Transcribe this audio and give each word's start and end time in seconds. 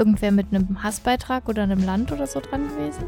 irgendwer 0.00 0.32
mit 0.32 0.46
einem 0.50 0.82
Hassbeitrag 0.82 1.46
oder 1.46 1.62
einem 1.62 1.84
Land 1.84 2.10
oder 2.10 2.26
so 2.26 2.40
dran 2.40 2.66
gewesen? 2.68 3.04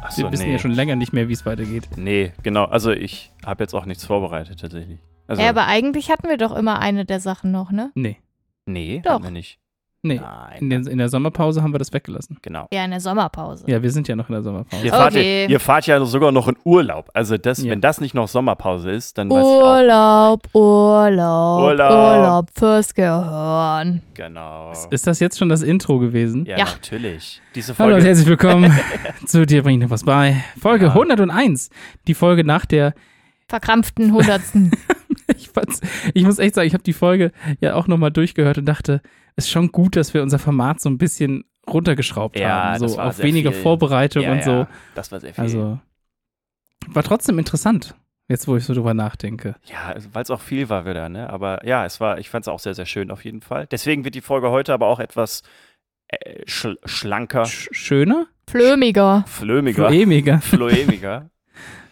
Ach 0.00 0.16
Wir 0.16 0.32
wissen 0.32 0.46
nee. 0.46 0.52
ja 0.52 0.58
schon 0.58 0.70
länger 0.70 0.96
nicht 0.96 1.12
mehr, 1.12 1.28
wie 1.28 1.34
es 1.34 1.44
weitergeht. 1.44 1.88
Nee, 1.96 2.32
genau. 2.42 2.64
Also 2.64 2.90
ich 2.90 3.32
habe 3.44 3.64
jetzt 3.64 3.74
auch 3.74 3.84
nichts 3.84 4.06
vorbereitet 4.06 4.60
tatsächlich. 4.60 4.98
Also, 5.26 5.42
ja, 5.42 5.50
aber 5.50 5.66
eigentlich 5.66 6.10
hatten 6.10 6.28
wir 6.28 6.38
doch 6.38 6.56
immer 6.56 6.78
eine 6.78 7.04
der 7.04 7.20
Sachen 7.20 7.50
noch, 7.50 7.70
ne? 7.70 7.90
Nee. 7.94 8.16
nee, 8.64 9.02
Doch. 9.04 9.12
haben 9.12 9.24
wir 9.24 9.30
nicht. 9.30 9.58
Nee. 10.04 10.20
Nein. 10.22 10.58
In, 10.60 10.70
der, 10.70 10.86
in 10.92 10.98
der 10.98 11.08
Sommerpause 11.08 11.62
haben 11.62 11.72
wir 11.72 11.78
das 11.78 11.92
weggelassen. 11.92 12.36
genau. 12.42 12.68
Ja, 12.72 12.84
in 12.84 12.90
der 12.90 13.00
Sommerpause. 13.00 13.64
Ja, 13.66 13.82
wir 13.82 13.90
sind 13.90 14.06
ja 14.06 14.14
noch 14.16 14.28
in 14.28 14.34
der 14.34 14.42
Sommerpause. 14.42 14.84
Ihr 14.84 14.92
fahrt, 14.92 15.12
Okay. 15.12 15.44
ja, 15.44 15.48
ihr 15.48 15.60
fahrt 15.60 15.86
ja 15.86 16.04
sogar 16.04 16.30
noch 16.30 16.46
in 16.46 16.56
Urlaub. 16.64 17.08
Also 17.14 17.38
das, 17.38 17.62
Ja. 17.62 17.70
wenn 17.70 17.80
das 17.80 18.00
nicht 18.02 18.14
noch 18.14 18.28
Sommerpause 18.28 18.90
ist, 18.90 19.16
dann 19.18 19.30
weiß 19.30 19.38
ich 19.38 19.44
auch. 19.44 19.78
Urlaub, 19.78 20.48
Urlaub, 20.54 21.62
Urlaub. 21.62 21.90
Urlaub 22.18 22.46
fürs 22.54 22.94
Gehirn. 22.94 24.02
Genau. 24.14 24.72
Ist 24.90 25.06
das 25.06 25.20
jetzt 25.20 25.38
schon 25.38 25.48
das 25.48 25.62
Intro 25.62 25.98
gewesen? 25.98 26.44
Ja, 26.46 26.58
Ja. 26.58 26.64
natürlich. 26.66 27.40
Diese 27.54 27.72
Hallo 27.78 27.88
und 27.88 28.00
Folge. 28.00 28.06
herzlich 28.08 28.28
willkommen 28.28 28.72
zu 29.26 29.46
dir 29.46 29.62
bringt 29.62 29.82
noch 29.82 29.90
was 29.90 30.04
bei. 30.04 30.36
Folge 30.60 30.86
Ja. 30.86 30.92
101. 30.92 31.70
Die 32.06 32.14
Folge 32.14 32.44
nach 32.44 32.66
der 32.66 32.94
Verkrampften 33.48 34.12
Hundertsten. 34.12 34.70
ich, 35.36 35.48
fand's, 35.50 35.80
ich 36.14 36.24
muss 36.24 36.38
echt 36.38 36.54
sagen, 36.54 36.66
ich 36.66 36.74
habe 36.74 36.82
die 36.84 36.92
Folge 36.92 37.30
ja 37.60 37.74
auch 37.74 37.86
nochmal 37.86 38.10
durchgehört 38.10 38.58
und 38.58 38.66
dachte, 38.66 39.00
ist 39.36 39.50
schon 39.50 39.72
gut, 39.72 39.96
dass 39.96 40.14
wir 40.14 40.22
unser 40.22 40.38
Format 40.38 40.80
so 40.80 40.88
ein 40.88 40.98
bisschen 40.98 41.44
runtergeschraubt 41.68 42.38
Ja, 42.38 42.72
haben. 42.74 42.82
das 42.82 42.92
So 42.92 42.98
war 42.98 43.06
auf 43.08 43.16
sehr 43.16 43.24
weniger 43.26 43.52
viel. 43.52 43.62
Vorbereitung 43.62 44.22
ja, 44.22 44.32
und 44.32 44.42
so. 44.44 44.50
ja, 44.50 44.68
das 44.94 45.10
war 45.12 45.20
sehr 45.20 45.34
viel. 45.34 45.42
Also 45.42 45.78
war 46.88 47.02
trotzdem 47.02 47.38
interessant, 47.38 47.94
jetzt 48.28 48.46
wo 48.46 48.56
ich 48.56 48.64
so 48.64 48.74
drüber 48.74 48.92
nachdenke. 48.94 49.56
ja, 49.64 49.94
weil 50.12 50.22
es 50.22 50.30
auch 50.30 50.40
viel 50.40 50.68
war 50.68 50.84
wieder, 50.86 51.08
ne? 51.08 51.30
Aber 51.30 51.64
ja, 51.66 51.84
es 51.86 52.00
war, 52.00 52.18
ich 52.18 52.28
fand 52.30 52.44
es 52.44 52.48
auch 52.48 52.58
sehr, 52.60 52.74
sehr 52.74 52.86
schön 52.86 53.10
auf 53.10 53.24
jeden 53.24 53.40
Fall. 53.40 53.66
Deswegen 53.70 54.04
wird 54.04 54.14
die 54.14 54.20
Folge 54.20 54.50
heute 54.50 54.74
aber 54.74 54.86
auch 54.88 55.00
etwas 55.00 55.42
äh, 56.08 56.42
schl 56.46 56.78
schlanker, 56.84 57.46
Sch 57.46 57.68
schöner? 57.72 58.26
Flömiger. 58.48 59.24
flömiger, 59.26 59.88
Floemiger. 59.88 60.40
floemiger. 60.40 61.30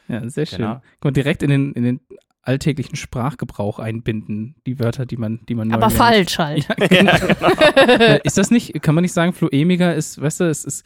Ja, 0.09 0.29
sehr 0.29 0.45
schön. 0.45 0.59
Genau. 0.59 0.83
Man 1.03 1.15
direkt 1.15 1.43
in 1.43 1.49
den, 1.49 1.73
in 1.73 1.85
den 1.85 2.01
alltäglichen 2.43 2.97
Sprachgebrauch 2.97 3.79
einbinden, 3.79 4.57
die 4.67 4.79
Wörter, 4.79 5.07
die 5.07 5.17
man, 5.17 5.41
die 5.49 5.55
man 5.55 5.69
neu 5.69 5.75
Aber 5.77 5.87
lernt. 5.89 5.97
falsch 5.99 6.39
halt. 6.39 6.67
Ja, 6.79 6.87
genau. 6.89 7.93
Äh, 8.03 8.21
ist 8.25 8.37
das 8.39 8.51
nicht, 8.51 8.81
kann 8.83 8.95
man 8.95 9.03
nicht 9.03 9.13
sagen, 9.13 9.33
Floemiger 9.33 9.95
ist, 9.95 10.21
weißt 10.21 10.41
du, 10.41 10.45
es 10.45 10.65
ist, 10.65 10.85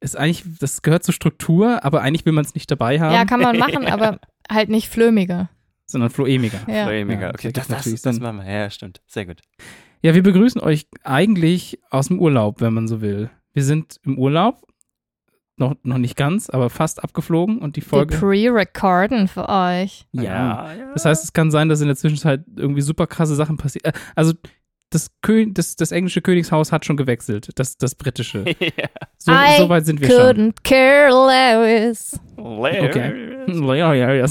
ist 0.00 0.16
eigentlich, 0.16 0.44
das 0.60 0.82
gehört 0.82 1.04
zur 1.04 1.14
Struktur, 1.14 1.84
aber 1.84 2.02
eigentlich 2.02 2.24
will 2.26 2.32
man 2.32 2.44
es 2.44 2.54
nicht 2.54 2.70
dabei 2.70 2.98
haben, 3.00 3.14
Ja, 3.14 3.24
kann 3.24 3.40
man 3.40 3.58
machen, 3.58 3.86
aber 3.86 4.20
halt 4.50 4.68
nicht 4.68 4.88
flömiger. 4.88 5.48
sondern 5.86 6.10
Floemiger. 6.10 6.60
Ja. 6.66 6.84
Floemiger. 6.86 7.20
Ja, 7.28 7.30
okay, 7.30 7.52
das 7.52 7.68
das, 7.68 7.84
das, 7.84 8.02
das 8.02 8.20
machen 8.20 8.38
wir. 8.38 8.50
Ja, 8.50 8.70
stimmt. 8.70 9.00
Sehr 9.06 9.26
gut. 9.26 9.40
Ja, 10.02 10.14
wir 10.14 10.22
begrüßen 10.22 10.60
euch 10.60 10.86
eigentlich 11.04 11.78
aus 11.90 12.08
dem 12.08 12.20
Urlaub, 12.20 12.60
wenn 12.60 12.74
man 12.74 12.86
so 12.88 13.00
will. 13.00 13.30
Wir 13.54 13.64
sind 13.64 13.96
im 14.04 14.18
Urlaub, 14.18 14.62
noch, 15.58 15.74
noch 15.82 15.98
nicht 15.98 16.16
ganz, 16.16 16.50
aber 16.50 16.68
fast 16.70 17.02
abgeflogen 17.02 17.58
und 17.58 17.76
die 17.76 17.80
Wir 17.82 17.88
Folge. 17.88 18.16
pre-recorden 18.16 19.26
für 19.28 19.48
euch. 19.48 20.06
Ja. 20.12 20.22
ja. 20.22 20.92
Das 20.92 21.04
heißt, 21.04 21.24
es 21.24 21.32
kann 21.32 21.50
sein, 21.50 21.68
dass 21.68 21.80
in 21.80 21.86
der 21.86 21.96
Zwischenzeit 21.96 22.44
irgendwie 22.56 22.82
super 22.82 23.06
krasse 23.06 23.34
Sachen 23.34 23.56
passieren. 23.56 23.92
Äh, 23.94 23.98
Also 24.14 24.34
das, 24.90 25.10
Kö 25.20 25.46
das, 25.50 25.74
das 25.76 25.90
englische 25.92 26.22
Königshaus 26.22 26.70
hat 26.72 26.84
schon 26.84 26.96
gewechselt, 26.96 27.50
das, 27.56 27.76
das 27.76 27.94
britische. 27.94 28.44
ja. 28.60 28.88
So, 29.18 29.32
I 29.32 29.56
so 29.58 29.68
weit 29.68 29.84
sind 29.86 30.00
wir 30.00 30.08
schon. 30.08 30.18
Couldn't 30.18 30.54
care 30.62 31.10
less. 31.10 32.20
Okay. 32.36 33.78
Ja, 33.78 33.94
ja, 33.94 34.12
ja. 34.12 34.26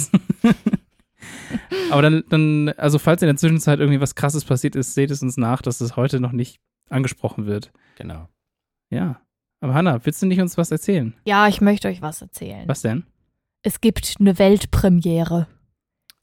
Aber 1.92 2.02
dann, 2.02 2.24
dann, 2.30 2.70
also 2.78 3.00
falls 3.00 3.22
in 3.22 3.28
der 3.28 3.36
Zwischenzeit 3.38 3.80
irgendwie 3.80 4.00
was 4.02 4.16
krasses 4.16 4.46
passiert 4.46 4.76
ist, 4.76 4.94
seht 4.94 5.12
es 5.12 5.22
uns 5.22 5.38
nach, 5.38 5.62
dass 5.62 5.82
es 5.82 5.96
heute 5.96 6.20
noch 6.20 6.32
nicht 6.32 6.60
angesprochen 6.90 7.46
wird. 7.48 7.72
Genau. 7.98 8.28
Ja. 8.90 9.20
Aber 9.66 9.74
Hanna, 9.74 10.00
willst 10.06 10.22
du 10.22 10.28
nicht 10.28 10.40
uns 10.40 10.60
was 10.60 10.70
erzählen? 10.70 11.16
Ja, 11.26 11.48
ich 11.48 11.60
möchte 11.60 11.88
euch 11.88 12.00
was 12.04 12.22
erzählen. 12.22 12.66
Was 12.68 12.84
denn? 12.84 13.04
Es 13.64 13.82
gibt 13.82 14.14
eine 14.20 14.38
Weltpremiere 14.38 15.48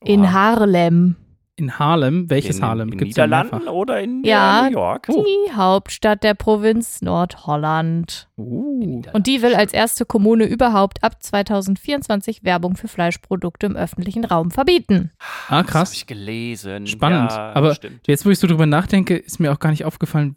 in 0.05 0.21
Oha. 0.21 0.33
Harlem. 0.33 1.17
In 1.57 1.77
Harlem? 1.77 2.31
Welches 2.31 2.59
in, 2.59 2.63
Harlem? 2.65 2.93
In 2.93 2.99
Gibt's 2.99 3.17
ja 3.17 3.27
Niederlanden 3.27 3.67
oder 3.67 4.01
in 4.01 4.23
Ja. 4.23 4.61
äh, 4.61 4.71
New 4.71 4.75
York? 4.79 5.09
Oh. 5.11 5.25
Die 5.27 5.53
Hauptstadt 5.57 6.23
der 6.23 6.35
Provinz 6.35 7.03
Nordholland. 7.03 8.29
Uh. 8.39 9.03
Und 9.13 9.27
die 9.27 9.43
will 9.43 9.57
als 9.57 9.73
erste 9.73 10.07
Kommune 10.07 10.45
überhaupt 10.45 11.03
ab 11.03 11.21
2024 11.21 12.45
Werbung 12.45 12.77
für 12.77 12.87
Fleischprodukte 12.87 13.67
im 13.67 13.75
öffentlichen 13.75 14.25
Raum 14.25 14.53
verbieten. 14.53 15.11
Ah, 15.49 15.63
Das 15.63 15.71
krass. 15.73 15.89
habe 15.91 15.97
ich 15.97 16.07
gelesen. 16.07 16.87
Spannend. 16.87 17.33
Ja, 17.33 17.55
Aber 17.55 17.75
stimmt. 17.75 18.07
Jetzt, 18.07 18.25
wo 18.25 18.31
ich 18.31 18.39
so 18.39 18.47
drüber 18.47 18.67
nachdenke, 18.67 19.17
ist 19.17 19.41
mir 19.41 19.51
auch 19.53 19.59
gar 19.59 19.71
nicht 19.71 19.85
aufgefallen, 19.85 20.37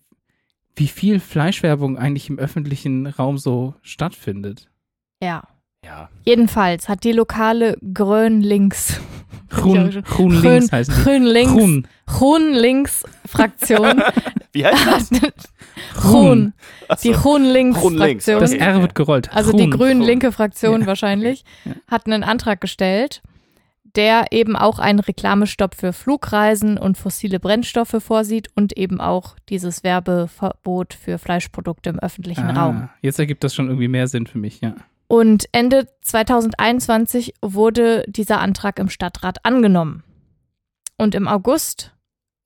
wie 0.75 0.87
viel 0.87 1.19
Fleischwerbung 1.19 1.97
eigentlich 1.97 2.29
im 2.29 2.37
öffentlichen 2.39 3.07
Raum 3.07 3.37
so 3.37 3.73
stattfindet. 3.81 4.69
Ja. 5.21 5.43
Ja. 5.85 6.09
Jedenfalls 6.23 6.89
hat 6.89 7.03
die 7.03 7.11
lokale 7.11 7.77
Grön-Links. 7.93 8.99
Grün, 9.49 9.91
Ja, 9.91 10.01
Grün 10.01 10.41
links 10.41 10.71
heißen 10.71 10.93
die. 10.95 11.03
Grün-Links. 11.03 11.53
Grün. 11.53 11.87
Grün-Links-Fraktion. 12.07 14.01
Wie 14.51 14.65
heißt 14.65 15.11
das? 15.11 15.53
Grün. 15.95 16.53
Die. 17.03 17.11
Grün-Links-Fraktion. 17.11 18.39
Das. 18.39 18.53
R 18.53 18.81
wird 18.81 18.95
gerollt. 18.95 19.31
Also 19.33 19.51
die 19.51 19.69
Grün. 19.69 19.99
grün-linke 19.99 20.31
Fraktion 20.31 20.85
wahrscheinlich 20.85 21.43
hat 21.87 22.05
einen 22.05 22.23
Antrag 22.23 22.61
gestellt, 22.61 23.21
der 23.95 24.27
eben 24.31 24.55
auch 24.55 24.79
einen 24.79 24.99
Reklamestopp 24.99 25.75
für 25.75 25.93
Flugreisen 25.93 26.77
und 26.77 26.97
fossile 26.97 27.39
Brennstoffe 27.39 27.95
vorsieht 27.99 28.49
und 28.55 28.77
eben 28.77 28.99
auch 28.99 29.35
dieses 29.49 29.83
Werbeverbot 29.83 30.93
für 30.93 31.17
Fleischprodukte 31.17 31.89
im 31.89 31.99
öffentlichen 31.99 32.49
Ah, 32.49 32.63
Raum. 32.65 32.89
Jetzt 33.01 33.19
ergibt 33.19 33.43
das 33.43 33.55
schon 33.55 33.67
irgendwie 33.67 33.87
mehr 33.87 34.07
Sinn 34.07 34.27
für 34.27 34.37
mich, 34.37 34.61
ja. 34.61 34.75
Und 35.07 35.47
Ende 35.51 35.87
2021 36.01 37.35
wurde 37.41 38.03
dieser 38.07 38.39
Antrag 38.39 38.79
im 38.79 38.89
Stadtrat 38.89 39.45
angenommen. 39.45 40.03
Und 40.97 41.13
im 41.13 41.27
August 41.27 41.93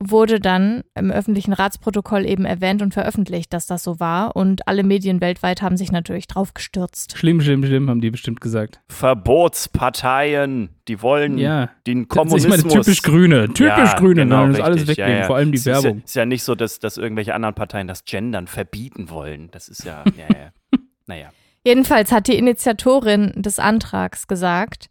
wurde 0.02 0.40
dann 0.40 0.84
im 0.96 1.12
öffentlichen 1.12 1.52
Ratsprotokoll 1.52 2.26
eben 2.26 2.46
erwähnt 2.46 2.82
und 2.82 2.94
veröffentlicht, 2.94 3.52
dass 3.52 3.68
das 3.68 3.84
so 3.84 4.00
war. 4.00 4.36
Und 4.36 4.66
alle 4.68 4.84
Medien 4.84 5.20
weltweit 5.20 5.62
haben 5.62 5.76
sich 5.76 5.92
natürlich 5.92 6.26
drauf 6.28 6.54
gestürzt. 6.54 7.18
Schlimm, 7.18 7.42
schlimm, 7.42 7.66
schlimm, 7.66 7.90
haben 7.90 8.00
die 8.00 8.10
bestimmt 8.10 8.40
gesagt. 8.40 8.80
Verbotsparteien, 8.88 10.70
die 10.88 11.02
wollen 11.02 11.38
Ja. 11.38 11.70
den 11.86 12.08
Das 12.08 12.16
ist 12.16 12.18
Kommunismus. 12.18 12.64
meine 12.64 12.70
typisch 12.84 13.02
Grüne. 13.02 13.48
Typisch 13.48 13.62
Ja, 13.68 13.94
Grüne, 13.96 14.24
genau, 14.24 14.40
wollen 14.42 14.54
das 14.54 14.62
alles 14.62 14.88
wegnehmen, 14.88 15.12
Ja, 15.14 15.18
ja. 15.20 15.24
vor 15.26 15.36
allem 15.36 15.52
die 15.52 15.58
Es 15.58 15.62
ist 15.62 15.66
Werbung. 15.68 15.98
Ja, 16.00 16.04
ist 16.06 16.16
ja 16.16 16.26
nicht 16.26 16.44
so, 16.44 16.56
dass, 16.56 16.80
dass 16.80 16.98
irgendwelche 16.98 17.34
anderen 17.36 17.56
Parteien 17.56 17.88
das 17.88 18.06
Gendern 18.06 18.48
verbieten 18.48 19.10
wollen. 19.10 19.50
Das 19.52 19.68
ist 19.68 19.84
ja, 19.84 20.04
ja, 20.18 20.26
ja. 20.36 20.80
naja. 21.08 21.30
Jedenfalls 21.66 22.12
hat 22.12 22.28
die 22.28 22.38
Initiatorin 22.38 23.34
des 23.36 23.60
Antrags 23.60 24.28
gesagt, 24.28 24.90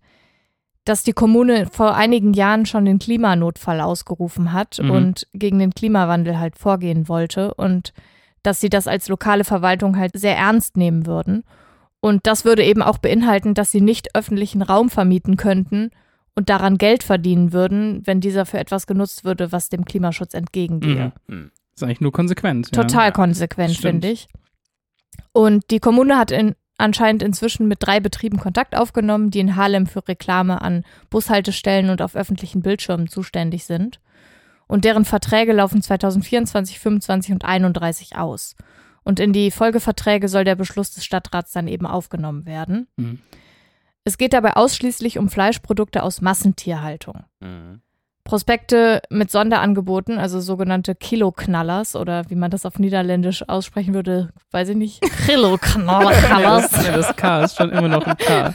dass 0.89 1.03
die 1.03 1.13
Kommune 1.13 1.67
vor 1.67 1.95
einigen 1.95 2.33
Jahren 2.33 2.67
schon 2.67 2.85
den 2.85 2.99
Klimanotfall 2.99 3.81
ausgerufen 3.81 4.53
hat 4.53 4.79
Mhm. 4.83 4.91
und 4.91 5.27
gegen 5.33 5.59
den 5.59 5.73
Klimawandel 5.75 6.39
halt 6.39 6.57
vorgehen 6.59 7.09
wollte 7.09 7.55
und 7.55 7.93
dass 8.43 8.61
sie 8.61 8.69
das 8.71 8.87
als 8.87 9.09
lokale 9.09 9.45
Verwaltung 9.45 9.97
halt 9.97 10.13
sehr 10.19 10.37
ernst 10.37 10.77
nehmen 10.77 11.07
würden. 11.07 11.45
Und 12.01 12.27
das 12.27 12.45
würde 12.45 12.65
eben 12.65 12.81
auch 12.83 12.99
beinhalten, 12.99 13.55
dass 13.55 13.73
sie 13.73 13.81
nicht 13.81 14.15
öffentlichen 14.15 14.63
Raum 14.63 14.89
vermieten 14.89 15.37
könnten 15.37 15.91
und 16.37 16.49
daran 16.49 16.79
Geld 16.79 17.03
verdienen 17.03 17.53
würden, 17.53 18.03
wenn 18.07 18.21
dieser 18.21 18.47
für 18.47 18.59
etwas 18.59 18.87
genutzt 18.87 19.25
würde, 19.25 19.51
was 19.51 19.69
dem 19.69 19.85
Klimaschutz 19.85 20.35
entgegengehe. 20.35 21.13
Mhm. 21.27 21.35
Hm. 21.35 21.51
ist 21.75 21.83
eigentlich 21.83 22.01
nur 22.01 22.13
konsequent. 22.13 22.73
Total 22.73 23.07
Ja. 23.07 23.11
konsequent, 23.11 23.77
finde 23.77 24.09
ich. 24.09 24.29
Und 25.33 25.71
die 25.71 25.79
Kommune 25.81 26.17
hat 26.17 26.31
in, 26.31 26.55
anscheinend 26.79 27.23
inzwischen 27.23 27.69
mit 27.69 27.79
drei 27.81 28.01
Betrieben 28.01 28.39
Kontakt 28.39 28.77
aufgenommen, 28.77 29.31
die 29.31 29.41
in 29.41 29.57
Harlem 29.57 29.87
für 29.87 30.07
Reklame 30.07 30.63
an 30.63 30.85
Bushaltestellen 31.11 31.91
und 31.91 32.01
auf 32.01 32.17
öffentlichen 32.17 32.63
Bildschirmen 32.63 33.09
zuständig 33.09 33.65
sind. 33.65 34.01
Und 34.67 34.85
deren 34.85 35.05
Verträge 35.05 35.53
laufen 35.53 35.83
2024, 35.83 36.79
25 36.79 37.33
und 37.33 37.45
31 37.45 38.17
aus. 38.17 38.55
Und 39.03 39.21
in 39.21 39.33
die 39.33 39.51
Folgeverträge 39.51 40.29
soll 40.29 40.45
der 40.45 40.55
Beschluss 40.55 40.93
des 40.93 41.05
Stadtrats 41.05 41.53
dann 41.53 41.69
eben 41.69 41.87
aufgenommen 41.87 42.47
werden. 42.47 42.87
Mhm. 42.97 43.21
Es 44.05 44.17
geht 44.19 44.33
dabei 44.33 44.55
ausschließlich 44.55 45.19
um 45.19 45.29
Fleischprodukte 45.29 46.03
aus 46.03 46.21
Massentierhaltung. 46.21 47.25
Mhm. 47.41 47.83
Prospekte 48.29 49.01
mit 49.09 49.31
Sonderangeboten, 49.31 50.19
also 50.19 50.41
sogenannte 50.41 50.95
Kiloknallers 50.95 51.97
oder 51.97 52.29
wie 52.29 52.35
man 52.35 52.51
das 52.51 52.67
auf 52.67 52.79
Niederländisch 52.79 53.49
aussprechen 53.49 53.95
würde, 53.95 54.29
weiß 54.51 54.69
ich 54.69 54.77
nicht. 54.77 55.01
Kiloknallers. 55.27 56.71
Ja, 56.85 56.95
das 56.95 57.17
K 57.17 57.45
ist 57.45 57.57
schon 57.57 57.71
immer 57.71 57.89
noch 57.89 58.07
ein 58.07 58.19
K. 58.19 58.55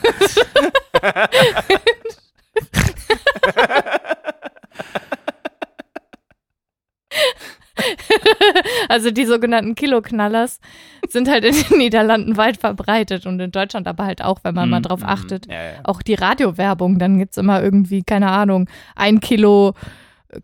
Also 8.88 9.10
die 9.10 9.24
sogenannten 9.26 9.74
Kiloknallers 9.74 10.60
sind 11.08 11.28
halt 11.28 11.44
in 11.44 11.54
den 11.54 11.78
Niederlanden 11.78 12.36
weit 12.36 12.56
verbreitet 12.58 13.26
und 13.26 13.40
in 13.40 13.50
Deutschland 13.50 13.86
aber 13.88 14.04
halt 14.04 14.22
auch, 14.22 14.40
wenn 14.42 14.54
man 14.54 14.70
mal 14.70 14.78
Mhm, 14.80 14.84
drauf 14.84 15.00
Mhm. 15.00 15.06
achtet. 15.08 15.46
Ja, 15.46 15.54
ja. 15.62 15.72
Auch 15.84 16.02
die 16.02 16.14
Radiowerbung, 16.14 16.98
dann 16.98 17.18
gibt's 17.18 17.36
immer 17.36 17.62
irgendwie, 17.62 18.02
keine 18.02 18.30
Ahnung, 18.30 18.68
ein 18.96 19.20
Kilo 19.20 19.74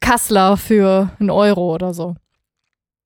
Kassler 0.01 0.57
für 0.57 1.11
einen 1.19 1.31
Euro 1.31 1.75
oder 1.75 1.95
so. 1.95 2.15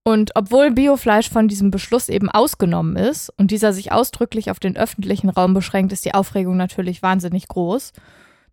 Und 0.07 0.33
obwohl 0.35 0.71
Biofleisch 0.71 1.31
von 1.31 1.49
diesem 1.49 1.71
Beschluss 1.71 2.11
eben 2.11 2.31
ausgenommen 2.31 2.97
ist 2.97 3.31
und 3.39 3.51
dieser 3.51 3.73
sich 3.73 3.91
ausdrücklich 3.91 4.51
auf 4.51 4.61
den 4.61 4.77
öffentlichen 4.77 5.31
Raum 5.31 5.55
beschränkt, 5.55 5.93
ist 5.95 6.05
die 6.05 6.13
Aufregung 6.13 6.59
natürlich 6.59 7.03
wahnsinnig 7.03 7.49
groß. 7.49 7.93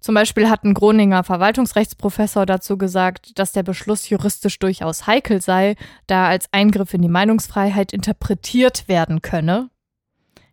Zum 0.01 0.15
Beispiel 0.15 0.49
hat 0.49 0.63
ein 0.63 0.73
Groninger 0.73 1.23
Verwaltungsrechtsprofessor 1.23 2.45
dazu 2.47 2.77
gesagt, 2.77 3.37
dass 3.39 3.51
der 3.51 3.61
Beschluss 3.63 4.09
juristisch 4.09 4.57
durchaus 4.59 5.05
heikel 5.07 5.41
sei, 5.41 5.75
da 6.07 6.23
er 6.23 6.29
als 6.29 6.47
Eingriff 6.51 6.93
in 6.93 7.03
die 7.03 7.07
Meinungsfreiheit 7.07 7.93
interpretiert 7.93 8.87
werden 8.87 9.21
könne. 9.21 9.69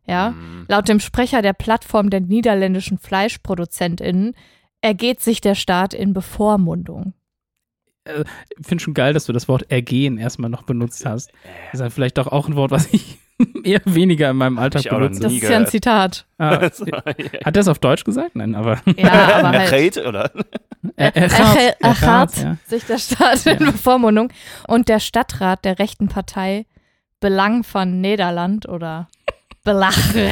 Ja, 0.06 0.30
Mhm. 0.30 0.66
laut 0.68 0.88
dem 0.88 1.00
Sprecher 1.00 1.42
der 1.42 1.52
Plattform 1.54 2.10
der 2.10 2.20
niederländischen 2.20 2.98
FleischproduzentInnen 2.98 4.34
ergeht 4.80 5.20
sich 5.20 5.40
der 5.40 5.54
Staat 5.54 5.92
in 5.94 6.12
Bevormundung. 6.12 7.14
Ich 8.06 8.66
finde 8.66 8.82
schon 8.82 8.94
geil, 8.94 9.12
dass 9.12 9.26
du 9.26 9.32
das 9.34 9.48
Wort 9.48 9.70
ergehen 9.70 10.16
erstmal 10.16 10.48
noch 10.48 10.62
benutzt 10.62 11.04
hast. 11.04 11.30
Das 11.72 11.74
ist 11.74 11.80
ja 11.80 11.90
vielleicht 11.90 12.16
doch 12.16 12.26
auch 12.28 12.48
ein 12.48 12.56
Wort, 12.56 12.70
was 12.70 12.86
ich 12.92 13.18
eher 13.64 13.80
weniger 13.84 14.30
in 14.30 14.36
meinem 14.36 14.58
Alltag 14.58 14.84
benutze. 14.88 15.20
Das 15.20 15.32
ist 15.32 15.42
ja 15.42 15.56
ein. 15.56 15.66
Zitat. 15.66 16.26
Ah, 16.38 16.60
hat 16.60 17.56
er 17.56 17.56
es 17.56 17.68
auf 17.68 17.78
Deutsch 17.78 18.04
gesagt? 18.04 18.34
Nein, 18.36 18.54
aber 18.54 18.80
Ja, 18.96 19.36
aber 19.44 19.58
halt. 19.58 19.96
Oder? 19.98 20.30
er, 20.96 21.14
er, 21.16 21.30
Er, 21.30 21.76
er 21.80 22.00
hat 22.00 22.36
ja. 22.36 22.56
sich 22.66 22.84
der 22.84 22.98
Staat 22.98 23.46
in 23.46 23.58
Bevormundung 23.58 24.32
und 24.66 24.88
der 24.88 25.00
Stadtrat 25.00 25.64
der 25.64 25.78
rechten 25.78 26.08
Partei 26.08 26.66
Belang 27.20 27.64
von 27.64 28.00
Nederland 28.00 28.68
oder 28.68 29.08
Belang, 29.64 29.92
Nee, 30.14 30.28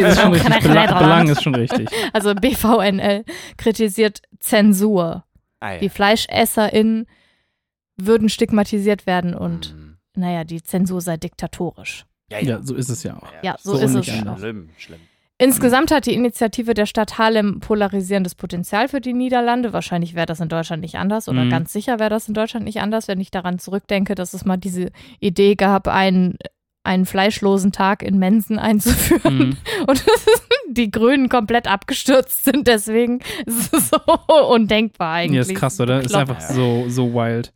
ist 0.00 0.20
schon 0.20 0.32
richtig. 0.32 0.60
Belang, 0.62 0.98
Belang 0.98 1.28
ist 1.28 1.42
schon 1.42 1.54
richtig. 1.54 1.88
also 2.12 2.34
BVNL, 2.34 3.24
kritisiert 3.56 4.22
Zensur. 4.38 5.24
Ah, 5.60 5.72
ja. 5.72 5.78
Die 5.78 5.88
FleischesserInnen 5.88 7.06
würden 7.96 8.28
stigmatisiert 8.28 9.06
werden 9.06 9.34
und, 9.34 9.74
Mhm. 9.74 9.96
naja, 10.14 10.44
die 10.44 10.62
Zensur 10.62 11.00
sei 11.00 11.16
diktatorisch. 11.16 12.04
Ja, 12.30 12.38
Ja, 12.40 12.62
so 12.62 12.74
ist 12.74 12.88
es 12.88 13.02
ja 13.02 13.16
auch. 13.16 13.28
Ja, 13.42 13.56
so, 13.60 13.76
So 13.76 13.78
ist 13.84 13.94
es. 13.94 14.08
anders. 14.08 14.38
Schlimm, 14.40 14.68
schlimm. 14.78 15.00
Insgesamt 15.38 15.90
hat 15.90 16.06
die 16.06 16.14
Initiative 16.14 16.72
der 16.72 16.86
Stadt 16.86 17.18
Haarlem 17.18 17.60
polarisierendes 17.60 18.34
Potenzial 18.34 18.88
für 18.88 19.02
die 19.02 19.12
Niederlande. 19.12 19.74
Wahrscheinlich 19.74 20.14
wäre 20.14 20.24
das 20.24 20.40
in 20.40 20.48
Deutschland 20.48 20.80
nicht 20.80 20.94
anders 20.96 21.28
oder 21.28 21.44
Mhm. 21.44 21.50
ganz 21.50 21.72
sicher 21.74 21.98
wäre 21.98 22.08
das 22.08 22.26
in 22.26 22.32
Deutschland 22.32 22.64
nicht 22.64 22.80
anders, 22.80 23.06
wenn 23.06 23.20
ich 23.20 23.30
daran 23.30 23.58
zurückdenke, 23.58 24.14
dass 24.14 24.32
es 24.32 24.46
mal 24.46 24.56
diese 24.56 24.90
Idee 25.20 25.54
gab, 25.54 25.88
einen, 25.88 26.38
einen 26.84 27.04
fleischlosen 27.04 27.70
Tag 27.70 28.02
in 28.02 28.18
Mensen 28.18 28.58
einzuführen 28.58 29.38
Mhm. 29.38 29.56
und 29.86 30.02
die 30.70 30.90
Grünen 30.90 31.28
komplett 31.28 31.68
abgestürzt 31.68 32.44
sind. 32.44 32.66
Deswegen 32.66 33.18
ist 33.44 33.74
es 33.74 33.90
so 33.90 33.98
undenkbar 34.48 35.12
eigentlich. 35.16 35.48
Ja, 35.48 35.52
ist 35.52 35.54
krass, 35.60 35.78
oder? 35.80 36.00
Ist 36.00 36.14
einfach 36.14 36.40
so, 36.40 36.86
so 36.88 37.12
wild. 37.12 37.52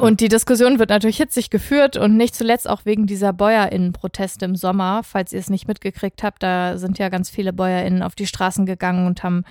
Und 0.00 0.20
die 0.20 0.28
Diskussion 0.28 0.78
wird 0.78 0.90
natürlich 0.90 1.16
hitzig 1.16 1.50
geführt 1.50 1.96
und 1.96 2.16
nicht 2.16 2.34
zuletzt 2.36 2.70
auch 2.70 2.84
wegen 2.84 3.06
dieser 3.06 3.32
BäuerInnen-Proteste 3.32 4.44
im 4.44 4.54
Sommer. 4.54 5.02
Falls 5.02 5.32
ihr 5.32 5.40
es 5.40 5.50
nicht 5.50 5.66
mitgekriegt 5.66 6.22
habt, 6.22 6.42
da 6.42 6.78
sind 6.78 6.98
ja 6.98 7.08
ganz 7.08 7.30
viele 7.30 7.52
BäuerInnen 7.52 8.04
auf 8.04 8.14
die 8.14 8.28
Straßen 8.28 8.64
gegangen 8.64 9.06
und 9.08 9.24
haben 9.24 9.42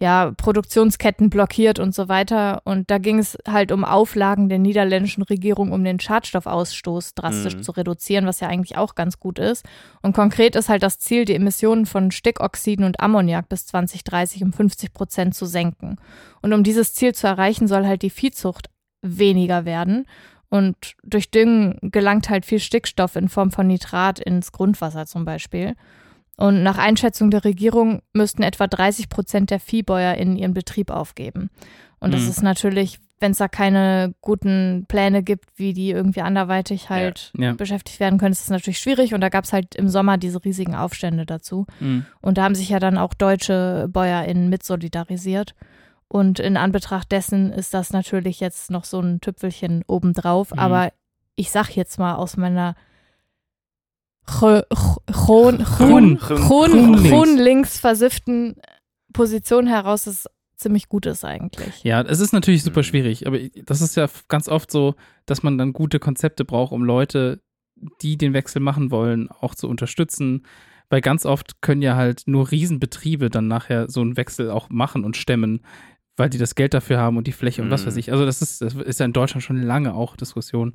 ja 0.00 0.32
Produktionsketten 0.36 1.28
blockiert 1.28 1.78
und 1.78 1.94
so 1.94 2.08
weiter. 2.08 2.62
Und 2.64 2.90
da 2.90 2.96
ging 2.96 3.18
es 3.18 3.36
halt 3.46 3.72
um 3.72 3.84
Auflagen 3.84 4.48
der 4.48 4.58
niederländischen 4.58 5.22
Regierung, 5.22 5.70
um 5.70 5.84
den 5.84 6.00
Schadstoffausstoß 6.00 7.14
drastisch 7.14 7.56
Mhm. 7.56 7.62
zu 7.62 7.72
reduzieren, 7.72 8.26
was 8.26 8.40
ja 8.40 8.48
eigentlich 8.48 8.78
auch 8.78 8.94
ganz 8.94 9.20
gut 9.20 9.38
ist. 9.38 9.66
Und 10.00 10.14
konkret 10.14 10.56
ist 10.56 10.70
halt 10.70 10.82
das 10.82 10.98
Ziel, 10.98 11.26
die 11.26 11.34
Emissionen 11.34 11.84
von 11.84 12.10
Stickoxiden 12.10 12.86
und 12.86 13.00
Ammoniak 13.00 13.50
bis 13.50 13.66
2030 13.66 14.42
um 14.44 14.52
50 14.54 14.94
Prozent 14.94 15.34
zu 15.34 15.44
senken. 15.44 15.96
Und 16.40 16.54
um 16.54 16.64
dieses 16.64 16.94
Ziel 16.94 17.14
zu 17.14 17.26
erreichen, 17.26 17.68
soll 17.68 17.86
halt 17.86 18.02
die 18.02 18.10
Viehzucht 18.10 18.70
weniger 19.04 19.64
werden. 19.64 20.06
Und 20.50 20.76
durch 21.02 21.30
Düngen 21.30 21.78
gelangt 21.82 22.28
halt 22.30 22.46
viel 22.46 22.58
Stickstoff 22.60 23.16
in 23.16 23.28
Form 23.28 23.50
von 23.50 23.66
Nitrat 23.66 24.18
ins 24.20 24.52
Grundwasser 24.52 25.06
zum 25.06 25.24
Beispiel. 25.24 25.74
Und 26.36 26.62
nach 26.62 26.78
Einschätzung 26.78 27.30
der 27.30 27.44
Regierung 27.44 28.02
müssten 28.12 28.42
etwa 28.42 28.66
30 28.66 29.08
Prozent 29.08 29.50
der 29.50 29.60
Viehbäuer 29.60 30.14
in 30.14 30.36
ihren 30.36 30.54
Betrieb 30.54 30.90
aufgeben. 30.90 31.50
Und 32.00 32.12
das 32.12 32.22
Mhm. 32.22 32.28
ist 32.30 32.42
natürlich, 32.42 32.98
wenn 33.20 33.30
es 33.32 33.38
da 33.38 33.48
keine 33.48 34.14
guten 34.20 34.84
Pläne 34.88 35.22
gibt, 35.22 35.48
wie 35.56 35.72
die 35.72 35.90
irgendwie 35.90 36.20
anderweitig 36.20 36.90
halt 36.90 37.32
Ja. 37.36 37.52
beschäftigt 37.54 37.98
werden 38.00 38.18
können, 38.18 38.32
ist 38.32 38.42
es 38.42 38.50
natürlich 38.50 38.78
schwierig. 38.80 39.14
Und 39.14 39.20
da 39.22 39.28
gab 39.28 39.44
es 39.44 39.52
halt 39.52 39.74
im 39.76 39.88
Sommer 39.88 40.18
diese 40.18 40.44
riesigen 40.44 40.74
Aufstände 40.74 41.24
dazu. 41.24 41.66
Mhm. 41.80 42.04
Und 42.20 42.36
da 42.38 42.42
haben 42.44 42.54
sich 42.56 42.68
ja 42.68 42.80
dann 42.80 42.98
auch 42.98 43.14
deutsche 43.14 43.88
BäuerInnen 43.90 44.48
mit 44.50 44.62
solidarisiert. 44.64 45.54
Und 46.14 46.38
in 46.38 46.56
Anbetracht 46.56 47.10
dessen 47.10 47.52
ist 47.52 47.74
das 47.74 47.92
natürlich 47.92 48.38
jetzt 48.38 48.70
noch 48.70 48.84
so 48.84 49.00
ein 49.00 49.20
Tüpfelchen 49.20 49.82
obendrauf. 49.88 50.52
Mhm. 50.52 50.60
Aber 50.60 50.92
ich 51.34 51.50
sag 51.50 51.70
jetzt 51.70 51.98
mal 51.98 52.14
aus 52.14 52.36
meiner 52.36 52.76
links 57.36 57.80
versifften 57.80 58.54
Position 59.12 59.66
heraus, 59.66 60.04
dass 60.04 60.14
es 60.14 60.30
ziemlich 60.54 60.88
gut 60.88 61.06
ist 61.06 61.24
eigentlich. 61.24 61.82
Ja, 61.82 62.00
es 62.02 62.20
ist 62.20 62.32
natürlich 62.32 62.62
super 62.62 62.82
Mhm. 62.82 62.84
schwierig, 62.84 63.26
aber 63.26 63.40
das 63.64 63.80
ist 63.80 63.96
ja 63.96 64.06
ganz 64.28 64.48
oft 64.48 64.70
so, 64.70 64.94
dass 65.26 65.42
man 65.42 65.58
dann 65.58 65.72
gute 65.72 65.98
Konzepte 65.98 66.44
braucht, 66.44 66.70
um 66.70 66.84
Leute, 66.84 67.40
die 68.02 68.16
den 68.16 68.34
Wechsel 68.34 68.60
machen 68.60 68.92
wollen, 68.92 69.28
auch 69.32 69.56
zu 69.56 69.68
unterstützen. 69.68 70.46
Weil 70.90 71.00
ganz 71.00 71.26
oft 71.26 71.60
können 71.60 71.82
ja 71.82 71.96
halt 71.96 72.22
nur 72.26 72.52
Riesenbetriebe 72.52 73.30
dann 73.30 73.48
nachher 73.48 73.90
so 73.90 74.00
einen 74.00 74.16
Wechsel 74.16 74.50
auch 74.50 74.68
machen 74.68 75.02
und 75.02 75.16
stemmen, 75.16 75.62
weil 76.16 76.30
die 76.30 76.38
das 76.38 76.54
Geld 76.54 76.74
dafür 76.74 76.98
haben 76.98 77.16
und 77.16 77.26
die 77.26 77.32
Fläche 77.32 77.62
und 77.62 77.70
was 77.70 77.82
Mhm. 77.82 77.86
weiß 77.88 77.96
ich. 77.96 78.12
Also 78.12 78.24
das 78.24 78.40
ist, 78.42 78.60
das 78.62 78.74
ist 78.74 79.00
ja 79.00 79.06
in 79.06 79.12
Deutschland 79.12 79.42
schon 79.42 79.60
lange 79.62 79.94
auch 79.94 80.16
Diskussion. 80.16 80.74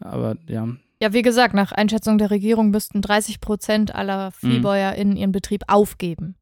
Aber 0.00 0.36
ja, 0.48 0.68
Ja, 1.00 1.12
wie 1.12 1.22
gesagt, 1.22 1.54
nach 1.54 1.72
Einschätzung 1.72 2.18
der 2.18 2.30
Regierung 2.30 2.70
müssten 2.70 3.00
30 3.02 3.40
Prozent 3.40 3.94
aller 3.94 4.32
ViehbäuerInnen 4.40 5.16
ihren 5.16 5.32
Betrieb 5.32 5.62
aufgeben. 5.68 6.36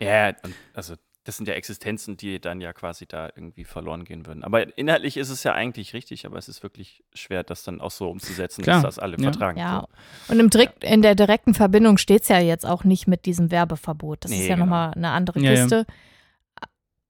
Ja, 0.00 0.28
und 0.42 0.54
also 0.74 0.94
das 1.24 1.36
sind 1.36 1.46
ja 1.48 1.54
Existenzen, 1.54 2.16
die 2.16 2.40
dann 2.40 2.60
ja 2.60 2.72
quasi 2.72 3.06
da 3.06 3.26
irgendwie 3.36 3.64
verloren 3.64 4.04
gehen 4.04 4.26
würden. 4.26 4.42
Aber 4.42 4.76
inhaltlich 4.76 5.16
ist 5.16 5.30
es 5.30 5.44
ja 5.44 5.52
eigentlich 5.52 5.94
richtig, 5.94 6.26
aber 6.26 6.36
es 6.36 6.48
ist 6.48 6.64
wirklich 6.64 7.04
schwer, 7.14 7.44
das 7.44 7.62
dann 7.62 7.80
auch 7.80 7.92
so 7.92 8.10
umzusetzen, 8.10 8.62
Klar, 8.62 8.82
dass 8.82 8.96
das 8.96 8.98
alle 8.98 9.16
ja. 9.16 9.22
vertragen. 9.22 9.56
Ja, 9.58 9.86
So. 10.26 10.32
und 10.34 10.40
im 10.40 10.50
direkt, 10.50 10.82
in 10.82 11.00
der 11.00 11.14
direkten 11.14 11.54
Verbindung 11.54 11.96
steht 11.96 12.22
es 12.22 12.28
ja 12.28 12.40
jetzt 12.40 12.66
auch 12.66 12.82
nicht 12.82 13.06
mit 13.06 13.24
diesem 13.24 13.52
Werbeverbot. 13.52 14.24
Das 14.24 14.30
Nee, 14.32 14.40
ist 14.42 14.48
ja 14.48 14.54
genau. 14.56 14.66
nochmal 14.66 14.92
eine 14.94 15.10
andere 15.10 15.38
Ja, 15.40 15.52
ja. 15.52 15.84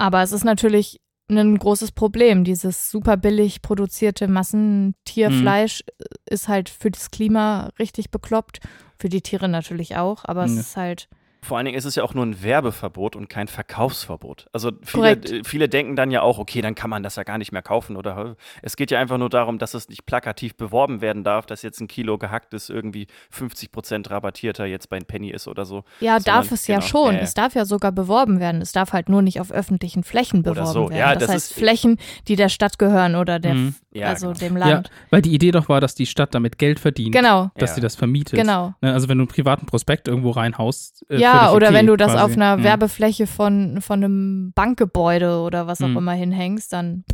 Aber 0.03 0.21
es 0.23 0.33
ist 0.33 0.43
natürlich 0.45 1.01
ein 1.31 1.57
großes 1.57 1.93
Problem. 1.93 2.43
Dieses 2.43 2.91
super 2.91 3.17
billig 3.17 3.63
produzierte 3.63 4.27
Massentierfleisch 4.27 5.85
Mhm. 5.87 6.07
ist 6.27 6.49
halt 6.49 6.69
für 6.69 6.91
das 6.91 7.13
Klima 7.13 7.71
richtig 7.79 8.11
bekloppt. 8.11 8.59
Für 8.99 9.09
die 9.09 9.21
Tiere 9.21 9.49
natürlich 9.49 9.95
auch, 9.97 10.25
aber 10.25 10.45
es 10.45 10.55
Ja. 10.57 10.61
ist 10.61 10.77
halt. 10.77 11.09
Vor 11.45 11.57
allen 11.57 11.65
Dingen 11.67 11.77
ist 11.77 11.85
es 11.85 11.97
ja 11.97 12.05
auch 12.05 12.15
nur 12.15 12.25
ein 12.25 12.43
Werbeverbot 12.43 13.17
und 13.17 13.29
kein 13.29 13.49
Verkaufsverbot. 13.49 14.47
Also 14.53 14.71
viele, 14.83 15.03
Korrekt. 15.17 15.31
äh, 15.31 15.43
viele 15.45 15.69
denken 15.69 15.97
dann 15.97 16.11
ja 16.13 16.23
auch, 16.23 16.39
okay, 16.39 16.61
dann 16.63 16.75
kann 16.77 16.89
man 16.89 17.03
das 17.03 17.17
ja 17.17 17.25
gar 17.25 17.37
nicht 17.39 17.51
mehr 17.51 17.63
kaufen. 17.63 17.97
Oder 17.97 18.17
äh, 18.31 18.35
es 18.63 18.77
geht 18.77 18.91
ja 18.93 19.01
einfach 19.01 19.19
nur 19.19 19.29
darum, 19.29 19.59
dass 19.59 19.75
es 19.75 19.89
nicht 19.89 20.07
plakativ 20.07 20.55
beworben 20.57 21.01
werden 21.01 21.25
darf, 21.25 21.45
dass 21.47 21.63
jetzt 21.63 21.81
ein 21.81 21.89
Kilo 21.89 22.17
gehacktes 22.17 22.71
irgendwie 22.71 23.09
50 23.31 23.73
Prozent 23.73 24.11
rabattierter 24.11 24.67
jetzt 24.67 24.89
bei 24.89 25.01
Penny 25.01 25.31
ist 25.31 25.49
oder 25.49 25.65
so. 25.65 25.83
Ja, 26.01 26.21
Sondern- 26.21 26.43
darf 26.43 26.53
es 26.53 26.67
ja 26.69 26.77
genau, 26.77 26.87
schon. 26.87 27.13
ja, 27.15 27.19
ja. 27.19 27.25
Es 27.25 27.35
darf 27.35 27.55
ja 27.55 27.65
sogar 27.65 27.91
beworben 27.91 28.39
werden. 28.39 28.63
Es 28.63 28.71
darf 28.73 28.93
halt 28.93 29.09
nur 29.09 29.23
nicht 29.23 29.41
auf 29.41 29.51
öffentlichen 29.51 30.05
Flächen 30.05 30.45
beworben 30.45 30.67
so. 30.67 30.91
werden. 30.91 30.97
Ja, 30.99 31.15
das, 31.15 31.25
das 31.25 31.31
heißt 31.33 31.51
ist- 31.53 31.59
Flächen, 31.59 31.99
die 32.29 32.37
der 32.37 32.51
Stadt 32.51 32.79
gehören 32.79 33.17
oder 33.17 33.41
der, 33.41 33.55
Mhm. 33.55 33.75
Ja, 33.95 34.09
also 34.09 34.29
genau. 34.29 34.39
dem 34.39 34.57
ja, 34.57 34.69
Land. 34.69 34.91
weil 35.11 35.21
die 35.21 35.35
Idee 35.35 35.51
doch 35.51 35.69
war, 35.69 35.81
dass 35.81 35.95
die 35.95 36.07
Stadt 36.07 36.35
damit 36.35 36.57
Geld 36.59 36.81
verdient, 36.81 37.15
Genau, 37.15 37.51
dass 37.57 37.71
Ja. 37.71 37.75
sie 37.75 37.81
das 37.83 37.95
vermietet. 37.95 38.39
genau. 38.39 38.73
Ne, 38.81 38.93
Also 38.93 39.09
wenn 39.09 39.19
du 39.19 39.23
einen 39.23 39.29
privaten 39.29 39.67
Prospekt 39.67 40.09
irgendwo 40.09 40.31
reinhaust. 40.31 41.05
Äh, 41.11 41.19
ja, 41.21 41.53
oder 41.53 41.67
okay, 41.69 41.75
wenn 41.77 41.87
du 41.87 41.97
das 41.97 42.13
quasi. 42.13 42.25
auf 42.25 42.33
einer 42.33 42.57
Mhm. 42.57 42.65
Werbefläche 42.65 43.27
von, 43.27 43.81
von 43.83 44.03
einem 44.03 44.53
Bankgebäude 44.55 45.41
oder 45.41 45.67
was 45.67 45.83
auch 45.83 45.89
Mhm. 45.89 45.99
immer 45.99 46.13
hinhängst, 46.13 46.73
dann 46.73 47.05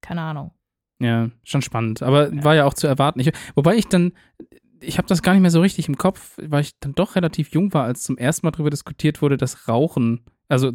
keine 0.00 0.22
Ahnung. 0.22 0.52
Ja, 1.00 1.28
schon 1.44 1.62
spannend. 1.62 2.02
Aber 2.02 2.30
war 2.44 2.54
ja 2.54 2.64
auch 2.66 2.74
zu 2.74 2.86
erwarten. 2.86 3.20
Ich, 3.20 3.30
wobei 3.54 3.74
ich 3.76 3.88
dann, 3.88 4.12
ich 4.80 4.98
habe 4.98 5.08
das 5.08 5.22
gar 5.22 5.32
nicht 5.32 5.42
mehr 5.42 5.50
so 5.50 5.60
richtig 5.60 5.88
im 5.88 5.98
Kopf, 5.98 6.38
weil 6.40 6.62
ich 6.62 6.78
dann 6.80 6.94
doch 6.94 7.16
relativ 7.16 7.50
jung 7.50 7.72
war, 7.74 7.84
als 7.84 8.02
zum 8.02 8.16
ersten 8.16 8.46
Mal 8.46 8.52
darüber 8.52 8.70
diskutiert 8.70 9.20
wurde, 9.22 9.36
dass 9.36 9.68
Rauchen, 9.68 10.24
also 10.48 10.72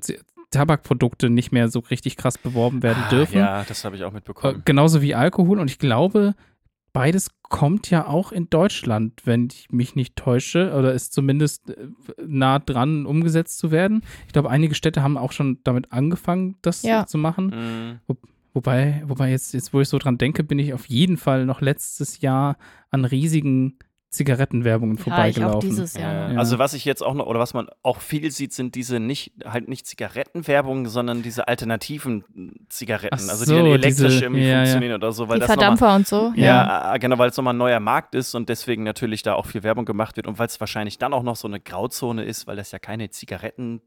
Tabakprodukte 0.52 1.30
nicht 1.30 1.52
mehr 1.52 1.70
so 1.70 1.80
richtig 1.80 2.18
krass 2.18 2.38
beworben 2.38 2.82
werden 2.84 3.04
Ah, 3.06 3.10
dürfen. 3.10 3.38
Ja, 3.38 3.64
das 3.64 3.84
habe 3.86 3.96
ich 3.96 4.04
auch 4.04 4.12
Äh, 4.12 4.16
mitbekommen. 4.16 4.62
genauso 4.66 5.02
wie 5.02 5.16
Alkohol. 5.16 5.60
Und 5.60 5.70
ich 5.70 5.80
glaube, 5.80 6.34
beides 6.94 7.30
kommt 7.44 7.90
ja 7.90 8.08
auch 8.08 8.32
in 8.32 8.50
Deutschland, 8.50 9.22
wenn 9.26 9.48
ich 9.52 9.68
mich 9.72 9.96
nicht 9.96 10.16
täusche, 10.16 10.74
oder 10.76 10.94
ist 10.94 11.14
zumindest 11.14 11.70
äh, 11.70 11.88
nah 12.26 12.60
dran, 12.60 13.06
umgesetzt 13.06 13.60
zu 13.60 13.72
werden. 13.72 14.02
Ich 14.28 14.34
glaube, 14.34 14.50
einige 14.50 14.76
Städte 14.76 15.04
haben 15.04 15.18
auch 15.18 15.32
schon 15.32 15.60
damit 15.64 15.92
angefangen, 15.92 16.56
das 16.62 16.84
Ja. 16.84 17.06
zu 17.06 17.18
machen. 17.18 18.00
Mhm. 18.08 18.16
Wobei, 18.54 19.04
wobei 19.06 19.30
jetzt, 19.30 19.54
jetzt, 19.54 19.74
wo 19.74 19.82
ich 19.82 19.88
so 19.88 20.00
dran 20.00 20.18
denke, 20.18 20.44
bin 20.44 20.58
ich 20.58 20.74
auf 20.74 20.88
jeden 20.88 21.18
Fall 21.18 21.46
noch 21.46 21.62
letztes 21.62 22.22
Jahr 22.22 22.58
an 22.90 23.06
riesigen 23.06 23.78
Zigarettenwerbungen 24.10 24.96
Ja, 24.98 25.02
ich 25.02 25.08
auch 25.08 25.16
vorbeigelaufen. 25.16 25.70
dieses 25.70 25.94
Jahr. 25.94 26.32
Ja. 26.32 26.38
Also 26.40 26.58
was 26.58 26.74
ich 26.74 26.84
jetzt 26.86 27.04
auch 27.04 27.14
noch, 27.14 27.28
oder 27.28 27.40
was 27.40 27.54
man 27.54 27.68
auch 27.84 28.00
viel 28.02 28.32
sieht, 28.32 28.54
sind 28.54 28.74
diese 28.76 29.00
nicht, 29.00 29.34
halt 29.46 29.68
nicht 29.68 29.86
Zigarettenwerbung, 29.86 30.88
sondern 30.88 31.22
diese 31.22 31.48
alternativen 31.48 32.24
Zigaretten, 32.70 33.16
Ach 33.16 33.30
also 33.30 33.46
die 33.46 33.52
dann 33.52 33.66
so, 33.66 33.72
elektrisch 33.74 33.96
diese- 33.96 34.26
irgendwie 34.26 34.42
ja, 34.44 34.48
ja. 34.50 34.58
funktionieren 34.58 34.94
oder 34.96 35.12
so, 35.12 35.28
weil 35.30 35.36
Die 35.36 35.42
das 35.42 35.50
nochmal 35.50 35.78
Verdampfer 35.78 35.96
und 35.96 36.08
so. 36.08 36.34
Ja, 36.36 36.96
äh, 36.96 37.00
genau, 37.00 37.18
weil 37.20 37.30
es 37.30 37.38
nochmal 37.38 37.54
ein 37.54 37.58
neuer 37.58 37.80
Markt 37.80 38.16
ist 38.16 38.34
und 38.36 38.50
deswegen 38.50 38.84
natürlich 38.84 39.22
da 39.22 39.36
auch 39.36 39.46
viel 39.46 39.62
Werbung 39.64 39.86
gemacht 39.86 40.18
wird 40.18 40.26
und 40.28 40.40
weil 40.40 40.48
es 40.48 40.60
wahrscheinlich 40.60 40.98
dann 40.98 41.14
auch 41.14 41.24
noch 41.24 41.36
so 41.36 41.48
eine 41.48 41.60
Grauzone 41.60 42.24
ist, 42.24 42.48
weil 42.48 42.56
das 42.56 42.72
ja 42.72 42.80
keine 42.80 43.10
Zigaretten 43.12 43.82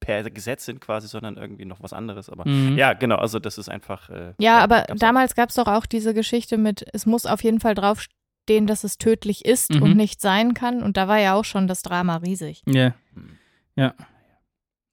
per 0.00 0.28
Gesetz 0.30 0.66
sind 0.66 0.80
quasi, 0.80 1.08
sondern 1.08 1.36
irgendwie 1.36 1.64
noch 1.64 1.80
was 1.82 1.92
anderes. 1.92 2.28
Aber 2.28 2.46
Mhm. 2.46 2.76
ja, 2.76 2.92
genau, 2.92 3.16
also 3.16 3.38
das 3.38 3.56
ist 3.56 3.68
einfach. 3.70 4.10
Äh, 4.10 4.34
Ja, 4.38 4.58
aber 4.58 4.82
damals 4.96 5.34
gab 5.34 5.48
es 5.48 5.54
doch 5.54 5.66
auch 5.68 5.86
diese 5.86 6.12
Geschichte 6.12 6.58
mit, 6.58 6.84
es 6.92 7.06
muss 7.06 7.24
auf 7.24 7.42
jeden 7.42 7.60
Fall 7.60 7.74
draufstehen, 7.74 8.18
dass 8.66 8.84
es 8.84 8.98
tödlich 8.98 9.44
ist 9.44 9.72
Mhm. 9.74 9.82
und 9.82 9.96
nicht 9.96 10.20
sein 10.20 10.54
kann. 10.54 10.82
Und 10.82 10.96
da 10.96 11.08
war 11.08 11.18
ja 11.18 11.34
auch 11.34 11.44
schon 11.44 11.66
das 11.66 11.82
Drama 11.82 12.16
riesig. 12.16 12.62
Ja. 12.66 12.94
Hm. 13.14 13.30
Ja. 13.76 13.94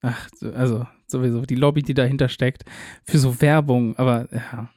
Ach, 0.02 0.28
so- 0.34 0.52
also 0.52 0.86
sowieso 1.06 1.42
die 1.42 1.54
Lobby, 1.54 1.82
die 1.82 1.94
dahinter 1.94 2.28
steckt, 2.28 2.64
für 3.04 3.18
so 3.18 3.40
Werbung, 3.40 3.96
aber 3.96 4.28
ja. 4.32 4.68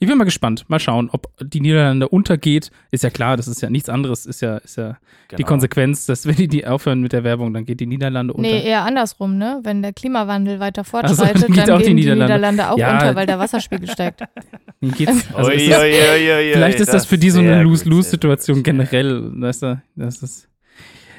Ich 0.00 0.08
bin 0.08 0.16
mal 0.16 0.24
gespannt. 0.24 0.64
Mal 0.68 0.78
schauen, 0.80 1.08
ob 1.12 1.28
die 1.42 1.60
Niederlande 1.60 2.08
untergeht. 2.08 2.70
Ist 2.90 3.04
ja 3.04 3.10
klar, 3.10 3.36
das 3.36 3.48
ist 3.48 3.60
ja 3.62 3.70
nichts 3.70 3.88
anderes, 3.88 4.24
ist 4.26 4.40
ja, 4.40 4.58
ist 4.58 4.76
ja 4.76 4.96
die 5.32 5.36
Genau. 5.36 5.48
Konsequenz, 5.48 6.06
dass 6.06 6.26
wenn 6.26 6.36
die, 6.36 6.48
die 6.48 6.66
aufhören 6.66 7.00
mit 7.00 7.12
der 7.12 7.24
Werbung, 7.24 7.52
dann 7.52 7.64
geht 7.64 7.80
die 7.80 7.86
Niederlande 7.86 8.32
unter. 8.32 8.48
Nee, 8.48 8.62
eher 8.64 8.84
andersrum, 8.84 9.36
ne? 9.38 9.60
Wenn 9.64 9.82
der 9.82 9.92
Klimawandel 9.92 10.60
weiter 10.60 10.84
fortschreitet, 10.84 11.42
dann 11.42 11.52
geht 11.52 11.68
dann 11.68 11.74
auch 11.74 11.78
die 11.78 11.84
gehen 11.86 11.96
die 11.96 12.02
Niederlande. 12.04 12.24
Niederlande 12.34 12.70
auch 12.70 12.78
Ja. 12.78 12.92
unter, 12.94 13.14
weil 13.16 13.26
der 13.26 13.38
Wasserspiegel 13.38 13.90
steigt. 13.90 14.20
Dann 14.80 14.90
geht's, 14.92 15.24
also 15.34 15.50
Ui, 15.50 15.56
ist 15.56 15.70
das, 15.70 15.80
ui, 15.80 15.86
ui, 15.90 16.30
ui, 16.30 16.52
vielleicht 16.52 16.80
ist 16.80 16.92
das 16.92 17.06
für 17.06 17.16
die 17.18 17.30
so 17.30 17.40
eine 17.40 17.62
Lose-Lose-Situation 17.62 18.62
generell. 18.62 19.30
Weißt 19.40 19.62
du, 19.62 19.80
das 19.96 20.22
ist. 20.22 20.48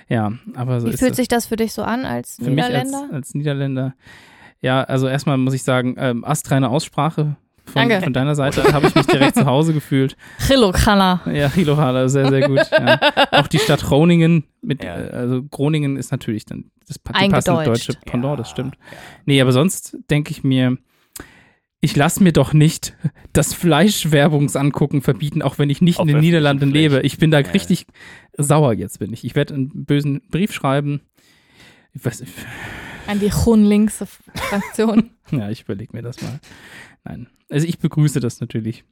Ja, 0.10 0.32
aber 0.56 0.80
so 0.80 0.88
Wie 0.88 0.92
ist 0.92 1.00
fühlt 1.00 1.12
es. 1.12 1.18
sich 1.18 1.28
das 1.28 1.48
für 1.48 1.56
dich 1.58 1.74
so 1.74 1.82
an 1.82 2.06
als 2.06 2.36
Für 2.36 2.50
mich 2.52 2.64
als, 2.64 2.70
Niederländer? 2.72 3.10
als 3.14 3.34
Niederländer. 3.34 3.94
Ja, 4.62 4.84
also 4.84 5.08
erstmal 5.08 5.38
muss 5.38 5.54
ich 5.54 5.64
sagen, 5.64 5.96
ähm, 5.98 6.24
astreine 6.24 6.70
Aussprache 6.70 7.36
von, 7.68 7.88
Danke. 7.90 8.02
von 8.04 8.14
deiner 8.14 8.36
Seite 8.36 8.64
habe 8.74 8.88
ich 8.88 8.96
mich 8.96 9.06
direkt 9.08 9.36
zu 9.36 9.46
Hause 9.46 9.74
gefühlt. 9.74 10.16
Chilo 10.46 10.72
Kana. 10.72 11.22
Ja, 11.32 11.50
Hilohana, 11.52 12.08
sehr, 12.08 12.30
sehr 12.30 12.48
gut. 12.48 12.60
Ja. 12.72 13.00
Auch 13.32 13.48
die 13.48 13.60
Stadt 13.60 13.84
Groningen, 13.84 14.44
mit, 14.62 14.84
Ja. 14.84 14.98
äh, 14.98 15.10
also 15.12 15.44
Groningen 15.44 15.98
ist 15.98 16.12
natürlich 16.12 16.46
dann 16.46 16.66
das 16.88 16.98
die 16.98 17.30
passende 17.30 17.64
deutsche 17.66 17.94
Pendant, 18.06 18.40
das 18.40 18.48
Ja, 18.50 18.54
stimmt. 18.54 18.76
ja. 18.92 18.98
Nee, 19.26 19.42
aber 19.42 19.52
sonst 19.52 19.98
denke 20.10 20.32
ich 20.32 20.44
mir, 20.44 20.78
ich 21.80 21.96
lasse 21.96 22.24
mir 22.24 22.32
doch 22.34 22.54
nicht 22.54 22.96
das 23.34 23.54
Fleischwerbungsangucken 23.54 25.02
verbieten, 25.02 25.42
auch 25.42 25.60
wenn 25.60 25.70
ich 25.70 25.82
nicht 25.82 26.00
Auf 26.00 26.08
in 26.08 26.14
den 26.16 26.22
Niederlanden 26.22 26.72
Flächen. 26.72 26.92
lebe. 26.94 27.06
Ich 27.06 27.18
bin 27.20 27.30
da 27.30 27.40
Ja. 27.40 27.52
richtig 27.52 27.86
sauer 28.38 28.74
jetzt, 28.74 29.00
bin 29.00 29.14
ich. 29.14 29.24
Ich 29.24 29.36
werde 29.36 29.54
einen 29.54 29.86
bösen 29.86 30.22
Brief 30.32 30.52
schreiben. 30.54 31.02
Ich 31.94 32.04
weiß, 32.06 32.24
An 33.08 33.20
die 33.20 33.30
GroenLinks-Fraktion. 33.30 35.12
Ja, 35.30 35.50
ich 35.50 35.64
überlege 35.64 35.92
mir 35.94 36.02
das 36.04 36.22
mal. 36.22 36.40
Nein. 37.08 37.30
Also 37.50 37.66
ich 37.66 37.80
begrüße 37.80 38.20
das 38.20 38.42
natürlich. 38.42 38.84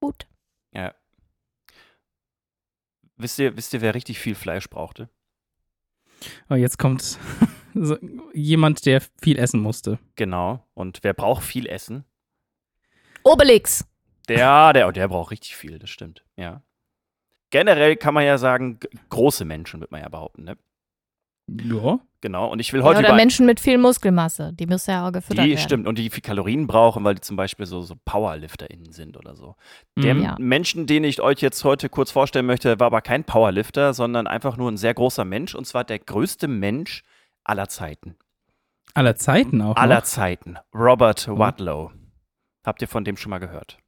Gut. 0.00 0.26
Ja. 0.72 0.94
Wisst 3.16 3.38
ihr, 3.38 3.56
wisst 3.56 3.72
ihr, 3.72 3.80
wer 3.80 3.94
richtig 3.94 4.18
viel 4.18 4.34
Fleisch 4.34 4.68
brauchte? 4.68 5.08
Aber 6.48 6.58
jetzt 6.58 6.78
kommt 6.78 7.18
so, 7.74 7.96
jemand, 8.34 8.84
der 8.84 9.00
viel 9.22 9.38
essen 9.38 9.60
musste. 9.60 9.98
Genau. 10.16 10.66
Und 10.74 10.98
wer 11.02 11.14
braucht 11.14 11.44
viel 11.44 11.66
Essen? 11.66 12.04
Obelix. 13.24 13.86
Der, 14.28 14.72
der, 14.72 14.92
der 14.92 15.08
braucht 15.08 15.30
richtig 15.30 15.56
viel, 15.56 15.78
das 15.78 15.90
stimmt. 15.90 16.24
Ja. 16.36 16.62
Generell 17.50 17.96
kann 17.96 18.14
man 18.14 18.24
ja 18.24 18.38
sagen, 18.38 18.80
große 19.08 19.44
Menschen, 19.44 19.80
wird 19.80 19.92
man 19.92 20.02
ja 20.02 20.08
behaupten, 20.08 20.44
ne? 20.44 20.58
Ja. 21.48 21.98
Genau. 22.20 22.52
Und 22.52 22.60
ich 22.60 22.72
will 22.72 22.80
Ja, 22.80 22.86
heute 22.86 23.00
oder 23.00 23.08
über 23.08 23.16
Menschen 23.16 23.46
mit 23.46 23.58
viel 23.58 23.78
Muskelmasse. 23.78 24.52
Die 24.52 24.66
müssen 24.66 24.90
ja 24.92 25.06
auch 25.08 25.12
gefüttert 25.12 25.44
die 25.44 25.50
werden. 25.50 25.60
stimmt 25.60 25.88
und 25.88 25.98
die 25.98 26.08
viel 26.08 26.22
Kalorien 26.22 26.68
brauchen, 26.68 27.02
weil 27.02 27.16
die 27.16 27.20
zum 27.20 27.36
Beispiel 27.36 27.66
so, 27.66 27.80
so 27.80 27.94
PowerlifterInnen 28.04 28.92
sind 28.92 29.16
oder 29.16 29.34
so. 29.34 29.56
Der 29.98 30.14
Mhm. 30.14 30.22
Ja. 30.22 30.36
Menschen, 30.38 30.86
den 30.86 31.02
ich 31.02 31.20
euch 31.20 31.40
jetzt 31.40 31.64
heute 31.64 31.88
kurz 31.88 32.12
vorstellen 32.12 32.46
möchte, 32.46 32.78
war 32.78 32.86
aber 32.86 33.00
kein 33.00 33.24
Powerlifter, 33.24 33.92
sondern 33.92 34.28
einfach 34.28 34.56
nur 34.56 34.70
ein 34.70 34.76
sehr 34.76 34.94
großer 34.94 35.24
Mensch 35.24 35.56
und 35.56 35.66
zwar 35.66 35.82
der 35.82 35.98
größte 35.98 36.46
Mensch 36.46 37.02
aller 37.42 37.68
Zeiten. 37.68 38.14
Aller 38.94 39.16
Zeiten 39.16 39.60
auch. 39.60 39.74
Aller 39.74 39.96
noch. 39.96 40.02
Zeiten. 40.04 40.58
Robert 40.72 41.26
Mhm. 41.26 41.38
Wadlow. 41.38 41.90
Habt 42.64 42.82
ihr 42.82 42.88
von 42.88 43.02
dem 43.04 43.16
schon 43.16 43.30
mal 43.30 43.38
gehört? 43.38 43.78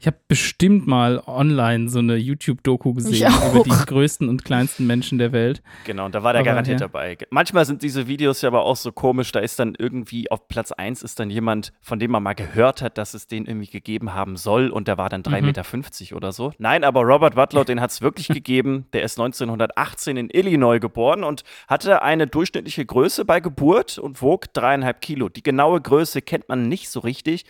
Ich 0.00 0.06
habe 0.06 0.18
bestimmt 0.28 0.86
mal 0.86 1.22
online 1.26 1.88
so 1.88 1.98
eine 1.98 2.16
YouTube-Doku 2.16 2.94
gesehen 2.94 3.32
über 3.50 3.62
die 3.62 3.86
größten 3.86 4.28
und 4.28 4.44
kleinsten 4.44 4.86
Menschen 4.86 5.18
der 5.18 5.32
Welt. 5.32 5.62
Genau, 5.84 6.06
und 6.06 6.14
da 6.14 6.22
war 6.22 6.32
der 6.32 6.40
Aber, 6.40 6.50
garantiert 6.50 6.80
ja. 6.80 6.86
dabei. 6.86 7.16
Manchmal 7.30 7.64
sind 7.64 7.82
diese 7.82 8.06
Videos 8.06 8.42
ja 8.42 8.48
aber 8.48 8.64
auch 8.64 8.76
so 8.76 8.92
komisch, 8.92 9.32
da 9.32 9.40
ist 9.40 9.58
dann 9.58 9.74
irgendwie 9.78 10.30
auf 10.30 10.48
Platz 10.48 10.72
1 10.72 11.02
ist 11.02 11.20
dann 11.20 11.30
jemand, 11.30 11.72
von 11.80 11.98
dem 11.98 12.10
man 12.10 12.22
mal 12.22 12.34
gehört 12.34 12.82
hat, 12.82 12.98
dass 12.98 13.14
es 13.14 13.26
den 13.26 13.46
irgendwie 13.46 13.66
gegeben 13.68 14.14
haben 14.14 14.36
soll 14.36 14.70
und 14.70 14.88
der 14.88 14.98
war 14.98 15.08
dann 15.08 15.22
3,50 15.22 15.40
Mhm. 15.40 15.46
Meter 15.46 16.16
oder 16.16 16.32
so. 16.32 16.52
Nein, 16.58 16.84
aber 16.84 17.02
Robert 17.02 17.36
Wadlow, 17.36 17.64
den 17.64 17.80
hat 17.80 17.90
es 17.90 18.00
wirklich 18.00 18.28
gegeben. 18.28 18.86
Der 18.92 19.02
ist 19.02 19.18
1918 19.18 20.16
in 20.16 20.30
Illinois 20.30 20.78
geboren 20.78 21.24
und 21.24 21.44
hatte 21.66 22.02
eine 22.02 22.26
durchschnittliche 22.26 22.84
Größe 22.84 23.24
bei 23.24 23.40
Geburt 23.40 23.98
und 23.98 24.22
wog 24.22 24.52
dreieinhalb 24.52 25.00
Kilo. 25.00 25.28
Die 25.28 25.42
genaue 25.42 25.80
Größe 25.80 26.22
kennt 26.22 26.48
man 26.48 26.68
nicht 26.68 26.90
so 26.90 27.00
richtig. 27.00 27.44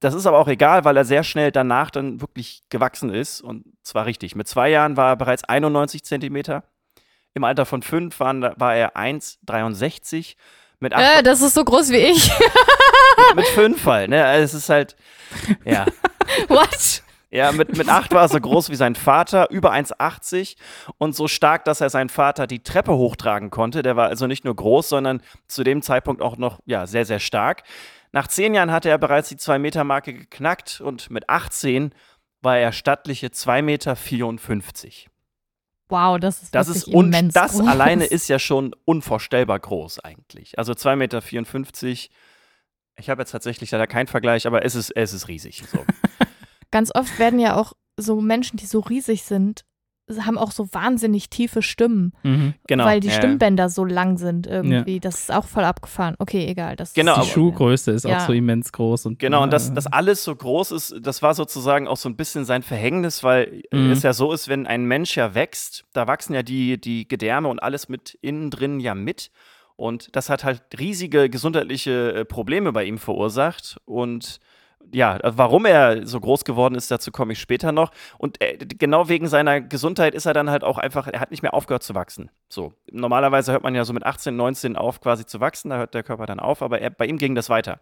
Das 0.00 0.14
ist 0.14 0.26
aber 0.26 0.38
auch 0.38 0.48
egal, 0.48 0.84
weil 0.84 0.96
er 0.96 1.04
sehr 1.04 1.22
schnell 1.22 1.52
danach 1.52 1.90
dann 1.90 2.20
wirklich 2.20 2.62
gewachsen 2.70 3.12
ist. 3.12 3.42
Und 3.42 3.64
zwar 3.82 4.06
richtig. 4.06 4.34
Mit 4.34 4.48
zwei 4.48 4.70
Jahren 4.70 4.96
war 4.96 5.10
er 5.10 5.16
bereits 5.16 5.44
91 5.44 6.04
Zentimeter. 6.04 6.64
Im 7.34 7.44
Alter 7.44 7.66
von 7.66 7.82
fünf 7.82 8.18
waren, 8.18 8.42
war 8.42 8.74
er 8.74 8.96
1,63. 8.96 10.36
Mit, 10.80 10.94
acht, 10.94 11.18
Äh, 11.18 11.22
das 11.22 11.42
ist 11.42 11.54
so 11.54 11.62
groß 11.64 11.90
wie 11.90 11.98
ich. 11.98 12.30
mit 13.36 13.46
fünf 13.48 13.84
halt. 13.84 14.08
Ne? 14.10 14.24
Also 14.24 14.44
es 14.44 14.54
ist 14.54 14.68
halt, 14.70 14.96
ja. 15.64 15.84
What? 16.48 17.02
Ja, 17.32 17.52
mit, 17.52 17.76
mit 17.76 17.88
acht 17.88 18.12
war 18.12 18.22
er 18.22 18.28
so 18.28 18.40
groß 18.40 18.70
wie 18.70 18.74
sein 18.74 18.96
Vater, 18.96 19.50
über 19.50 19.72
1,80 19.72 20.56
und 20.98 21.14
so 21.14 21.28
stark, 21.28 21.64
dass 21.64 21.80
er 21.80 21.88
seinen 21.88 22.08
Vater 22.08 22.48
die 22.48 22.62
Treppe 22.64 22.92
hochtragen 22.92 23.50
konnte. 23.50 23.82
Der 23.82 23.94
war 23.94 24.08
also 24.08 24.26
nicht 24.26 24.44
nur 24.44 24.56
groß, 24.56 24.88
sondern 24.88 25.22
zu 25.46 25.62
dem 25.62 25.82
Zeitpunkt 25.82 26.22
auch 26.22 26.38
noch 26.38 26.58
ja, 26.64 26.88
sehr, 26.88 27.04
sehr 27.04 27.20
stark. 27.20 27.62
Nach 28.12 28.26
zehn 28.26 28.54
Jahren 28.54 28.72
hatte 28.72 28.88
er 28.88 28.98
bereits 28.98 29.28
die 29.28 29.36
2-Meter-Marke 29.36 30.12
geknackt 30.12 30.80
und 30.80 31.10
mit 31.10 31.28
18 31.28 31.94
war 32.42 32.58
er 32.58 32.72
stattliche 32.72 33.28
2,54 33.28 33.62
Meter. 33.62 33.96
Wow, 35.88 36.18
das 36.18 36.42
ist 36.42 36.54
Das 36.54 36.68
ist 36.68 36.86
und 36.86 37.12
immens 37.12 37.34
das 37.34 37.52
groß. 37.52 37.66
alleine 37.66 38.04
ist 38.06 38.28
ja 38.28 38.38
schon 38.38 38.74
unvorstellbar 38.84 39.58
groß 39.58 40.00
eigentlich. 40.00 40.58
Also 40.58 40.72
2,54 40.72 40.96
Meter. 40.96 42.14
Ich 42.96 43.10
habe 43.10 43.22
jetzt 43.22 43.30
tatsächlich 43.30 43.70
leider 43.70 43.86
keinen 43.86 44.06
Vergleich, 44.06 44.46
aber 44.46 44.64
es 44.64 44.74
ist, 44.74 44.90
es 44.90 45.12
ist 45.12 45.28
riesig. 45.28 45.64
So. 45.70 45.84
Ganz 46.70 46.94
oft 46.94 47.18
werden 47.18 47.38
ja 47.40 47.56
auch 47.56 47.72
so 47.96 48.20
Menschen, 48.20 48.56
die 48.56 48.66
so 48.66 48.80
riesig 48.80 49.22
sind, 49.24 49.64
haben 50.24 50.38
auch 50.38 50.50
so 50.52 50.68
wahnsinnig 50.72 51.30
tiefe 51.30 51.62
Stimmen, 51.62 52.12
Mhm. 52.22 52.54
Genau. 52.66 52.84
weil 52.84 53.00
die 53.00 53.08
ja, 53.08 53.14
ja. 53.14 53.18
Stimmbänder 53.20 53.68
so 53.68 53.84
lang 53.84 54.16
sind 54.18 54.46
irgendwie. 54.46 55.00
Das 55.00 55.20
ist 55.20 55.32
auch 55.32 55.44
voll 55.46 55.64
abgefahren. 55.64 56.14
Okay, 56.18 56.46
egal. 56.46 56.76
Das 56.76 56.94
Genau, 56.94 57.12
ist 57.12 57.16
Die 57.18 57.20
aber- 57.22 57.30
Schuhgröße 57.30 57.90
ist 57.92 58.04
Ja. 58.04 58.18
auch 58.18 58.26
so 58.26 58.32
immens 58.32 58.72
groß. 58.72 59.06
Und, 59.06 59.18
Genau, 59.18 59.42
und 59.42 59.48
äh, 59.48 59.52
dass 59.52 59.72
das 59.72 59.86
alles 59.86 60.24
so 60.24 60.34
groß 60.34 60.72
ist, 60.72 60.94
das 61.00 61.22
war 61.22 61.34
sozusagen 61.34 61.88
auch 61.88 61.96
so 61.96 62.08
ein 62.08 62.16
bisschen 62.16 62.44
sein 62.44 62.62
Verhängnis, 62.62 63.22
weil 63.24 63.62
Mhm. 63.72 63.90
es 63.92 64.02
ja 64.02 64.12
so 64.12 64.32
ist, 64.32 64.48
wenn 64.48 64.66
ein 64.66 64.84
Mensch 64.84 65.16
ja 65.16 65.34
wächst, 65.34 65.84
da 65.92 66.06
wachsen 66.06 66.34
ja 66.34 66.42
die, 66.42 66.80
die 66.80 67.06
Gedärme 67.08 67.48
und 67.48 67.62
alles 67.62 67.88
mit 67.88 68.18
innen 68.22 68.50
drin 68.50 68.80
ja 68.80 68.94
mit. 68.94 69.30
Und 69.76 70.14
das 70.14 70.28
hat 70.28 70.44
halt 70.44 70.62
riesige 70.78 71.30
gesundheitliche 71.30 72.12
äh, 72.12 72.24
Probleme 72.26 72.70
bei 72.72 72.84
ihm 72.84 72.98
verursacht. 72.98 73.80
Und 73.86 74.38
ja, 74.92 75.18
warum 75.22 75.66
er 75.66 76.06
so 76.06 76.20
groß 76.20 76.44
geworden 76.44 76.74
ist, 76.74 76.90
dazu 76.90 77.10
komme 77.10 77.32
ich 77.32 77.40
später 77.40 77.72
noch. 77.72 77.90
Und 78.18 78.40
äh, 78.40 78.56
genau 78.56 79.08
wegen 79.08 79.28
seiner 79.28 79.60
Gesundheit 79.60 80.14
ist 80.14 80.26
er 80.26 80.34
dann 80.34 80.50
halt 80.50 80.64
auch 80.64 80.78
einfach, 80.78 81.06
er 81.06 81.20
hat 81.20 81.30
nicht 81.30 81.42
mehr 81.42 81.54
aufgehört 81.54 81.82
zu 81.82 81.94
wachsen. 81.94 82.30
So, 82.48 82.72
normalerweise 82.90 83.52
hört 83.52 83.62
man 83.62 83.74
ja 83.74 83.84
so 83.84 83.92
mit 83.92 84.04
18, 84.04 84.34
19 84.34 84.76
auf 84.76 85.00
quasi 85.00 85.26
zu 85.26 85.40
wachsen, 85.40 85.70
da 85.70 85.78
hört 85.78 85.94
der 85.94 86.02
Körper 86.02 86.26
dann 86.26 86.40
auf, 86.40 86.62
aber 86.62 86.80
er, 86.80 86.90
bei 86.90 87.06
ihm 87.06 87.18
ging 87.18 87.34
das 87.34 87.48
weiter. 87.48 87.80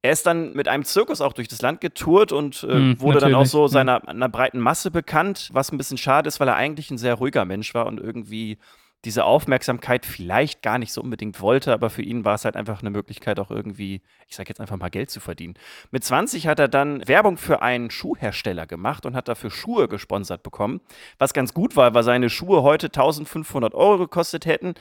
Er 0.00 0.12
ist 0.12 0.26
dann 0.26 0.52
mit 0.52 0.68
einem 0.68 0.84
Zirkus 0.84 1.20
auch 1.20 1.32
durch 1.32 1.48
das 1.48 1.60
Land 1.60 1.80
getourt 1.80 2.30
und 2.30 2.62
äh, 2.62 2.72
Mm, 2.72 3.00
wurde 3.00 3.18
dann 3.18 3.34
auch 3.34 3.46
so 3.46 3.62
ja. 3.62 3.68
seiner 3.68 4.08
einer 4.08 4.28
breiten 4.28 4.60
Masse 4.60 4.92
bekannt, 4.92 5.50
was 5.52 5.72
ein 5.72 5.78
bisschen 5.78 5.98
schade 5.98 6.28
ist, 6.28 6.38
weil 6.38 6.46
er 6.46 6.54
eigentlich 6.54 6.90
ein 6.90 6.98
sehr 6.98 7.14
ruhiger 7.14 7.44
Mensch 7.44 7.74
war 7.74 7.86
und 7.86 7.98
irgendwie 7.98 8.58
diese 9.04 9.24
Aufmerksamkeit 9.24 10.04
vielleicht 10.04 10.62
gar 10.62 10.78
nicht 10.78 10.92
so 10.92 11.00
unbedingt 11.00 11.40
wollte, 11.40 11.72
aber 11.72 11.88
für 11.88 12.02
ihn 12.02 12.24
war 12.24 12.34
es 12.34 12.44
halt 12.44 12.56
einfach 12.56 12.80
eine 12.80 12.90
Möglichkeit, 12.90 13.38
auch 13.38 13.50
irgendwie, 13.50 14.02
ich 14.26 14.34
sage 14.34 14.48
jetzt 14.48 14.60
einfach 14.60 14.76
mal 14.76 14.88
Geld 14.88 15.10
zu 15.10 15.20
verdienen. 15.20 15.54
Mit 15.92 16.02
20 16.02 16.48
hat 16.48 16.58
er 16.58 16.66
dann 16.66 17.06
Werbung 17.06 17.36
für 17.36 17.62
einen 17.62 17.90
Schuhhersteller 17.90 18.66
gemacht 18.66 19.06
und 19.06 19.14
hat 19.14 19.28
dafür 19.28 19.50
Schuhe 19.50 19.86
gesponsert 19.88 20.42
bekommen, 20.42 20.80
was 21.18 21.32
ganz 21.32 21.54
gut 21.54 21.76
war, 21.76 21.94
weil 21.94 22.02
seine 22.02 22.28
Schuhe 22.28 22.62
heute 22.62 22.86
1500 22.86 23.72
Euro 23.74 23.98
gekostet 23.98 24.46
hätten, 24.46 24.74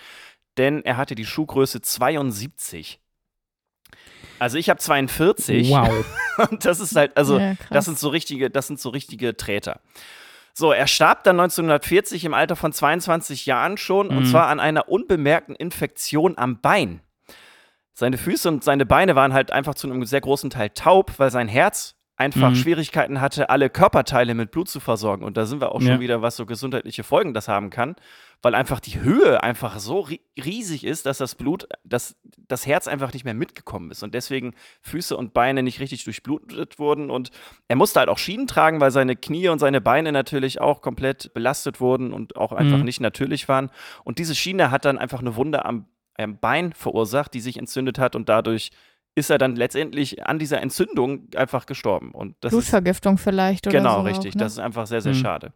denn 0.58 0.84
er 0.84 0.98
hatte 0.98 1.14
die 1.14 1.26
Schuhgröße 1.26 1.82
72. 1.82 3.00
Also 4.40 4.58
ich 4.58 4.70
habe 4.70 4.80
42 4.80 5.70
Wow. 5.70 6.06
und 6.50 6.66
das 6.66 6.80
ist 6.80 6.96
halt, 6.96 7.16
also 7.18 7.40
Ja, 7.40 7.56
das 7.70 7.86
sind 7.86 8.00
so 8.00 8.10
richtige, 8.10 8.50
das 8.50 8.68
sind 8.68 8.80
so 8.80 8.90
richtige 8.90 9.38
Träter. 9.38 9.80
So, 10.58 10.72
er 10.72 10.88
starb 10.88 11.24
dann 11.24 11.40
1940 11.40 12.26
im 12.26 12.34
Alter 12.34 12.56
von 12.56 12.74
22 12.74 13.46
Jahren 13.46 13.78
schon 13.78 14.08
Mhm. 14.08 14.18
und 14.18 14.26
zwar 14.26 14.48
an 14.48 14.60
einer 14.60 14.90
unbemerkten 14.90 15.56
Infektion 15.56 16.36
am 16.36 16.62
Bein. 16.62 17.02
Seine 17.94 18.18
Füße 18.18 18.50
und 18.50 18.64
seine 18.64 18.88
Beine 18.88 19.16
waren 19.16 19.34
halt 19.34 19.52
einfach 19.52 19.76
zu 19.76 19.86
einem 19.88 20.04
sehr 20.06 20.22
großen 20.22 20.50
Teil 20.50 20.72
taub, 20.72 21.14
weil 21.18 21.30
sein 21.30 21.48
Herz 21.48 21.96
einfach 22.20 22.50
Mhm. 22.50 22.56
Schwierigkeiten 22.56 23.22
hatte, 23.22 23.50
alle 23.52 23.70
Körperteile 23.70 24.34
mit 24.34 24.50
Blut 24.50 24.68
zu 24.68 24.80
versorgen. 24.80 25.24
Und 25.24 25.38
da 25.38 25.46
sind 25.46 25.62
wir 25.62 25.72
auch 25.72 25.82
schon 25.82 25.92
Ja. 25.92 26.00
wieder, 26.00 26.22
was 26.24 26.36
so 26.36 26.48
gesundheitliche 26.48 27.04
Folgen 27.04 27.36
das 27.36 27.48
haben 27.48 27.70
kann, 27.70 27.96
weil 28.42 28.56
einfach 28.56 28.80
die 28.80 29.00
Höhe 29.02 29.44
einfach 29.44 29.78
so 29.78 30.00
ri 30.00 30.20
riesig 30.44 30.84
ist, 30.84 31.06
dass 31.06 31.20
das 31.20 31.36
Blut, 31.36 31.68
dass 31.84 32.16
das 32.48 32.66
Herz 32.66 32.88
einfach 32.88 33.14
nicht 33.14 33.24
mehr 33.24 33.36
mitgekommen 33.36 33.92
ist 33.92 34.02
und 34.02 34.16
deswegen 34.16 34.56
Füße 34.82 35.16
und 35.16 35.34
Beine 35.36 35.62
nicht 35.62 35.80
richtig 35.80 36.04
durchblutet 36.06 36.80
wurden. 36.80 37.12
Und 37.12 37.30
er 37.68 37.76
musste 37.76 38.00
halt 38.00 38.10
auch 38.10 38.18
Schienen 38.18 38.48
tragen, 38.48 38.82
weil 38.82 38.90
seine 38.92 39.16
Knie 39.16 39.50
und 39.50 39.60
seine 39.60 39.80
Beine 39.80 40.12
natürlich 40.12 40.60
auch 40.60 40.82
komplett 40.82 41.34
belastet 41.36 41.80
wurden 41.80 42.14
und 42.14 42.36
auch 42.36 42.52
einfach 42.52 42.80
Mhm. 42.80 42.86
nicht 42.86 43.00
natürlich 43.00 43.48
waren. 43.48 43.70
Und 44.04 44.18
diese 44.18 44.34
Schiene 44.34 44.72
hat 44.72 44.86
dann 44.86 44.98
einfach 44.98 45.20
eine 45.20 45.36
Wunde 45.36 45.66
am, 45.66 45.86
am 46.18 46.40
Bein 46.40 46.74
verursacht, 46.74 47.36
die 47.36 47.42
sich 47.42 47.58
entzündet 47.58 48.00
hat 48.00 48.16
und 48.16 48.28
dadurch 48.28 48.72
ist 49.18 49.30
er 49.32 49.38
dann 49.38 49.56
letztendlich 49.56 50.26
an 50.26 50.38
dieser 50.40 50.62
Entzündung 50.62 51.28
einfach 51.36 51.66
gestorben. 51.66 52.12
Und 52.12 52.36
das 52.42 52.54
ist 52.54 52.58
Blutvergiftung 52.58 53.18
vielleicht 53.18 53.66
oder 53.68 53.78
genau 53.78 53.96
so. 53.98 54.02
richtig. 54.02 54.32
Auch, 54.32 54.36
ne? 54.36 54.44
Das 54.44 54.54
ist 54.54 54.60
einfach 54.60 54.86
sehr, 54.88 55.02
sehr 55.02 55.14
Mhm. 55.14 55.18
schade. 55.18 55.54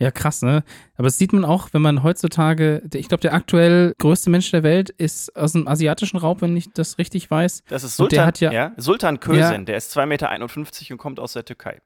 Ja, 0.00 0.10
krass, 0.10 0.42
ne? 0.42 0.64
Aber 0.96 1.04
das 1.06 1.18
sieht 1.18 1.32
man 1.32 1.44
auch, 1.44 1.68
wenn 1.72 1.82
man 1.82 2.02
heutzutage, 2.02 2.82
ich 2.92 3.08
glaube, 3.08 3.20
der 3.20 3.32
aktuell 3.32 3.94
größte 3.98 4.28
Mensch 4.28 4.50
der 4.50 4.64
Welt 4.64 4.90
ist 4.90 5.34
aus 5.36 5.52
dem 5.52 5.68
asiatischen 5.68 6.16
Raum, 6.16 6.40
wenn 6.40 6.56
ich 6.56 6.72
das 6.72 6.98
richtig 6.98 7.30
weiß. 7.30 7.62
Das 7.68 7.84
ist 7.84 7.98
Und 8.00 8.10
der 8.12 8.16
Sultan, 8.18 8.26
hat 8.26 8.40
ja- 8.40 8.52
ja, 8.52 8.72
Sultan 8.76 9.20
Kösen, 9.20 9.40
Ja. 9.40 9.58
der 9.58 9.76
ist 9.76 9.92
2,51 9.92 10.90
Meter 10.90 10.92
und 10.94 10.98
kommt 10.98 11.20
aus 11.20 11.34
der 11.34 11.44
Türkei. 11.44 11.80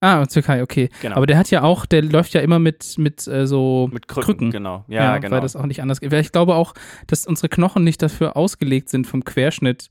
Ah, 0.00 0.24
Türkei, 0.26 0.62
okay. 0.62 0.88
Genau. 1.02 1.16
Aber 1.16 1.26
der 1.26 1.36
hat 1.36 1.50
ja 1.50 1.62
auch, 1.62 1.84
der 1.84 2.02
läuft 2.02 2.32
ja 2.32 2.40
immer 2.40 2.58
mit, 2.58 2.96
mit 2.96 3.26
äh, 3.26 3.46
so 3.46 3.90
Mit 3.92 4.08
Krücken, 4.08 4.24
Krücken. 4.24 4.50
genau. 4.50 4.84
Ja, 4.88 5.18
genau. 5.18 5.34
Weil 5.36 5.42
das 5.42 5.56
auch 5.56 5.66
nicht 5.66 5.82
anders 5.82 6.00
geht. 6.00 6.10
Weil 6.10 6.22
ich 6.22 6.32
glaube 6.32 6.54
auch, 6.54 6.72
dass 7.06 7.26
unsere 7.26 7.48
Knochen 7.50 7.84
nicht 7.84 8.00
dafür 8.02 8.36
ausgelegt 8.36 8.88
sind, 8.88 9.06
vom 9.06 9.24
Querschnitt 9.24 9.88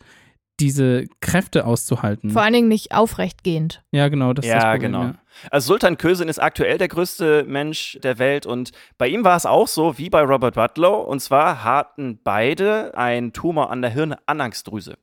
diese 0.59 1.05
Kräfte 1.21 1.65
auszuhalten. 1.65 2.31
Vor 2.31 2.41
allen 2.41 2.53
Dingen 2.53 2.67
nicht 2.67 2.91
aufrechtgehend. 2.91 3.81
ja, 3.91 4.09
genau, 4.09 4.33
das 4.33 4.43
ist 4.45 4.49
Ja, 4.49 4.55
das 4.55 4.63
Problem, 4.73 4.91
genau. 4.91 5.03
Ja. 5.03 5.15
Also 5.51 5.67
Sultan 5.67 5.97
Kösen 5.97 6.27
ist 6.27 6.39
aktuell 6.39 6.77
der 6.77 6.89
größte 6.89 7.45
Mensch 7.47 7.97
der 8.03 8.19
Welt 8.19 8.45
und 8.45 8.71
bei 8.97 9.07
ihm 9.07 9.23
war 9.23 9.37
es 9.37 9.45
auch 9.45 9.69
so 9.69 9.97
wie 9.97 10.09
bei 10.09 10.21
Robert 10.21 10.55
Butlow 10.55 11.01
und 11.01 11.21
zwar 11.21 11.63
hatten 11.63 12.19
beide 12.23 12.97
einen 12.97 13.31
Tumor 13.31 13.69
an 13.71 13.81
der 13.81 13.91
Hirnanhangsdrüse. 13.91 14.97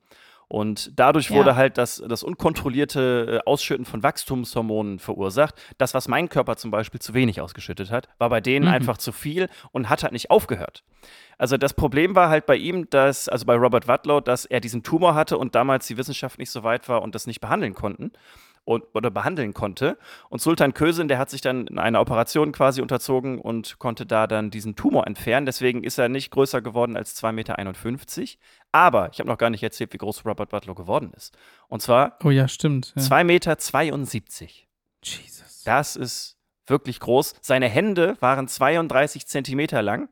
Und 0.49 0.93
dadurch 0.99 1.31
Ja. 1.31 1.37
wurde 1.37 1.57
halt 1.57 1.77
das, 1.77 2.01
das 2.07 2.23
unkontrollierte 2.23 3.41
äh, 3.45 3.49
Ausschütten 3.51 3.85
von 3.85 4.03
Wachstumshormonen 4.05 4.99
verursacht. 5.01 5.55
Das, 5.79 5.93
was 5.93 6.07
mein 6.07 6.29
Körper 6.29 6.57
zum 6.57 6.71
Beispiel 6.71 7.01
zu 7.01 7.15
wenig 7.15 7.41
ausgeschüttet 7.41 7.91
hat, 7.91 8.09
war 8.19 8.31
bei 8.31 8.41
denen 8.41 8.67
Mhm. 8.67 8.73
einfach 8.73 8.97
zu 8.99 9.11
viel 9.13 9.49
und 9.73 9.89
hat 9.89 10.03
halt 10.05 10.13
nicht 10.13 10.31
aufgehört. 10.31 10.85
Also 11.39 11.57
das 11.57 11.75
Problem 11.75 12.15
war 12.15 12.29
halt 12.29 12.47
bei 12.47 12.57
ihm, 12.57 12.89
dass, 12.91 13.29
also 13.29 13.45
bei 13.45 13.57
Robert 13.57 13.89
Wadlow, 13.89 14.21
dass 14.21 14.45
er 14.45 14.61
diesen 14.61 14.83
Tumor 14.83 15.15
hatte 15.15 15.37
und 15.37 15.55
damals 15.55 15.87
die 15.87 15.97
Wissenschaft 15.97 16.39
nicht 16.39 16.51
so 16.51 16.63
weit 16.63 16.89
war 16.89 17.03
und 17.03 17.15
das 17.15 17.27
nicht 17.27 17.41
behandeln 17.41 17.75
konnten 17.75 18.13
und, 18.67 18.85
oder 18.95 19.11
behandeln 19.11 19.55
konnte. 19.55 19.97
Und 20.29 20.43
Sultan 20.43 20.75
Kösen, 20.75 21.09
der 21.09 21.19
hat 21.19 21.31
sich 21.31 21.41
dann 21.41 21.69
in 21.69 21.79
einer 21.79 22.01
Operation 22.01 22.53
quasi 22.53 22.83
unterzogen 22.83 23.39
und 23.39 23.79
konnte 23.79 24.05
da 24.05 24.27
dann 24.27 24.51
diesen 24.51 24.75
Tumor 24.75 25.07
entfernen. 25.07 25.47
Deswegen 25.47 25.85
ist 25.85 25.99
er 25.99 26.09
nicht 26.09 26.31
größer 26.33 26.61
geworden 26.61 26.97
als 26.97 27.17
2,51 27.23 27.33
Meter. 27.33 27.57
Aber 28.73 29.09
ich 29.13 29.21
habe 29.21 29.29
noch 29.29 29.39
gar 29.39 29.51
nicht 29.51 29.63
erzählt, 29.63 29.93
wie 29.93 29.99
groß 29.99 30.27
Robert 30.27 30.53
Wadlow 30.53 30.75
geworden 30.75 31.13
ist. 31.17 31.37
Und 31.69 31.81
zwar 31.81 32.19
Oh 32.25 32.31
ja, 32.31 32.49
stimmt. 32.49 32.93
Ja. 32.97 33.03
2,72 33.03 33.25
Meter. 33.25 34.53
Jesus. 35.03 35.63
Das 35.65 35.95
ist 35.95 36.37
wirklich 36.67 36.99
groß. 36.99 37.37
Seine 37.41 37.69
Hände 37.69 38.17
waren 38.21 38.49
32 38.49 39.29
Zentimeter 39.29 39.81
lang. 39.81 40.09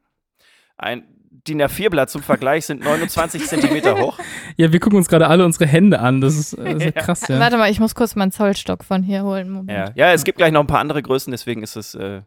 Ein 0.77 1.24
DIN 1.47 1.61
A4-Blatt 1.62 2.09
zum 2.11 2.23
Vergleich 2.23 2.64
sind 2.67 2.83
29 2.83 3.44
Zentimeter 3.47 3.99
hoch. 3.99 4.18
Ja, 4.57 4.73
wir 4.73 4.81
gucken 4.81 4.97
uns 4.99 5.09
gerade 5.09 5.27
alle 5.27 5.44
unsere 5.44 5.66
Hände 5.66 5.99
an. 6.01 6.20
Das 6.20 6.37
ist, 6.37 6.57
das 6.57 6.75
ist 6.75 6.83
ja 6.85 6.92
krass, 6.92 7.27
ja. 7.29 7.38
Warte 7.38 7.57
mal, 7.59 7.70
ich 7.70 7.81
muss 7.81 7.94
kurz 7.94 8.14
meinen 8.16 8.33
Zollstock 8.33 8.85
von 8.85 9.03
hier 9.03 9.25
holen. 9.25 9.51
Moment. 9.51 9.70
Ja. 9.70 9.92
ja, 9.94 10.12
es 10.12 10.25
gibt 10.25 10.38
gleich 10.38 10.53
noch 10.53 10.61
ein 10.61 10.66
paar 10.66 10.81
andere 10.81 11.03
Größen, 11.03 11.31
deswegen 11.31 11.62
ist 11.62 11.77
es 11.77 11.94
äh, 11.94 12.23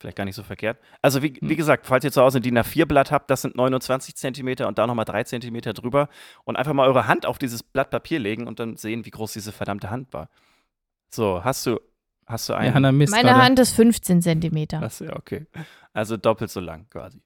vielleicht 0.00 0.16
gar 0.16 0.24
nicht 0.24 0.34
so 0.36 0.42
verkehrt. 0.42 0.78
Also 1.02 1.22
wie, 1.22 1.34
wie 1.40 1.50
Hm. 1.50 1.56
gesagt, 1.56 1.86
falls 1.86 2.04
ihr 2.04 2.12
zu 2.12 2.22
Hause 2.22 2.38
ein 2.38 2.42
DIN 2.42 2.58
A4-Blatt 2.58 3.10
habt, 3.12 3.30
das 3.30 3.42
sind 3.42 3.56
29 3.56 4.16
Zentimeter 4.16 4.68
und 4.68 4.78
da 4.78 4.86
nochmal 4.86 5.04
3 5.04 5.24
Zentimeter 5.24 5.72
drüber 5.72 6.08
und 6.44 6.56
einfach 6.56 6.72
mal 6.72 6.86
eure 6.88 7.06
Hand 7.06 7.26
auf 7.26 7.38
dieses 7.38 7.62
Blatt 7.62 7.90
Papier 7.90 8.18
legen 8.18 8.46
und 8.46 8.58
dann 8.58 8.76
sehen, 8.76 9.04
wie 9.04 9.10
groß 9.10 9.32
diese 9.32 9.52
verdammte 9.52 9.90
Hand 9.90 10.12
war. 10.12 10.28
So, 11.10 11.42
hast 11.44 11.66
du, 11.66 11.80
hast 12.26 12.48
du 12.48 12.54
einen? 12.54 12.72
ja, 12.74 12.80
Meine 12.80 13.06
gerade. 13.06 13.34
Hand 13.36 13.58
ist 13.58 13.72
15 13.72 14.22
Zentimeter. 14.22 14.82
Achso, 14.82 15.04
ja, 15.04 15.16
okay. 15.16 15.46
Also 15.92 16.16
doppelt 16.16 16.50
so 16.50 16.60
lang 16.60 16.86
quasi. 16.90 17.20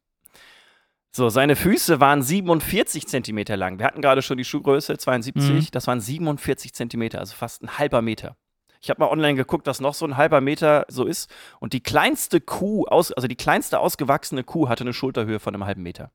So, 1.14 1.28
seine 1.28 1.56
Füße 1.56 2.00
waren 2.00 2.22
47 2.22 3.06
Zentimeter 3.06 3.56
lang. 3.56 3.78
Wir 3.78 3.84
hatten 3.86 4.00
gerade 4.00 4.22
schon 4.22 4.38
die 4.38 4.44
Schuhgröße 4.46 4.96
72, 4.96 5.50
Mhm. 5.52 5.66
das 5.70 5.86
waren 5.86 6.00
47 6.00 6.72
Zentimeter, 6.72 7.18
also 7.18 7.34
fast 7.34 7.62
ein 7.62 7.78
halber 7.78 8.00
Meter. 8.00 8.36
Ich 8.80 8.88
habe 8.90 9.00
mal 9.00 9.10
online 9.10 9.34
geguckt, 9.34 9.66
was 9.66 9.80
noch 9.80 9.92
so 9.94 10.06
ein 10.06 10.16
halber 10.16 10.40
Meter 10.40 10.86
so 10.88 11.04
ist. 11.04 11.30
Und 11.60 11.74
die 11.74 11.82
kleinste 11.82 12.40
Kuh, 12.40 12.86
aus, 12.86 13.12
also 13.12 13.28
die 13.28 13.36
kleinste 13.36 13.78
ausgewachsene 13.78 14.42
Kuh 14.42 14.68
hatte 14.68 14.84
eine 14.84 14.94
Schulterhöhe 14.94 15.38
von 15.38 15.54
einem 15.54 15.66
halben 15.66 15.82
Meter. 15.82 16.10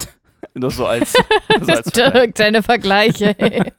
Nur 0.54 0.70
so 0.70 0.86
als, 0.86 1.12
so 1.60 1.72
als. 1.72 1.90
Dirk, 1.92 2.34
deine 2.34 2.62
Vergleiche. 2.62 3.36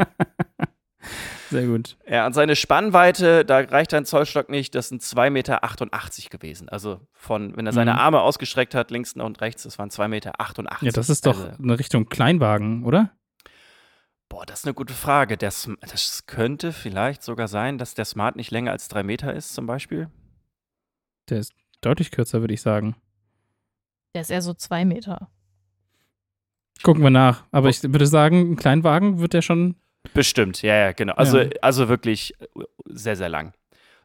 Sehr 1.51 1.67
gut. 1.67 1.97
Ja, 2.08 2.25
und 2.25 2.34
seine 2.34 2.55
Spannweite, 2.55 3.45
da 3.45 3.60
reicht 3.60 3.93
ein 3.93 4.05
Zollstock 4.05 4.49
nicht, 4.49 4.73
das 4.75 4.89
sind 4.89 5.01
2,88 5.01 5.29
Meter 5.29 5.60
gewesen. 6.29 6.69
Also 6.69 7.01
von, 7.13 7.55
wenn 7.55 7.65
er 7.67 7.73
seine 7.73 7.93
Mhm. 7.93 7.99
Arme 7.99 8.21
ausgestreckt 8.21 8.73
hat, 8.73 8.89
links 8.91 9.13
und 9.13 9.41
rechts, 9.41 9.63
das 9.63 9.77
waren 9.77 9.89
2,88 9.89 10.08
Meter. 10.10 10.34
Ja, 10.81 10.91
das 10.91 11.10
ist 11.10 11.25
doch 11.25 11.38
Also, 11.38 11.62
eine 11.63 11.77
Richtung 11.79 12.08
Kleinwagen, 12.10 12.84
oder? 12.84 13.12
boah, 14.27 14.45
das 14.45 14.60
ist 14.60 14.65
eine 14.65 14.73
gute 14.73 14.93
Frage. 14.93 15.38
Der, 15.38 15.51
Sm- 15.51 15.77
das 15.81 16.25
könnte 16.25 16.73
vielleicht 16.73 17.21
sogar 17.23 17.47
sein, 17.47 17.77
dass 17.77 17.93
der 17.93 18.05
Smart 18.05 18.36
nicht 18.36 18.49
länger 18.51 18.71
als 18.71 18.88
drei 18.88 19.03
Meter 19.03 19.34
ist, 19.34 19.53
zum 19.53 19.65
Beispiel. 19.67 20.10
Der 21.29 21.39
ist 21.39 21.53
deutlich 21.81 22.12
kürzer, 22.12 22.41
würde 22.41 22.53
ich 22.53 22.62
sagen. 22.62 22.95
Der 24.15 24.21
ist 24.21 24.31
eher 24.31 24.41
so 24.41 24.53
zwei 24.53 24.84
Meter. 24.84 25.29
Gucken 26.84 27.03
wir 27.03 27.10
nach. 27.12 27.43
Aber 27.51 27.69
ich 27.69 27.81
würde 27.84 28.08
sagen, 28.08 28.51
ein 28.51 28.55
Kleinwagen 28.55 29.19
wird 29.19 29.34
der 29.34 29.41
schon. 29.41 29.75
Bestimmt, 30.13 30.62
ja, 30.62 30.76
ja, 30.76 30.91
genau. 30.91 31.13
Also, 31.13 31.39
Ja. 31.39 31.50
also 31.62 31.89
wirklich 31.89 32.34
äh, 32.39 32.46
sehr, 32.86 33.15
sehr 33.15 33.30
lang. 33.30 33.54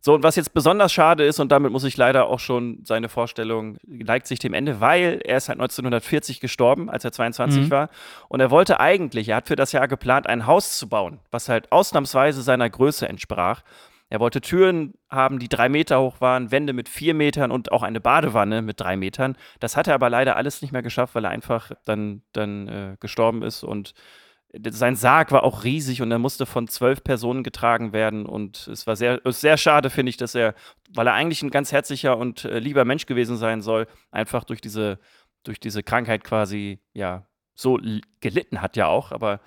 So, 0.03 0.15
und 0.15 0.23
was 0.23 0.35
jetzt 0.37 0.55
besonders 0.55 0.95
schade 0.95 1.25
ist, 1.27 1.41
und 1.41 1.53
damit 1.53 1.73
muss 1.73 1.85
ich 1.85 1.95
leider 1.99 2.27
auch 2.29 2.41
schon 2.41 2.81
seine 2.85 3.11
Vorstellung 3.11 3.77
neigt 3.87 4.27
sich 4.27 4.39
dem 4.39 4.55
Ende, 4.55 4.81
weil 4.81 5.21
er 5.25 5.37
ist 5.37 5.51
halt 5.51 5.59
1940 5.59 6.41
gestorben, 6.41 6.89
als 6.89 7.05
er 7.05 7.13
22 7.13 7.65
Mhm. 7.67 7.71
war. 7.71 7.91
Und 8.29 8.41
er 8.41 8.51
wollte 8.51 8.81
eigentlich, 8.81 9.29
er 9.29 9.37
hat 9.37 9.49
für 9.49 9.57
das 9.57 9.73
Jahr 9.73 9.89
geplant, 9.89 10.27
ein 10.27 10.47
Haus 10.47 10.79
zu 10.79 10.89
bauen, 10.89 11.21
was 11.31 11.51
halt 11.51 11.71
ausnahmsweise 11.71 12.41
seiner 12.41 12.71
Größe 12.71 13.07
entsprach. 13.11 13.61
Er 14.09 14.21
wollte 14.21 14.41
Türen 14.41 14.95
haben, 15.11 15.39
die 15.39 15.49
drei 15.51 15.69
Meter 15.69 16.01
hoch 16.01 16.21
waren, 16.23 16.51
Wände 16.51 16.73
mit 16.73 16.89
vier 16.89 17.13
Metern 17.13 17.51
und 17.53 17.71
auch 17.71 17.83
eine 17.83 18.01
Badewanne 18.01 18.63
mit 18.63 18.81
drei 18.81 18.97
Metern. 18.97 19.37
Das 19.61 19.77
hat 19.77 19.87
er 19.87 19.95
aber 19.95 20.09
leider 20.09 20.35
alles 20.37 20.63
nicht 20.63 20.73
mehr 20.73 20.83
geschafft, 20.83 21.15
weil 21.15 21.25
er 21.25 21.31
einfach 21.31 21.73
dann, 21.85 22.23
dann 22.33 22.69
äh, 22.69 22.97
gestorben 23.01 23.43
ist 23.43 23.63
und 23.65 23.93
sein 24.71 24.97
Sarg 24.97 25.31
war 25.33 25.45
auch 25.45 25.65
riesig 25.65 26.03
und 26.03 26.11
er 26.11 26.19
musste 26.19 26.45
von 26.47 26.67
zwölf 26.69 27.05
Personen 27.05 27.43
getragen 27.45 27.93
werden. 27.93 28.27
Und 28.27 28.67
es 28.69 28.87
war 28.87 28.97
sehr, 28.97 29.21
es 29.25 29.37
ist 29.37 29.41
sehr 29.43 29.57
schade, 29.57 29.91
finde 29.91 30.11
ich, 30.11 30.17
dass 30.17 30.35
er, 30.35 30.55
weil 30.95 31.07
er 31.07 31.15
eigentlich 31.15 31.43
ein 31.43 31.51
ganz 31.51 31.73
herzlicher 31.73 32.17
und 32.19 32.45
äh, 32.45 32.59
lieber 32.59 32.85
Mensch 32.85 33.07
gewesen 33.07 33.37
sein 33.37 33.63
soll, 33.63 33.87
einfach 34.11 34.45
durch 34.45 34.61
diese, 34.61 34.99
durch 35.45 35.61
diese 35.61 35.83
Krankheit 35.83 36.25
quasi, 36.25 36.81
ja, 36.93 37.27
so 37.55 37.79
gelitten 38.21 38.61
hat 38.63 38.77
ja 38.77 38.87
auch. 38.87 39.13
Aber 39.13 39.41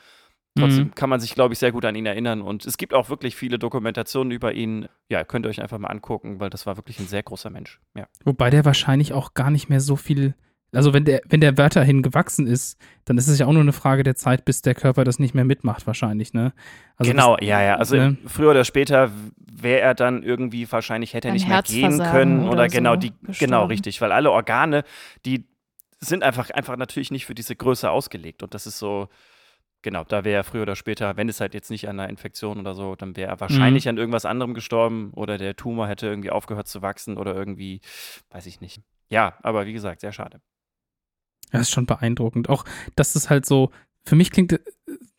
trotzdem 0.57 0.85
Mhm. 0.87 0.95
kann 0.95 1.09
man 1.09 1.19
sich, 1.19 1.33
glaube 1.35 1.53
ich, 1.53 1.59
sehr 1.59 1.71
gut 1.71 1.83
an 1.83 1.95
ihn 1.95 2.05
erinnern. 2.05 2.41
Und 2.41 2.65
es 2.65 2.77
gibt 2.77 2.93
auch 2.93 3.09
wirklich 3.09 3.35
viele 3.35 3.59
Dokumentationen 3.59 4.31
über 4.31 4.53
ihn. 4.53 4.87
Ja, 5.09 5.23
könnt 5.23 5.45
ihr 5.45 5.49
euch 5.49 5.61
einfach 5.61 5.79
mal 5.79 5.87
angucken, 5.89 6.39
weil 6.39 6.49
das 6.49 6.65
war 6.65 6.77
wirklich 6.77 6.99
ein 6.99 7.07
sehr 7.07 7.23
großer 7.23 7.49
Mensch. 7.49 7.81
Ja. 7.97 8.07
Wobei 8.23 8.49
der 8.49 8.63
wahrscheinlich 8.63 9.13
auch 9.13 9.33
gar 9.33 9.49
nicht 9.49 9.67
mehr 9.69 9.81
so 9.81 9.95
viel. 9.95 10.35
Also 10.73 10.93
wenn 10.93 11.05
der, 11.05 11.21
wenn 11.27 11.41
der 11.41 11.57
weiterhin 11.57 12.01
gewachsen 12.01 12.47
ist, 12.47 12.79
dann 13.05 13.17
ist 13.17 13.27
es 13.27 13.37
ja 13.37 13.45
auch 13.45 13.51
nur 13.51 13.61
eine 13.61 13.73
Frage 13.73 14.03
der 14.03 14.15
Zeit, 14.15 14.45
bis 14.45 14.61
der 14.61 14.75
Körper 14.75 15.03
das 15.03 15.19
nicht 15.19 15.35
mehr 15.35 15.45
mitmacht, 15.45 15.85
wahrscheinlich, 15.85 16.33
ne? 16.33 16.53
Also 16.97 17.11
genau, 17.11 17.37
ja, 17.39 17.61
ja. 17.61 17.75
Also 17.75 17.95
ne? 17.95 18.17
früher 18.25 18.51
oder 18.51 18.65
später 18.65 19.11
wäre 19.37 19.81
er 19.81 19.93
dann 19.93 20.23
irgendwie, 20.23 20.69
wahrscheinlich 20.71 21.13
hätte 21.13 21.29
er 21.29 21.33
nicht 21.33 21.47
mehr 21.47 21.61
gehen 21.61 21.99
können 21.99 22.43
oder, 22.43 22.51
oder 22.51 22.67
genau 22.67 22.93
so 22.93 22.97
die, 22.97 23.09
genau 23.09 23.27
gestorben. 23.27 23.67
richtig, 23.67 24.01
weil 24.01 24.11
alle 24.11 24.31
Organe, 24.31 24.83
die 25.25 25.45
sind 25.99 26.23
einfach, 26.23 26.49
einfach 26.49 26.75
natürlich 26.75 27.11
nicht 27.11 27.25
für 27.25 27.35
diese 27.35 27.55
Größe 27.55 27.89
ausgelegt 27.89 28.43
und 28.43 28.53
das 28.53 28.67
ist 28.67 28.79
so, 28.79 29.09
genau, 29.83 30.03
da 30.03 30.23
wäre 30.23 30.37
er 30.37 30.43
früher 30.43 30.63
oder 30.63 30.75
später, 30.75 31.17
wenn 31.17 31.29
es 31.29 31.39
halt 31.39 31.53
jetzt 31.53 31.69
nicht 31.69 31.87
an 31.87 31.99
einer 31.99 32.09
Infektion 32.09 32.59
oder 32.59 32.73
so, 32.73 32.95
dann 32.95 33.15
wäre 33.15 33.29
er 33.29 33.39
wahrscheinlich 33.39 33.87
an 33.87 33.97
irgendwas 33.97 34.25
anderem 34.25 34.53
gestorben 34.53 35.11
oder 35.13 35.37
der 35.37 35.55
Tumor 35.55 35.87
hätte 35.87 36.07
irgendwie 36.07 36.31
aufgehört 36.31 36.67
zu 36.67 36.81
wachsen 36.81 37.17
oder 37.17 37.35
irgendwie, 37.35 37.81
weiß 38.31 38.47
ich 38.47 38.59
nicht. 38.59 38.81
Ja, 39.09 39.37
aber 39.43 39.65
wie 39.65 39.73
gesagt, 39.73 40.01
sehr 40.01 40.11
schade. 40.11 40.41
Ja, 41.53 41.59
ist 41.59 41.71
schon 41.71 41.85
beeindruckend. 41.85 42.49
Auch, 42.49 42.65
dass 42.95 43.15
es 43.15 43.29
halt 43.29 43.45
so, 43.45 43.69
für 44.05 44.15
mich 44.15 44.31
klingt, 44.31 44.59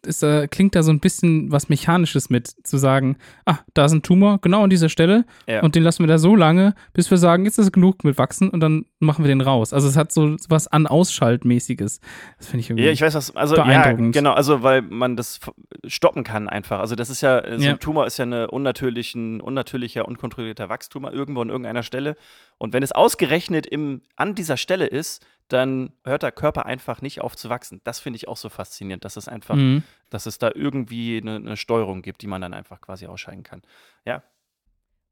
ist, 0.05 0.23
äh, 0.23 0.47
klingt 0.49 0.75
da 0.75 0.83
so 0.83 0.90
ein 0.92 1.01
bisschen 1.01 1.51
was 1.51 1.70
Mechanisches 1.70 2.29
mit, 2.29 2.49
zu 2.66 2.77
sagen, 2.77 3.16
ah, 3.47 3.59
da 3.73 3.87
ist 3.87 3.92
ein 3.92 4.03
Tumor, 4.03 4.38
genau 4.42 4.62
an 4.64 4.68
dieser 4.68 4.90
Stelle, 4.90 5.25
Ja. 5.49 5.62
und 5.62 5.75
den 5.77 5.83
lassen 5.83 6.03
wir 6.03 6.09
da 6.09 6.18
so 6.18 6.37
lange, 6.37 6.75
bis 6.92 7.11
wir 7.11 7.16
sagen, 7.16 7.47
jetzt 7.47 7.57
ist 7.59 7.73
genug 7.73 8.05
mit 8.05 8.18
wachsen 8.18 8.51
und 8.51 8.61
dann 8.61 8.85
machen 8.99 9.25
wir 9.25 9.29
den 9.29 9.40
raus. 9.40 9.73
Also 9.73 9.88
es 9.88 9.97
hat 9.97 10.12
so 10.12 10.37
was 10.51 10.66
an-Ausschalt-mäßiges. 10.68 12.01
Das 12.38 12.47
finde 12.49 12.61
ich 12.61 12.70
irgendwie. 12.70 12.85
Ja, 12.85 12.92
ich 12.92 13.01
weiß 13.01 13.14
was, 13.14 13.35
also 13.35 13.57
ja, 13.57 13.64
Beeindruckend. 13.64 14.14
genau, 14.14 14.33
also 14.33 14.62
weil 14.62 14.83
man 14.83 15.16
das 15.16 15.40
stoppen 15.87 16.25
kann 16.25 16.49
einfach. 16.49 16.81
Also 16.81 16.94
das 16.97 17.11
ist 17.11 17.20
ja, 17.20 17.38
äh, 17.38 17.59
so 17.59 17.64
Ja. 17.64 17.70
ein 17.73 17.81
Tumor 17.81 18.07
ist 18.07 18.18
ja 18.18 18.25
eine 18.25 18.51
unnatürlichen, 18.51 19.40
unnatürlicher, 19.40 20.07
unkontrollierter 20.07 20.68
Wachstum 20.68 21.05
irgendwo 21.05 21.40
an 21.40 21.49
irgendeiner 21.49 21.83
Stelle. 21.83 22.16
Und 22.59 22.73
wenn 22.73 22.83
es 22.83 22.92
ausgerechnet 22.92 23.66
im, 23.66 24.03
an 24.16 24.35
dieser 24.35 24.57
Stelle 24.57 24.87
ist, 24.87 25.25
dann 25.48 25.92
hört 26.04 26.22
der 26.22 26.33
Körper 26.33 26.64
einfach 26.66 27.02
nicht 27.02 27.20
auf 27.20 27.37
zu 27.37 27.48
wachsen. 27.50 27.80
Das 27.85 28.00
finde 28.00 28.16
ich 28.16 28.28
auch 28.28 28.37
so 28.37 28.48
faszinierend, 28.48 29.04
dass 29.04 29.16
es 29.16 29.28
einfach, 29.28 29.57
Mhm. 29.57 29.83
dass 30.11 30.26
es 30.26 30.38
da 30.38 30.50
irgendwie 30.54 31.18
eine, 31.20 31.37
eine 31.37 31.57
Steuerung 31.57 32.00
gibt, 32.02 32.22
die 32.22 32.26
man 32.26 32.40
dann 32.40 32.54
einfach 32.54 32.80
quasi 32.80 33.07
ausschalten 33.07 33.42
kann. 33.42 33.62
Ja, 34.04 34.22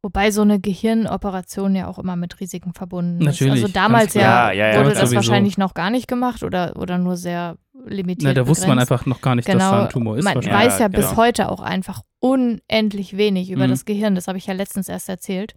Wobei 0.04 0.32
so 0.32 0.42
eine 0.42 0.58
Gehirnoperation 0.58 1.76
ja 1.76 1.86
auch 1.86 1.96
immer 2.00 2.16
mit 2.16 2.40
Risiken 2.40 2.74
verbunden 2.74 3.18
Natürlich, 3.24 3.40
ist. 3.54 3.62
Also 3.62 3.62
ganz 3.66 3.74
damals 3.74 4.14
ja, 4.14 4.50
Ja, 4.50 4.52
ja, 4.52 4.66
ja, 4.72 4.78
wurde 4.80 4.90
das 4.90 4.98
Sowieso. 4.98 5.14
wahrscheinlich 5.14 5.58
noch 5.58 5.74
gar 5.74 5.90
nicht 5.90 6.08
gemacht 6.08 6.42
oder, 6.42 6.74
oder 6.76 6.98
nur 6.98 7.16
sehr 7.16 7.56
limitiert. 7.86 8.34
Na, 8.36 8.42
da 8.42 8.48
wusste 8.48 8.66
man 8.66 8.78
begrenzt. 8.78 8.90
einfach 8.92 9.06
noch 9.06 9.20
gar 9.20 9.36
nicht, 9.36 9.46
dass 9.48 9.56
da 9.58 9.70
Genau, 9.70 9.82
ein 9.84 9.88
Tumor 9.90 10.16
ist. 10.18 10.24
man 10.24 10.44
weiß 10.44 10.80
ja 10.80 10.88
bis 10.88 11.10
genau. 11.10 11.16
heute 11.18 11.48
auch 11.52 11.60
einfach 11.60 12.02
unendlich 12.18 13.16
wenig 13.16 13.50
über 13.52 13.66
Mhm. 13.66 13.70
das 13.70 13.84
Gehirn. 13.84 14.16
Das 14.16 14.26
habe 14.26 14.38
ich 14.38 14.46
ja 14.46 14.54
letztens 14.54 14.88
erst 14.88 15.08
erzählt. 15.08 15.54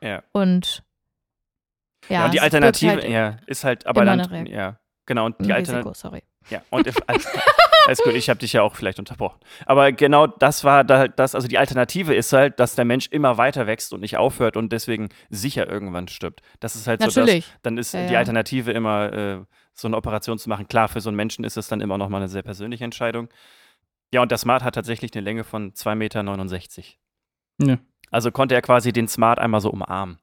ja. 0.00 0.24
Und 0.32 0.82
ja, 2.08 2.20
Ja, 2.20 2.24
und 2.26 2.34
die 2.34 2.40
Alternative, 2.40 2.92
halt 2.92 3.08
ja, 3.08 3.36
ist 3.46 3.64
halt, 3.64 3.86
aber 3.86 4.02
immer 4.02 4.16
dann, 4.16 4.46
ja, 4.46 4.78
genau, 5.06 5.26
und 5.26 5.36
die 5.38 5.52
Risiko, 5.52 5.76
Alternative, 5.76 5.94
sorry. 5.94 6.22
Ja, 6.50 6.62
und 6.70 6.86
if, 6.86 6.96
alles, 7.06 7.26
alles 7.86 7.98
gut, 8.02 8.14
ich 8.14 8.28
habe 8.28 8.38
dich 8.38 8.52
ja 8.52 8.62
auch 8.62 8.74
vielleicht 8.74 8.98
unterbrochen. 8.98 9.40
Aber 9.66 9.92
genau 9.92 10.26
das 10.26 10.64
war 10.64 10.84
da 10.84 10.98
halt 10.98 11.18
das, 11.18 11.34
also 11.34 11.48
die 11.48 11.58
Alternative 11.58 12.14
ist 12.14 12.32
halt, 12.32 12.60
dass 12.60 12.74
der 12.74 12.84
Mensch 12.84 13.08
immer 13.08 13.38
weiter 13.38 13.66
wächst 13.66 13.92
und 13.92 14.00
nicht 14.00 14.16
aufhört 14.16 14.56
und 14.56 14.72
deswegen 14.72 15.08
sicher 15.30 15.68
irgendwann 15.68 16.08
stirbt. 16.08 16.42
Das 16.60 16.76
ist 16.76 16.86
halt 16.86 17.00
so 17.00 17.06
Natürlich. 17.06 17.46
das, 17.46 17.62
dann 17.62 17.78
ist 17.78 17.94
Ja, 17.94 18.06
die. 18.06 18.16
Alternative 18.16 18.72
immer, 18.72 19.12
äh, 19.12 19.38
so 19.74 19.88
eine 19.88 19.96
Operation 19.96 20.38
zu 20.38 20.48
machen. 20.48 20.68
Klar, 20.68 20.88
für 20.88 21.00
so 21.00 21.10
einen 21.10 21.16
Menschen 21.16 21.44
ist 21.44 21.56
es 21.56 21.68
dann 21.68 21.80
immer 21.80 21.98
noch 21.98 22.08
mal 22.08 22.18
eine 22.18 22.28
sehr 22.28 22.42
persönliche 22.42 22.84
Entscheidung. 22.84 23.28
Ja, 24.12 24.22
und 24.22 24.30
der 24.30 24.38
Smart 24.38 24.62
hat 24.62 24.74
tatsächlich 24.76 25.12
eine 25.14 25.22
Länge 25.24 25.42
von 25.44 25.72
2,69 25.72 25.94
Meter. 25.96 27.72
Ja. 27.72 27.78
Also 28.10 28.30
konnte 28.30 28.54
er 28.54 28.62
quasi 28.62 28.92
den 28.92 29.08
Smart 29.08 29.38
einmal 29.40 29.60
so 29.60 29.70
umarmen. 29.70 30.18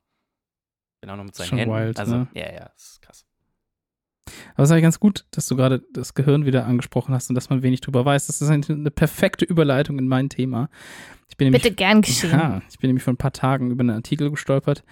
Genau, 1.01 1.15
nur 1.15 1.25
mit 1.25 1.35
seinen 1.35 1.47
Schon 1.47 1.57
Händen. 1.57 1.75
wild, 1.75 1.99
also, 1.99 2.15
ne? 2.15 2.27
ja, 2.33 2.51
ja, 2.53 2.69
das 2.73 2.83
ist 2.93 3.01
krass. 3.01 3.25
Aber 4.53 4.63
es 4.63 4.69
ist 4.69 4.71
eigentlich 4.71 4.83
ganz 4.83 4.99
gut, 4.99 5.25
dass 5.31 5.47
du 5.47 5.55
gerade 5.55 5.83
das 5.93 6.13
Gehirn 6.13 6.45
wieder 6.45 6.65
angesprochen 6.65 7.13
hast 7.13 7.29
und 7.29 7.35
dass 7.35 7.49
man 7.49 7.63
wenig 7.63 7.81
drüber 7.81 8.05
weiß. 8.05 8.27
Das 8.27 8.41
ist 8.41 8.49
eine, 8.49 8.91
perfekte 8.91 9.45
Überleitung 9.45 9.97
in 9.97 10.07
mein 10.07 10.29
Thema. 10.29 10.69
Ich 11.27 11.37
bin 11.37 11.47
nämlich, 11.47 11.63
Bitte 11.63 11.75
gern 11.75 12.01
geschehen. 12.01 12.31
Ja, 12.31 12.61
ich 12.69 12.77
bin 12.77 12.89
nämlich 12.89 13.03
vor 13.03 13.13
ein 13.13 13.17
paar 13.17 13.33
Tagen 13.33 13.71
über 13.71 13.81
einen 13.81 13.89
Artikel 13.89 14.29
gestolpert, 14.29 14.83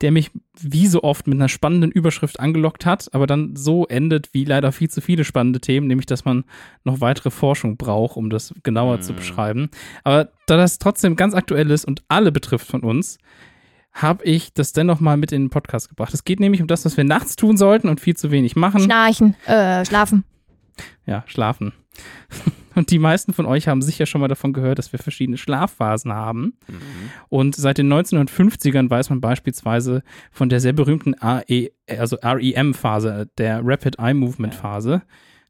der 0.00 0.10
mich 0.10 0.30
wie 0.60 0.88
so 0.88 1.02
oft 1.04 1.26
mit 1.26 1.38
einer 1.38 1.48
spannenden 1.48 1.90
Überschrift 1.90 2.40
angelockt 2.40 2.84
hat, 2.84 3.14
aber 3.14 3.26
dann 3.26 3.54
so 3.56 3.86
endet 3.86 4.34
wie 4.34 4.44
leider 4.44 4.72
viel 4.72 4.90
zu 4.90 5.00
viele 5.00 5.24
spannende 5.24 5.60
Themen, 5.60 5.86
nämlich 5.86 6.06
dass 6.06 6.24
man 6.24 6.44
noch 6.84 7.00
weitere 7.00 7.30
Forschung 7.30 7.76
braucht, 7.76 8.16
um 8.16 8.28
das 8.30 8.52
genauer 8.62 9.00
zu 9.00 9.12
Mhm. 9.12 9.16
beschreiben. 9.16 9.70
Aber 10.04 10.32
da 10.46 10.56
das 10.56 10.78
trotzdem 10.78 11.16
ganz 11.16 11.34
aktuell 11.34 11.70
ist 11.70 11.84
und 11.84 12.02
alle 12.08 12.32
betrifft 12.32 12.66
von 12.66 12.82
uns, 12.82 13.18
habe 13.96 14.24
ich 14.24 14.52
das 14.52 14.72
dennoch 14.72 15.00
mal 15.00 15.16
mit 15.16 15.32
in 15.32 15.44
den 15.44 15.50
Podcast 15.50 15.88
gebracht. 15.88 16.12
Es 16.12 16.24
geht 16.24 16.38
nämlich 16.38 16.60
um 16.60 16.68
das, 16.68 16.84
was 16.84 16.96
wir 16.96 17.04
nachts 17.04 17.34
tun 17.34 17.56
sollten 17.56 17.88
und 17.88 18.00
viel 18.00 18.14
zu 18.16 18.30
wenig 18.30 18.54
machen. 18.54 18.80
Schnarchen, 18.80 19.34
äh, 19.46 19.84
schlafen. 19.84 20.24
Ja, 21.06 21.24
schlafen. 21.26 21.72
Und 22.74 22.90
die 22.90 22.98
meisten 22.98 23.32
von 23.32 23.46
euch 23.46 23.68
haben 23.68 23.80
sicher 23.80 24.04
schon 24.04 24.20
mal 24.20 24.28
davon 24.28 24.52
gehört, 24.52 24.78
dass 24.78 24.92
wir 24.92 24.98
verschiedene 24.98 25.38
Schlafphasen 25.38 26.12
haben. 26.12 26.58
Mhm. 26.68 27.10
Und 27.30 27.56
seit 27.56 27.78
den 27.78 27.90
1950ern 27.90 28.90
weiß 28.90 29.08
man 29.08 29.22
beispielsweise 29.22 30.02
von 30.30 30.50
der 30.50 30.60
sehr 30.60 30.74
berühmten 30.74 31.14
AE, 31.18 31.70
also 31.88 32.18
REM-Phase, 32.22 33.30
der 33.38 33.62
Rapid 33.64 33.98
Eye 33.98 34.12
Movement-Phase, 34.12 35.00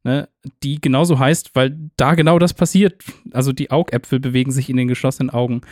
ne, 0.05 0.29
die 0.63 0.81
genauso 0.81 1.19
heißt, 1.19 1.51
weil 1.55 1.77
da 1.97 2.15
genau 2.15 2.39
das 2.39 2.55
passiert. 2.55 3.03
Also 3.33 3.53
die 3.53 3.73
Augäpfel 3.73 4.21
bewegen 4.21 4.53
sich 4.53 4.71
in 4.71 4.77
den 4.77 4.87
geschlossenen 4.87 5.31
Augen 5.31 5.63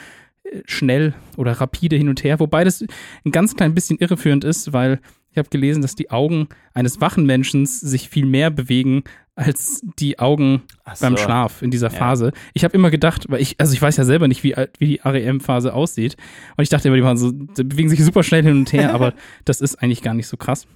schnell 0.67 1.15
oder 1.37 1.53
rapide 1.53 1.97
hin 1.97 2.09
und 2.09 2.23
her, 2.25 2.41
wobei 2.41 2.65
das 2.65 2.85
ein 3.25 3.33
ganz 3.33 3.57
klein 3.57 3.75
bisschen 3.75 3.99
irreführend 3.99 4.45
ist, 4.45 4.73
weil 4.73 5.01
ich 5.31 5.39
habe 5.39 5.49
gelesen, 5.49 5.83
dass 5.83 5.97
die 5.97 6.11
Augen 6.11 6.49
eines 6.75 7.01
wachen 7.01 7.27
Menschen 7.27 7.67
sich 7.67 8.09
viel 8.09 8.25
mehr 8.25 8.51
bewegen 8.51 9.03
als 9.35 9.83
die 9.99 10.21
Augen 10.21 10.63
Ach 10.85 10.97
beim 11.01 11.17
so. 11.17 11.25
Schlaf 11.25 11.61
in 11.61 11.73
dieser 11.73 11.91
Ja. 11.91 11.99
Phase. 11.99 12.33
Ich 12.53 12.63
habe 12.63 12.75
immer 12.75 12.91
gedacht, 12.91 13.27
weil 13.29 13.41
ich, 13.41 13.57
also 13.59 13.73
ich 13.73 13.83
weiß 13.83 13.97
ja 13.97 14.05
selber 14.05 14.29
nicht, 14.29 14.45
wie, 14.45 14.55
wie 14.79 14.87
die 14.87 15.01
REM-Phase 15.05 15.75
aussieht. 15.75 16.17
Und 16.57 16.63
ich 16.63 16.69
dachte 16.69 16.87
immer, 16.87 16.97
die, 16.97 17.03
machen 17.03 17.17
so, 17.17 17.33
die 17.33 17.65
bewegen 17.65 17.89
sich 17.89 18.05
super 18.05 18.23
schnell 18.23 18.45
hin 18.45 18.59
und 18.59 18.73
her, 18.73 18.95
aber 18.95 19.13
das 19.45 19.61
ist 19.61 19.83
eigentlich 19.83 20.03
gar 20.03 20.15
nicht 20.15 20.29
so 20.29 20.37
krass. 20.37 20.69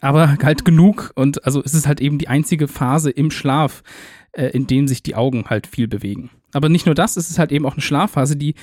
Aber 0.00 0.36
halt 0.42 0.64
genug 0.64 1.12
und 1.14 1.44
also 1.44 1.62
es 1.62 1.72
ist 1.72 1.86
halt 1.86 2.00
eben 2.00 2.18
die 2.18 2.28
einzige 2.28 2.66
Phase 2.66 3.10
im 3.10 3.30
Schlaf, 3.30 3.82
äh, 4.32 4.46
in 4.48 4.66
dem 4.66 4.88
sich 4.88 5.02
die 5.02 5.14
Augen 5.14 5.44
halt 5.46 5.68
viel 5.68 5.86
bewegen. 5.86 6.30
Aber 6.52 6.68
nicht 6.68 6.86
nur 6.86 6.94
das, 6.94 7.16
es 7.16 7.30
ist 7.30 7.38
halt 7.38 7.52
eben 7.52 7.66
auch 7.66 7.74
eine 7.74 7.82
Schlafphase, 7.82 8.36
die 8.36 8.54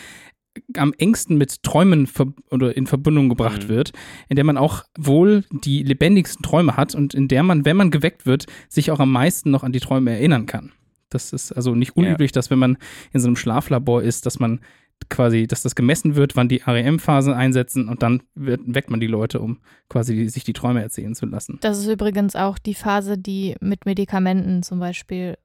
am 0.76 0.94
engsten 0.98 1.38
mit 1.38 1.62
Träumen 1.62 2.08
ver 2.08 2.34
oder 2.50 2.76
in 2.76 2.88
Verbindung 2.88 3.30
gebracht 3.30 3.66
Mhm. 3.66 3.70
wird, 3.70 3.92
in 4.28 4.36
der 4.36 4.44
man 4.46 4.58
auch 4.58 4.84
wohl 4.98 5.44
die 5.52 5.84
lebendigsten 5.84 6.42
Träume 6.42 6.76
hat 6.76 6.96
und 6.96 7.14
in 7.14 7.28
der 7.28 7.44
man, 7.44 7.64
wenn 7.64 7.78
man 7.78 7.92
geweckt 7.92 8.26
wird, 8.26 8.48
sich 8.68 8.90
auch 8.90 9.00
am 9.00 9.12
meisten 9.12 9.52
noch 9.52 9.64
an 9.64 9.72
die 9.72 9.80
Träume 9.80 10.12
erinnern 10.12 10.48
kann. 10.48 10.72
Das 11.10 11.32
ist 11.32 11.52
also 11.52 11.76
nicht 11.76 11.96
unüblich, 11.96 12.32
dass 12.32 12.50
wenn 12.50 12.60
man 12.60 12.78
in 13.14 13.20
so 13.20 13.28
einem 13.28 13.36
Schlaflabor 13.36 14.02
ist, 14.02 14.26
dass 14.26 14.40
man 14.40 14.60
quasi, 15.10 15.46
dass 15.46 15.62
das 15.62 15.76
gemessen 15.76 16.16
wird, 16.16 16.36
wann 16.36 16.50
die 16.50 16.64
REM-Phasen 16.66 17.34
einsetzen 17.34 17.88
und 17.88 18.02
dann 18.02 18.24
wird, 18.34 18.62
weckt 18.66 18.90
man 18.90 19.00
die 19.00 19.06
Leute, 19.08 19.40
um 19.40 19.60
quasi 19.90 20.16
die, 20.16 20.28
sich 20.30 20.44
die 20.44 20.54
Träume 20.54 20.82
erzählen 20.82 21.14
zu 21.14 21.28
lassen. 21.28 21.60
Das 21.62 21.78
ist 21.78 21.88
übrigens 21.88 22.36
auch 22.36 22.58
die 22.58 22.74
Phase, 22.74 23.18
die 23.18 23.56
mit 23.62 23.86
Medikamenten 23.86 24.64
zum 24.64 24.80
Beispiel 24.80 25.38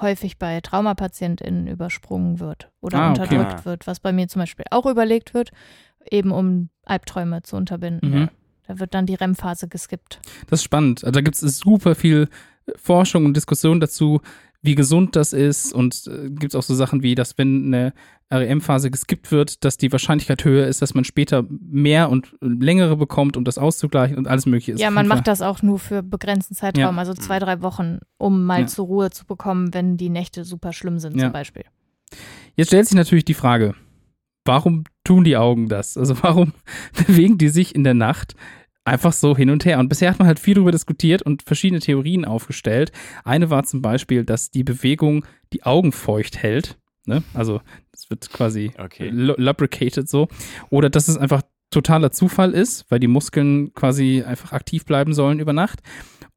häufig 0.00 0.38
bei 0.38 0.60
TraumapatientInnen 0.60 1.66
übersprungen 1.66 2.40
wird 2.40 2.70
oder 2.80 2.98
Ah, 2.98 3.10
okay. 3.12 3.20
unterdrückt 3.22 3.60
Ah. 3.60 3.64
wird, 3.64 3.86
was 3.86 4.00
bei 4.00 4.12
mir 4.12 4.28
zum 4.28 4.40
Beispiel 4.40 4.64
auch 4.70 4.86
überlegt 4.86 5.34
wird, 5.34 5.50
eben 6.10 6.30
um 6.32 6.68
Albträume 6.84 7.42
zu 7.42 7.56
unterbinden. 7.56 8.10
Mhm. 8.10 8.28
Da 8.66 8.78
wird 8.78 8.94
dann 8.94 9.06
die 9.06 9.14
REM-Phase 9.14 9.68
geskippt. 9.68 10.20
Das 10.48 10.60
ist 10.60 10.64
spannend. 10.64 11.04
Also 11.04 11.12
da 11.12 11.20
gibt 11.20 11.40
es 11.42 11.58
super 11.58 11.94
viel 11.94 12.28
Forschung 12.76 13.26
und 13.26 13.36
Diskussion 13.36 13.78
dazu, 13.80 14.20
wie 14.64 14.74
gesund 14.74 15.14
das 15.14 15.32
ist 15.32 15.72
und 15.74 16.06
äh, 16.06 16.30
gibt 16.30 16.52
es 16.52 16.54
auch 16.54 16.62
so 16.62 16.74
Sachen 16.74 17.02
wie, 17.02 17.14
dass 17.14 17.36
wenn 17.38 17.66
eine 17.66 17.92
REM-Phase 18.32 18.90
geskippt 18.90 19.30
wird, 19.30 19.64
dass 19.64 19.76
die 19.76 19.92
Wahrscheinlichkeit 19.92 20.44
höher 20.44 20.66
ist, 20.66 20.80
dass 20.82 20.94
man 20.94 21.04
später 21.04 21.44
mehr 21.50 22.08
und 22.10 22.34
längere 22.40 22.96
bekommt, 22.96 23.36
um 23.36 23.44
das 23.44 23.58
auszugleichen 23.58 24.16
und 24.16 24.26
alles 24.26 24.46
mögliche 24.46 24.72
ist. 24.72 24.80
ja, 24.80 24.90
man 24.90 25.06
macht 25.06 25.28
das 25.28 25.42
auch 25.42 25.62
nur 25.62 25.78
für 25.78 26.02
begrenzten 26.02 26.54
Zeitraum, 26.54 26.94
Ja. 26.94 26.98
also 26.98 27.12
zwei, 27.14 27.38
drei 27.38 27.60
Wochen, 27.62 27.98
um 28.16 28.44
mal 28.44 28.62
Ja. 28.62 28.66
zur 28.66 28.86
Ruhe 28.86 29.10
zu 29.10 29.26
bekommen, 29.26 29.74
wenn 29.74 29.96
die 29.98 30.08
Nächte 30.08 30.44
super 30.44 30.72
schlimm 30.72 30.98
sind 30.98 31.16
Ja. 31.16 31.24
zum 31.26 31.32
Beispiel. 31.32 31.64
Jetzt 32.56 32.68
stellt 32.68 32.86
sich 32.86 32.96
natürlich 32.96 33.24
die 33.26 33.34
Frage, 33.34 33.74
warum 34.46 34.84
tun 35.04 35.24
die 35.24 35.36
Augen 35.36 35.68
das? 35.68 35.96
Also 35.98 36.16
warum 36.22 36.52
bewegen 37.06 37.36
die 37.38 37.48
sich 37.50 37.74
in 37.74 37.84
der 37.84 37.94
Nacht 37.94 38.34
einfach 38.84 39.12
so 39.12 39.36
hin 39.36 39.50
und 39.50 39.64
her? 39.64 39.78
Und 39.78 39.88
bisher 39.88 40.10
hat 40.10 40.18
man 40.18 40.28
halt 40.28 40.38
viel 40.38 40.54
darüber 40.54 40.72
diskutiert 40.72 41.22
und 41.22 41.42
verschiedene 41.42 41.80
Theorien 41.80 42.24
aufgestellt. 42.24 42.92
Eine 43.24 43.50
war 43.50 43.64
zum 43.64 43.82
Beispiel, 43.82 44.24
dass 44.24 44.50
die 44.50 44.64
Bewegung 44.64 45.24
die 45.52 45.62
Augen 45.64 45.92
feucht 45.92 46.38
hält. 46.42 46.78
Ne? 47.06 47.22
Also 47.34 47.60
es 47.92 48.08
wird 48.10 48.30
quasi 48.30 48.72
Okay. 48.78 49.10
lu- 49.12 49.34
lubricated 49.36 50.08
so. 50.08 50.28
Oder 50.70 50.90
dass 50.90 51.08
es 51.08 51.16
einfach 51.16 51.42
totaler 51.70 52.12
Zufall 52.12 52.52
ist, 52.52 52.86
weil 52.90 53.00
die 53.00 53.08
Muskeln 53.08 53.72
quasi 53.74 54.22
einfach 54.22 54.52
aktiv 54.52 54.84
bleiben 54.84 55.12
sollen 55.12 55.40
über 55.40 55.52
Nacht. 55.52 55.80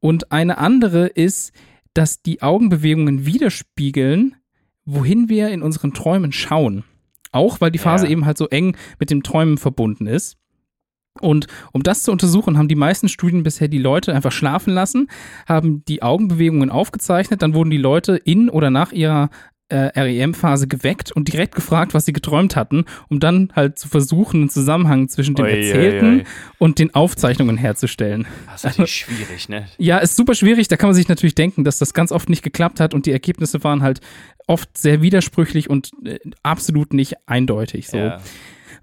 Und 0.00 0.32
eine 0.32 0.58
andere 0.58 1.06
ist, 1.06 1.52
dass 1.94 2.22
die 2.22 2.42
Augenbewegungen 2.42 3.24
widerspiegeln, 3.26 4.36
wohin 4.84 5.28
wir 5.28 5.48
in 5.50 5.62
unseren 5.62 5.92
Träumen 5.94 6.32
schauen. 6.32 6.84
Auch 7.30 7.60
weil 7.60 7.70
die 7.70 7.78
Phase 7.78 8.06
Ja. 8.06 8.12
eben 8.12 8.24
halt 8.24 8.38
so 8.38 8.48
eng 8.48 8.76
mit 8.98 9.10
dem 9.10 9.22
Träumen 9.22 9.58
verbunden 9.58 10.06
ist. 10.06 10.37
Und 11.18 11.46
um 11.72 11.82
das 11.82 12.02
zu 12.02 12.12
untersuchen, 12.12 12.58
haben 12.58 12.68
die 12.68 12.74
meisten 12.74 13.08
Studien 13.08 13.42
bisher 13.42 13.68
die 13.68 13.78
Leute 13.78 14.14
einfach 14.14 14.32
schlafen 14.32 14.72
lassen, 14.72 15.08
haben 15.46 15.84
die 15.86 16.02
Augenbewegungen 16.02 16.70
aufgezeichnet, 16.70 17.42
dann 17.42 17.54
wurden 17.54 17.70
die 17.70 17.76
Leute 17.78 18.16
in 18.16 18.48
oder 18.48 18.70
nach 18.70 18.92
ihrer 18.92 19.30
äh, 19.68 20.00
REM-Phase 20.00 20.66
geweckt 20.66 21.12
und 21.12 21.28
direkt 21.28 21.54
gefragt, 21.54 21.92
was 21.92 22.06
sie 22.06 22.12
geträumt 22.12 22.56
hatten, 22.56 22.84
um 23.08 23.20
dann 23.20 23.52
halt 23.54 23.78
zu 23.78 23.88
versuchen, 23.88 24.40
einen 24.40 24.48
Zusammenhang 24.48 25.08
zwischen 25.08 25.34
dem 25.34 25.44
ui, 25.44 25.50
Erzählten 25.50 26.18
ui. 26.18 26.24
und 26.58 26.78
den 26.78 26.94
Aufzeichnungen 26.94 27.56
herzustellen. 27.56 28.26
Das 28.46 28.56
ist 28.56 28.64
natürlich 28.64 28.96
schwierig, 28.96 29.48
ne? 29.48 29.66
Ja, 29.76 29.98
ist 29.98 30.16
super 30.16 30.34
schwierig. 30.34 30.68
Da 30.68 30.76
kann 30.76 30.88
man 30.88 30.94
sich 30.94 31.08
natürlich 31.08 31.34
denken, 31.34 31.64
dass 31.64 31.78
das 31.78 31.92
ganz 31.92 32.12
oft 32.12 32.28
nicht 32.28 32.42
geklappt 32.42 32.80
hat 32.80 32.94
und 32.94 33.06
die 33.06 33.12
Ergebnisse 33.12 33.62
waren 33.62 33.82
halt 33.82 34.00
oft 34.46 34.76
sehr 34.78 35.02
widersprüchlich 35.02 35.68
und 35.68 35.90
äh, 36.04 36.18
absolut 36.42 36.94
nicht 36.94 37.16
eindeutig. 37.26 37.88
So. 37.88 37.98
Ja. 37.98 38.20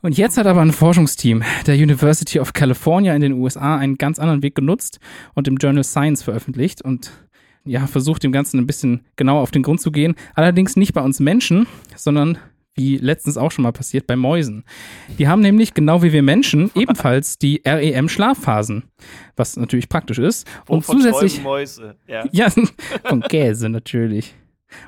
Und 0.05 0.19
jetzt 0.19 0.37
hat 0.37 0.45
aber 0.45 0.61
ein 0.61 0.71
Forschungsteam 0.71 1.41
der 1.65 1.73
University 1.73 2.39
of 2.39 2.53
California 2.53 3.15
in 3.15 3.21
den 3.21 3.33
USA 3.33 3.75
einen 3.77 3.97
ganz 3.97 4.19
anderen 4.19 4.43
Weg 4.43 4.53
genutzt 4.53 4.99
und 5.33 5.47
im 5.47 5.57
Journal 5.57 5.83
Science 5.83 6.21
veröffentlicht. 6.21 6.83
Und 6.83 7.09
ja, 7.63 7.87
versucht 7.87 8.21
dem 8.21 8.31
Ganzen 8.31 8.59
ein 8.59 8.67
bisschen 8.67 9.03
genauer 9.15 9.41
auf 9.41 9.49
den 9.49 9.63
Grund 9.63 9.81
zu 9.81 9.91
gehen. 9.91 10.13
Allerdings 10.35 10.75
nicht 10.75 10.93
bei 10.93 11.01
uns 11.01 11.19
Menschen, 11.19 11.65
sondern 11.95 12.37
wie 12.75 12.97
letztens 12.97 13.35
auch 13.35 13.49
schon 13.51 13.63
mal 13.63 13.71
passiert 13.71 14.05
bei 14.05 14.15
Mäusen. 14.15 14.63
Die 15.17 15.27
haben 15.27 15.41
nämlich, 15.41 15.73
genau 15.73 16.03
wie 16.03 16.13
wir 16.13 16.21
Menschen, 16.21 16.69
ebenfalls 16.75 17.39
die 17.39 17.63
REM-Schlafphasen, 17.65 18.83
was 19.35 19.57
natürlich 19.57 19.89
praktisch 19.89 20.19
ist. 20.19 20.45
Und 20.67 20.87
Wovon 20.87 20.97
zusätzlich. 21.01 21.41
Mäuse. 21.41 21.95
Ja. 22.07 22.25
Ja, 22.31 22.49
von 23.05 23.21
Käse 23.21 23.69
natürlich. 23.69 24.35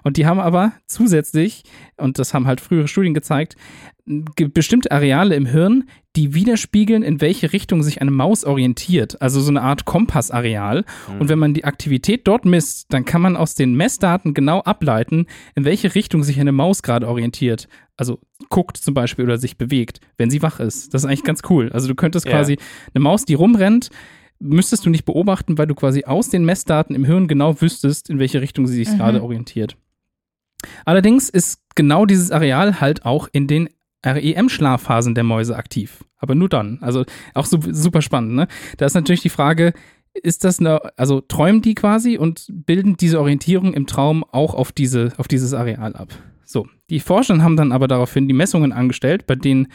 Und 0.04 0.18
die 0.18 0.28
haben 0.28 0.40
aber 0.40 0.74
zusätzlich, 0.86 1.64
und 1.96 2.20
das 2.20 2.36
haben 2.36 2.46
halt 2.46 2.62
frühere 2.62 2.88
Studien 2.88 3.16
gezeigt, 3.16 3.56
ge- 3.56 3.97
bestimmte 4.08 4.92
Areale 4.92 5.36
im 5.36 5.46
Hirn, 5.46 5.90
die 6.16 6.34
widerspiegeln, 6.34 7.04
in 7.04 7.20
welche 7.22 7.52
Richtung 7.54 7.84
sich 7.84 8.02
eine 8.02 8.10
Maus 8.12 8.46
orientiert. 8.46 9.22
Also 9.22 9.42
so 9.42 9.50
eine 9.52 9.62
Art 9.62 9.86
Kompassareal. 9.86 10.86
Und 11.20 11.30
wenn 11.30 11.38
man 11.40 11.54
die 11.54 11.66
Aktivität 11.66 12.26
dort 12.28 12.46
misst, 12.46 12.88
dann 12.94 13.06
kann 13.06 13.22
man 13.22 13.36
aus 13.36 13.54
den 13.56 13.76
Messdaten 13.76 14.34
genau 14.34 14.62
ableiten, 14.62 15.28
in 15.56 15.66
welche 15.66 15.94
Richtung 15.94 16.24
sich 16.24 16.40
eine 16.40 16.52
Maus 16.54 16.82
gerade 16.84 17.08
orientiert. 17.08 17.68
Also 17.98 18.20
guckt 18.50 18.78
zum 18.78 18.94
Beispiel 18.94 19.26
oder 19.26 19.38
sich 19.38 19.58
bewegt, 19.58 20.00
wenn 20.18 20.30
sie 20.30 20.42
wach 20.42 20.60
ist. 20.60 20.94
Das 20.94 21.02
ist 21.04 21.06
eigentlich 21.06 21.24
ganz 21.24 21.42
cool. 21.50 21.70
Also 21.74 21.88
du 21.88 21.96
könntest 21.96 22.26
Ja. 22.26 22.32
quasi 22.32 22.58
eine 22.94 23.04
Maus, 23.04 23.26
die 23.26 23.34
rumrennt, 23.34 23.90
müsstest 24.40 24.86
du 24.86 24.90
nicht 24.90 25.04
beobachten, 25.06 25.58
weil 25.58 25.68
du 25.68 25.76
quasi 25.76 26.06
aus 26.06 26.30
den 26.30 26.46
Messdaten 26.46 26.96
im 26.96 27.04
Hirn 27.06 27.28
genau 27.28 27.60
wüsstest, 27.60 28.10
in 28.10 28.20
welche 28.20 28.40
Richtung 28.42 28.68
sie 28.68 28.76
sich 28.76 28.90
Mhm. 28.94 28.98
gerade 28.98 29.22
orientiert. 29.24 29.76
Allerdings 30.86 31.30
ist 31.30 31.62
genau 31.76 32.06
dieses 32.06 32.32
Areal 32.32 32.80
halt 32.82 33.06
auch 33.06 33.28
in 33.32 33.48
den 33.48 33.70
REM-Schlafphasen 34.06 35.16
der 35.16 35.24
Mäuse 35.24 35.56
aktiv. 35.56 36.04
Aber 36.18 36.36
nur 36.36 36.50
dann. 36.50 36.80
Also 36.82 37.06
auch 37.34 37.46
su 37.46 37.60
super 37.72 38.02
spannend, 38.02 38.34
ne? 38.34 38.48
Da 38.78 38.86
ist 38.86 38.94
natürlich 38.94 39.22
die 39.22 39.30
Frage, 39.30 39.74
ist 40.14 40.44
das 40.44 40.60
eine, 40.60 40.82
also 40.98 41.22
träumen 41.22 41.62
die 41.62 41.76
quasi 41.76 42.18
und 42.18 42.48
bilden 42.50 42.98
diese 42.98 43.20
Orientierung 43.20 43.74
im 43.74 43.88
Traum 43.88 44.24
auch 44.24 44.54
auf, 44.56 44.72
diese, 44.72 45.14
auf 45.18 45.28
dieses 45.28 45.54
Areal 45.54 45.96
ab? 45.96 46.10
So, 46.44 46.68
die 46.90 47.00
Forscher 47.00 47.42
haben 47.44 47.58
dann 47.58 47.72
aber 47.72 47.88
daraufhin 47.88 48.28
die 48.28 48.34
Messungen 48.34 48.72
angestellt, 48.72 49.28
bei 49.28 49.36
denen 49.36 49.68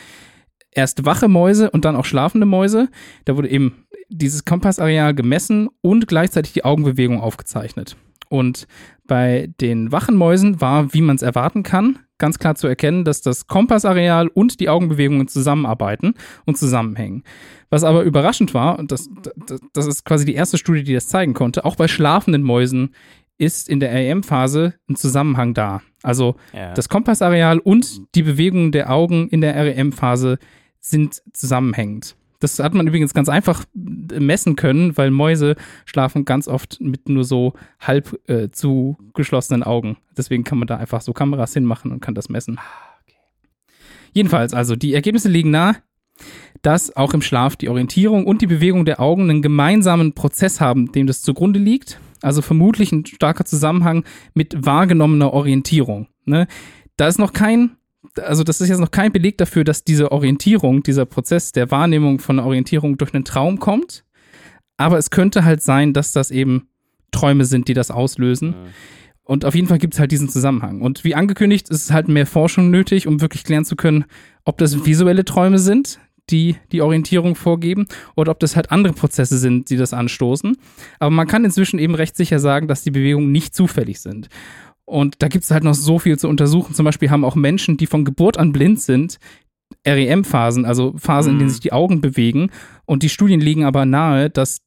erst 0.70 1.04
wache 1.04 1.28
Mäuse 1.28 1.70
und 1.70 1.84
dann 1.84 1.96
auch 1.96 2.06
schlafende 2.06 2.46
Mäuse, 2.46 2.88
da 3.24 3.36
wurde 3.36 3.50
eben 3.50 3.84
dieses 4.08 4.44
Kompassareal 4.44 5.14
gemessen 5.14 5.68
und 5.80 6.08
gleichzeitig 6.08 6.52
die 6.52 6.64
Augenbewegung 6.64 7.20
aufgezeichnet. 7.20 7.96
Und 8.32 8.66
bei 9.06 9.50
den 9.60 9.92
wachen 9.92 10.16
Mäusen 10.16 10.62
war, 10.62 10.94
wie 10.94 11.02
man 11.02 11.16
es 11.16 11.22
erwarten 11.22 11.62
kann, 11.62 11.98
ganz 12.16 12.38
klar 12.38 12.54
zu 12.54 12.66
erkennen, 12.66 13.04
dass 13.04 13.20
das 13.20 13.46
Kompassareal 13.46 14.28
und 14.28 14.58
die 14.58 14.70
Augenbewegungen 14.70 15.28
zusammenarbeiten 15.28 16.14
und 16.46 16.56
zusammenhängen. 16.56 17.24
Was 17.68 17.84
aber 17.84 18.04
überraschend 18.04 18.54
war, 18.54 18.78
und 18.78 18.90
das, 18.90 19.10
das, 19.46 19.60
das 19.74 19.86
ist 19.86 20.06
quasi 20.06 20.24
die 20.24 20.32
erste 20.34 20.56
Studie, 20.56 20.82
die 20.82 20.94
das 20.94 21.08
zeigen 21.08 21.34
konnte, 21.34 21.66
auch 21.66 21.76
bei 21.76 21.88
schlafenden 21.88 22.42
Mäusen 22.42 22.94
ist 23.36 23.68
in 23.68 23.80
der 23.80 23.92
REM-Phase 23.92 24.74
ein 24.88 24.96
Zusammenhang 24.96 25.52
da. 25.52 25.82
Also 26.02 26.36
Ja. 26.54 26.72
das 26.72 26.88
Kompassareal 26.88 27.58
und 27.58 28.14
die 28.14 28.22
Bewegungen 28.22 28.72
der 28.72 28.90
Augen 28.90 29.28
in 29.28 29.42
der 29.42 29.54
REM-Phase 29.56 30.38
sind 30.80 31.22
zusammenhängend. 31.34 32.16
Das 32.42 32.58
hat 32.58 32.74
man 32.74 32.86
übrigens 32.86 33.14
ganz 33.14 33.28
einfach 33.28 33.64
messen 33.74 34.56
können, 34.56 34.96
weil 34.96 35.10
Mäuse 35.10 35.54
schlafen 35.84 36.24
ganz 36.24 36.48
oft 36.48 36.80
mit 36.80 37.08
nur 37.08 37.24
so 37.24 37.54
halb 37.80 38.18
äh, 38.28 38.50
zugeschlossenen 38.50 39.62
Augen. 39.62 39.96
Deswegen 40.16 40.42
kann 40.42 40.58
man 40.58 40.66
da 40.66 40.76
einfach 40.76 41.00
so 41.00 41.12
Kameras 41.12 41.54
hinmachen 41.54 41.92
und 41.92 42.00
kann 42.00 42.14
das 42.14 42.28
messen. 42.28 42.58
Jedenfalls, 44.12 44.54
also 44.54 44.76
die 44.76 44.94
Ergebnisse 44.94 45.28
liegen 45.28 45.50
nahe, 45.50 45.76
dass 46.62 46.94
auch 46.96 47.14
im 47.14 47.22
Schlaf 47.22 47.56
die 47.56 47.68
Orientierung 47.68 48.26
und 48.26 48.42
die 48.42 48.46
Bewegung 48.46 48.84
der 48.84 49.00
Augen 49.00 49.30
einen 49.30 49.42
gemeinsamen 49.42 50.12
Prozess 50.12 50.60
haben, 50.60 50.92
dem 50.92 51.06
das 51.06 51.22
zugrunde 51.22 51.58
liegt. 51.58 52.00
Also 52.20 52.42
vermutlich 52.42 52.92
ein 52.92 53.06
starker 53.06 53.44
Zusammenhang 53.44 54.04
mit 54.34 54.66
wahrgenommener 54.66 55.32
Orientierung. 55.32 56.08
Ne? 56.24 56.46
Da 56.96 57.08
ist 57.08 57.18
noch 57.18 57.32
kein, 57.32 57.76
also 58.20 58.44
das 58.44 58.60
ist 58.60 58.68
jetzt 58.68 58.80
noch 58.80 58.90
kein 58.90 59.12
Beleg 59.12 59.38
dafür, 59.38 59.64
dass 59.64 59.84
diese 59.84 60.12
Orientierung, 60.12 60.82
dieser 60.82 61.06
Prozess 61.06 61.52
der 61.52 61.70
Wahrnehmung 61.70 62.18
von 62.18 62.38
Orientierung 62.38 62.98
durch 62.98 63.14
einen 63.14 63.24
Traum 63.24 63.58
kommt. 63.58 64.04
Aber 64.76 64.98
es 64.98 65.10
könnte 65.10 65.44
halt 65.44 65.62
sein, 65.62 65.92
dass 65.92 66.12
das 66.12 66.30
eben 66.30 66.68
Träume 67.12 67.44
sind, 67.44 67.68
die 67.68 67.74
das 67.74 67.90
auslösen. 67.90 68.48
Mhm. 68.48 68.54
Und 69.24 69.44
auf 69.44 69.54
jeden 69.54 69.68
Fall 69.68 69.78
gibt 69.78 69.94
es 69.94 70.00
halt 70.00 70.10
diesen 70.10 70.28
Zusammenhang. 70.28 70.80
Und 70.80 71.04
wie 71.04 71.14
angekündigt, 71.14 71.70
ist 71.70 71.84
es 71.84 71.92
halt 71.92 72.08
mehr 72.08 72.26
Forschung 72.26 72.70
nötig, 72.70 73.06
um 73.06 73.20
wirklich 73.20 73.44
klären 73.44 73.64
zu 73.64 73.76
können, 73.76 74.04
ob 74.44 74.58
das 74.58 74.84
visuelle 74.84 75.24
Träume 75.24 75.58
sind, 75.58 76.00
die 76.30 76.56
die 76.72 76.82
Orientierung 76.82 77.34
vorgeben, 77.34 77.86
oder 78.16 78.32
ob 78.32 78.40
das 78.40 78.56
halt 78.56 78.72
andere 78.72 78.92
Prozesse 78.92 79.38
sind, 79.38 79.70
die 79.70 79.76
das 79.76 79.92
anstoßen. 79.92 80.56
Aber 80.98 81.10
man 81.10 81.28
kann 81.28 81.44
inzwischen 81.44 81.78
eben 81.78 81.94
recht 81.94 82.16
sicher 82.16 82.40
sagen, 82.40 82.66
dass 82.66 82.82
die 82.82 82.90
Bewegungen 82.90 83.30
nicht 83.30 83.54
zufällig 83.54 84.00
sind. 84.00 84.28
Und 84.92 85.22
da 85.22 85.28
gibt 85.28 85.44
es 85.44 85.50
halt 85.50 85.64
noch 85.64 85.74
so 85.74 85.98
viel 85.98 86.18
zu 86.18 86.28
untersuchen. 86.28 86.74
Zum 86.74 86.84
Beispiel 86.84 87.10
haben 87.10 87.24
auch 87.24 87.34
Menschen, 87.34 87.76
die 87.76 87.86
von 87.86 88.04
Geburt 88.04 88.38
an 88.38 88.52
blind 88.52 88.80
sind, 88.80 89.18
REM-Phasen, 89.86 90.64
also 90.64 90.94
Phasen, 90.98 91.32
in 91.34 91.38
denen 91.38 91.48
Mhm. 91.48 91.52
sich 91.52 91.60
die 91.60 91.72
Augen 91.72 92.00
bewegen. 92.00 92.50
Und 92.84 93.02
die 93.02 93.08
Studien 93.08 93.40
liegen 93.40 93.64
aber 93.64 93.84
nahe, 93.86 94.28
dass 94.30 94.58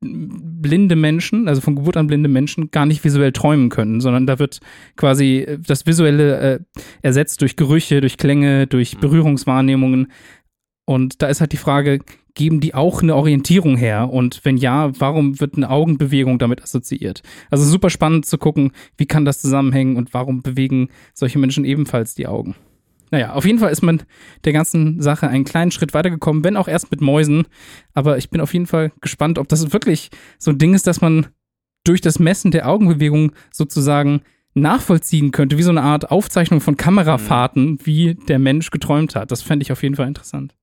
blinde 0.00 0.94
Menschen, 0.94 1.48
also 1.48 1.60
von 1.60 1.74
Geburt 1.74 1.96
an 1.96 2.06
blinde 2.06 2.28
Menschen, 2.28 2.70
gar 2.70 2.86
nicht 2.86 3.02
visuell 3.04 3.32
träumen 3.32 3.68
können, 3.68 4.00
sondern 4.00 4.26
da 4.26 4.38
wird 4.38 4.60
quasi 4.96 5.38
äh, 5.38 5.58
das 5.58 5.86
Visuelle 5.86 6.38
äh, 6.38 6.58
ersetzt 7.02 7.40
durch 7.40 7.56
Gerüche, 7.56 8.00
durch 8.00 8.16
Klänge, 8.16 8.66
durch 8.66 8.96
Mhm. 8.96 9.00
Berührungswahrnehmungen. 9.00 10.12
Und 10.86 11.20
da 11.22 11.26
ist 11.28 11.40
halt 11.40 11.52
die 11.52 11.56
Frage, 11.56 11.98
geben 12.38 12.60
die 12.60 12.72
auch 12.72 13.02
eine 13.02 13.16
Orientierung 13.16 13.76
her? 13.76 14.08
Und 14.10 14.40
wenn 14.44 14.56
ja, 14.56 14.90
warum 14.98 15.40
wird 15.40 15.56
eine 15.56 15.68
Augenbewegung 15.68 16.38
damit 16.38 16.62
assoziiert? 16.62 17.22
Also 17.50 17.64
super 17.64 17.90
spannend 17.90 18.24
zu 18.24 18.38
gucken, 18.38 18.72
wie 18.96 19.04
kann 19.04 19.26
das 19.26 19.40
zusammenhängen 19.40 19.96
und 19.96 20.14
warum 20.14 20.40
bewegen 20.40 20.88
solche 21.12 21.38
Menschen 21.38 21.66
ebenfalls 21.66 22.14
die 22.14 22.26
Augen? 22.26 22.54
Naja, 23.10 23.32
auf 23.32 23.44
jeden 23.44 23.58
Fall 23.58 23.72
ist 23.72 23.82
man 23.82 24.02
der 24.44 24.52
ganzen 24.52 25.02
Sache 25.02 25.28
einen 25.28 25.44
kleinen 25.44 25.70
Schritt 25.70 25.94
weitergekommen, 25.94 26.44
wenn 26.44 26.56
auch 26.56 26.68
erst 26.68 26.90
mit 26.90 27.00
Mäusen. 27.00 27.46
Aber 27.92 28.18
ich 28.18 28.30
bin 28.30 28.40
auf 28.40 28.52
jeden 28.52 28.66
Fall 28.66 28.92
gespannt, 29.00 29.38
ob 29.38 29.48
das 29.48 29.72
wirklich 29.72 30.10
so 30.38 30.50
ein 30.50 30.58
Ding 30.58 30.74
ist, 30.74 30.86
dass 30.86 31.00
man 31.00 31.26
durch 31.84 32.00
das 32.00 32.18
Messen 32.18 32.50
der 32.50 32.68
Augenbewegung 32.68 33.32
sozusagen 33.50 34.20
nachvollziehen 34.54 35.30
könnte, 35.30 35.58
wie 35.58 35.62
so 35.62 35.70
eine 35.70 35.82
Art 35.82 36.10
Aufzeichnung 36.10 36.60
von 36.60 36.76
Kamerafahrten, 36.76 37.78
wie 37.84 38.14
der 38.14 38.38
Mensch 38.38 38.70
geträumt 38.70 39.14
hat. 39.14 39.30
Das 39.30 39.42
fände 39.42 39.62
ich 39.62 39.72
auf 39.72 39.82
jeden 39.82 39.94
Fall 39.96 40.08
interessant. 40.08 40.54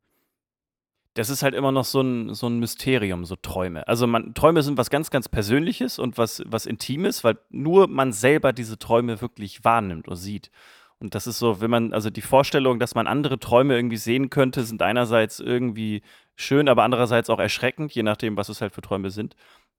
Das 1.15 1.29
ist 1.29 1.43
halt 1.43 1.55
immer 1.55 1.71
noch 1.71 1.85
so 1.85 2.01
ein, 2.01 2.33
so 2.33 2.47
ein 2.47 2.59
Mysterium, 2.59 3.25
so 3.25 3.35
Träume. 3.35 3.87
Also 3.87 4.05
man, 4.05 4.33
Träume 4.33 4.61
sind 4.61 4.77
was 4.77 4.89
ganz, 4.89 5.09
ganz 5.09 5.27
Persönliches 5.29 5.97
und 5.97 6.17
was, 6.17 6.43
was 6.45 6.65
Intimes, 6.65 7.23
weil 7.23 7.37
nur 7.49 7.87
man 7.87 8.11
selber 8.11 8.53
diese 8.53 8.77
Träume 8.77 9.21
wirklich 9.21 9.63
wahrnimmt 9.63 10.07
und 10.07 10.17
sieht. 10.17 10.51
Und 10.99 11.15
das 11.15 11.27
ist 11.27 11.39
so, 11.39 11.61
wenn 11.61 11.69
man, 11.71 11.93
also 11.93 12.09
die 12.09 12.21
Vorstellung, 12.21 12.79
dass 12.79 12.95
man 12.95 13.07
andere 13.07 13.39
Träume 13.39 13.75
irgendwie 13.75 13.97
sehen 13.97 14.29
könnte, 14.29 14.63
sind 14.63 14.81
einerseits 14.81 15.39
irgendwie 15.39 16.03
schön, 16.35 16.69
aber 16.69 16.83
andererseits 16.83 17.29
auch 17.29 17.39
erschreckend, 17.39 17.93
je 17.93 18.03
nachdem, 18.03 18.37
was 18.37 18.49
es 18.49 18.61
halt 18.61 18.73
für 18.73 18.81
Träume 18.81 19.09
sind. 19.09 19.35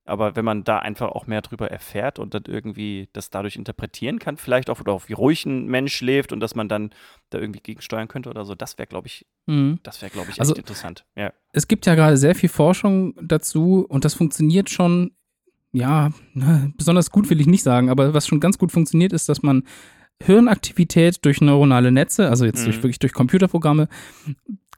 Aber 0.07 0.37
wenn 0.37 0.45
man 0.45 0.63
da 0.65 0.79
einfach 0.79 1.09
auch 1.09 1.27
mehr 1.27 1.43
drüber 1.43 1.71
erfährt 1.71 2.19
und 2.19 2.33
dann 2.33 2.45
irgendwie 2.47 3.09
das 3.13 3.29
dadurch 3.31 3.57
interpretieren 3.57 4.19
kann, 4.21 4.37
vielleicht 4.37 4.71
auch, 4.71 4.81
oder 4.81 4.93
auch 4.93 5.09
wie 5.09 5.15
ruhig 5.15 5.45
ein 5.47 5.67
Mensch 5.67 5.97
schläft 5.97 6.33
und 6.33 6.41
dass 6.41 6.55
man 6.55 6.69
dann 6.69 6.91
da 7.31 7.39
irgendwie 7.39 7.61
gegensteuern 7.61 8.07
könnte 8.09 8.31
oder 8.31 8.45
so, 8.45 8.55
das 8.55 8.79
wäre, 8.79 8.87
glaube 8.87 9.09
ich, 9.09 9.27
Mhm. 9.47 9.81
das 9.83 10.01
wäre, 10.03 10.11
glaube 10.11 10.27
ich, 10.29 10.35
echt 10.35 10.41
Also- 10.41 10.55
interessant. 10.55 11.05
Ja. 11.17 11.33
es 11.53 11.67
gibt 11.69 11.87
ja 11.87 11.95
gerade 11.97 12.17
sehr 12.17 12.35
viel 12.35 12.49
Forschung 12.49 13.15
dazu 13.21 13.85
und 13.89 14.05
das 14.05 14.15
funktioniert 14.15 14.71
schon, 14.71 15.11
ja, 15.73 16.11
ne, 16.35 16.73
besonders 16.77 17.11
gut 17.11 17.29
will 17.29 17.41
ich 17.41 17.47
nicht 17.49 17.63
sagen, 17.65 17.91
aber 17.91 18.15
was 18.15 18.27
schon 18.27 18.41
ganz 18.41 18.59
gut 18.59 18.71
funktioniert, 18.73 19.13
ist, 19.13 19.29
dass 19.29 19.43
man 19.43 19.65
Hirnaktivität 20.23 21.25
durch 21.25 21.41
neuronale 21.41 21.93
Netze, 21.93 22.29
also 22.29 22.45
jetzt 22.45 22.65
durch, 22.67 22.79
Mhm. 22.79 22.83
wirklich 22.85 22.99
durch 22.99 23.13
Computerprogramme, 23.13 23.89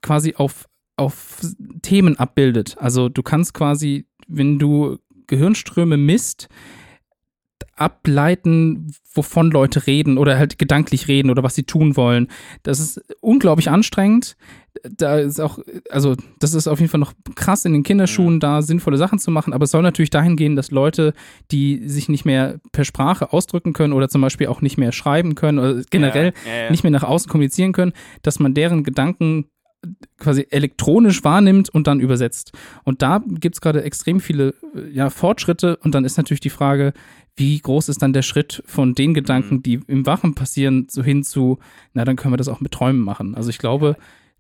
quasi 0.02 0.34
auf, 0.36 0.66
auf 0.96 1.40
Themen 1.82 2.16
abbildet. 2.18 2.76
Also 2.78 3.08
du 3.08 3.22
kannst 3.22 3.54
quasi, 3.54 4.06
wenn 4.26 4.58
du 4.58 4.98
Gehirnströme 5.28 5.96
misst, 5.96 6.48
ableiten, 7.78 8.92
wovon 9.14 9.50
Leute 9.50 9.86
reden 9.86 10.18
oder 10.18 10.38
halt 10.38 10.58
gedanklich 10.58 11.08
reden 11.08 11.30
oder 11.30 11.42
was 11.42 11.54
sie 11.54 11.62
tun 11.62 11.96
wollen. 11.96 12.28
Das 12.62 12.80
ist 12.80 13.00
unglaublich 13.20 13.70
anstrengend. 13.70 14.36
Da 14.96 15.18
ist 15.18 15.40
auch, 15.40 15.58
also 15.90 16.14
das 16.38 16.54
ist 16.54 16.68
auf 16.68 16.78
jeden 16.78 16.90
Fall 16.90 17.00
noch 17.00 17.12
krass 17.34 17.64
in 17.64 17.72
den 17.72 17.82
Kinderschuhen, 17.82 18.38
da 18.38 18.62
sinnvolle 18.62 18.96
Sachen 18.96 19.18
zu 19.18 19.30
machen, 19.30 19.52
aber 19.52 19.64
es 19.64 19.70
soll 19.70 19.82
natürlich 19.82 20.10
dahin 20.10 20.36
gehen, 20.36 20.56
dass 20.56 20.70
Leute, 20.70 21.14
die 21.50 21.88
sich 21.88 22.08
nicht 22.08 22.24
mehr 22.24 22.60
per 22.72 22.84
Sprache 22.84 23.32
ausdrücken 23.32 23.72
können 23.72 23.92
oder 23.92 24.08
zum 24.08 24.20
Beispiel 24.20 24.46
auch 24.48 24.60
nicht 24.60 24.78
mehr 24.78 24.92
schreiben 24.92 25.34
können 25.34 25.58
oder 25.58 25.82
generell 25.90 26.32
ja, 26.44 26.52
ja, 26.52 26.62
ja. 26.64 26.70
nicht 26.70 26.84
mehr 26.84 26.92
nach 26.92 27.02
außen 27.02 27.30
kommunizieren 27.30 27.72
können, 27.72 27.92
dass 28.22 28.38
man 28.38 28.54
deren 28.54 28.84
Gedanken 28.84 29.46
quasi 30.18 30.46
elektronisch 30.50 31.22
wahrnimmt 31.24 31.68
und 31.70 31.86
dann 31.86 32.00
übersetzt. 32.00 32.52
Und 32.84 33.02
da 33.02 33.22
gibt 33.26 33.56
es 33.56 33.60
gerade 33.60 33.82
extrem 33.82 34.20
viele 34.20 34.54
äh, 34.74 34.88
ja, 34.90 35.10
Fortschritte 35.10 35.76
und 35.78 35.94
dann 35.94 36.04
ist 36.04 36.16
natürlich 36.16 36.40
die 36.40 36.50
Frage, 36.50 36.92
wie 37.36 37.58
groß 37.60 37.88
ist 37.88 38.02
dann 38.02 38.12
der 38.12 38.22
Schritt 38.22 38.62
von 38.66 38.94
den 38.94 39.14
Gedanken, 39.14 39.56
Mhm. 39.56 39.62
die 39.62 39.80
im 39.86 40.06
Wachen 40.06 40.34
passieren, 40.34 40.88
so 40.90 41.02
hin 41.04 41.22
zu, 41.22 41.58
na, 41.92 42.04
dann 42.04 42.16
können 42.16 42.32
wir 42.32 42.36
das 42.38 42.48
auch 42.48 42.60
mit 42.60 42.72
Träumen 42.72 43.00
machen. 43.00 43.34
Also 43.36 43.50
ich 43.50 43.58
glaube, 43.58 43.96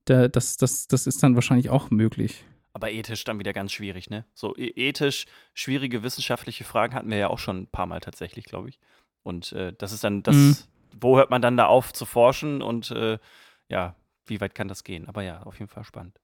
da, 0.06 0.26
das, 0.26 0.56
das, 0.56 0.88
das 0.88 1.06
ist 1.06 1.22
dann 1.22 1.34
wahrscheinlich 1.36 1.70
auch 1.70 1.90
möglich. 1.90 2.44
Aber 2.72 2.90
ethisch 2.90 3.22
dann 3.24 3.38
wieder 3.38 3.52
ganz 3.52 3.72
schwierig, 3.72 4.10
ne? 4.10 4.24
So 4.34 4.56
e- 4.56 4.72
ethisch 4.76 5.26
schwierige 5.54 6.02
wissenschaftliche 6.02 6.64
Fragen 6.64 6.94
hatten 6.94 7.10
wir 7.10 7.16
ja 7.18 7.28
auch 7.28 7.38
schon 7.38 7.58
ein 7.62 7.66
paar 7.68 7.86
Mal 7.86 8.00
tatsächlich, 8.00 8.44
glaube 8.44 8.68
ich. 8.70 8.78
Und 9.22 9.52
äh, 9.52 9.72
das 9.78 9.92
ist 9.92 10.02
dann 10.04 10.22
das, 10.22 10.36
Mhm. 10.36 10.56
wo 11.00 11.16
hört 11.16 11.30
man 11.30 11.42
dann 11.42 11.56
da 11.56 11.66
auf 11.66 11.92
zu 11.92 12.04
forschen 12.06 12.62
und 12.62 12.90
äh, 12.90 13.18
ja, 13.68 13.94
wie 14.28 14.40
weit 14.40 14.54
kann 14.54 14.68
das 14.68 14.84
gehen? 14.84 15.08
Aber 15.08 15.22
ja, 15.22 15.42
auf 15.42 15.58
jeden 15.58 15.70
Fall 15.70 15.84
spannend. 15.84 16.18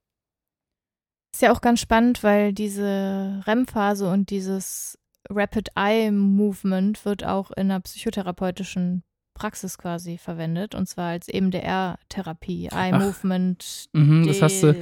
Ist 1.34 1.42
ja 1.42 1.52
auch 1.52 1.60
ganz 1.60 1.80
spannend, 1.80 2.22
weil 2.22 2.52
diese 2.52 3.42
REM-Phase 3.46 4.08
und 4.08 4.30
dieses 4.30 4.98
Rapid 5.30 5.70
Eye 5.74 6.10
Movement 6.10 7.04
wird 7.04 7.24
auch 7.24 7.50
in 7.50 7.70
einer 7.70 7.80
psychotherapeutischen 7.80 9.02
Praxis 9.34 9.78
quasi 9.78 10.16
verwendet 10.16 10.74
und 10.74 10.88
zwar 10.88 11.10
als 11.10 11.28
EMDR-Therapie. 11.28 12.66
Eye 12.66 12.92
Ach, 12.92 13.00
Movement. 13.00 13.86
Mhm, 13.92 14.26
das 14.26 14.42
hast 14.42 14.62
du, 14.62 14.76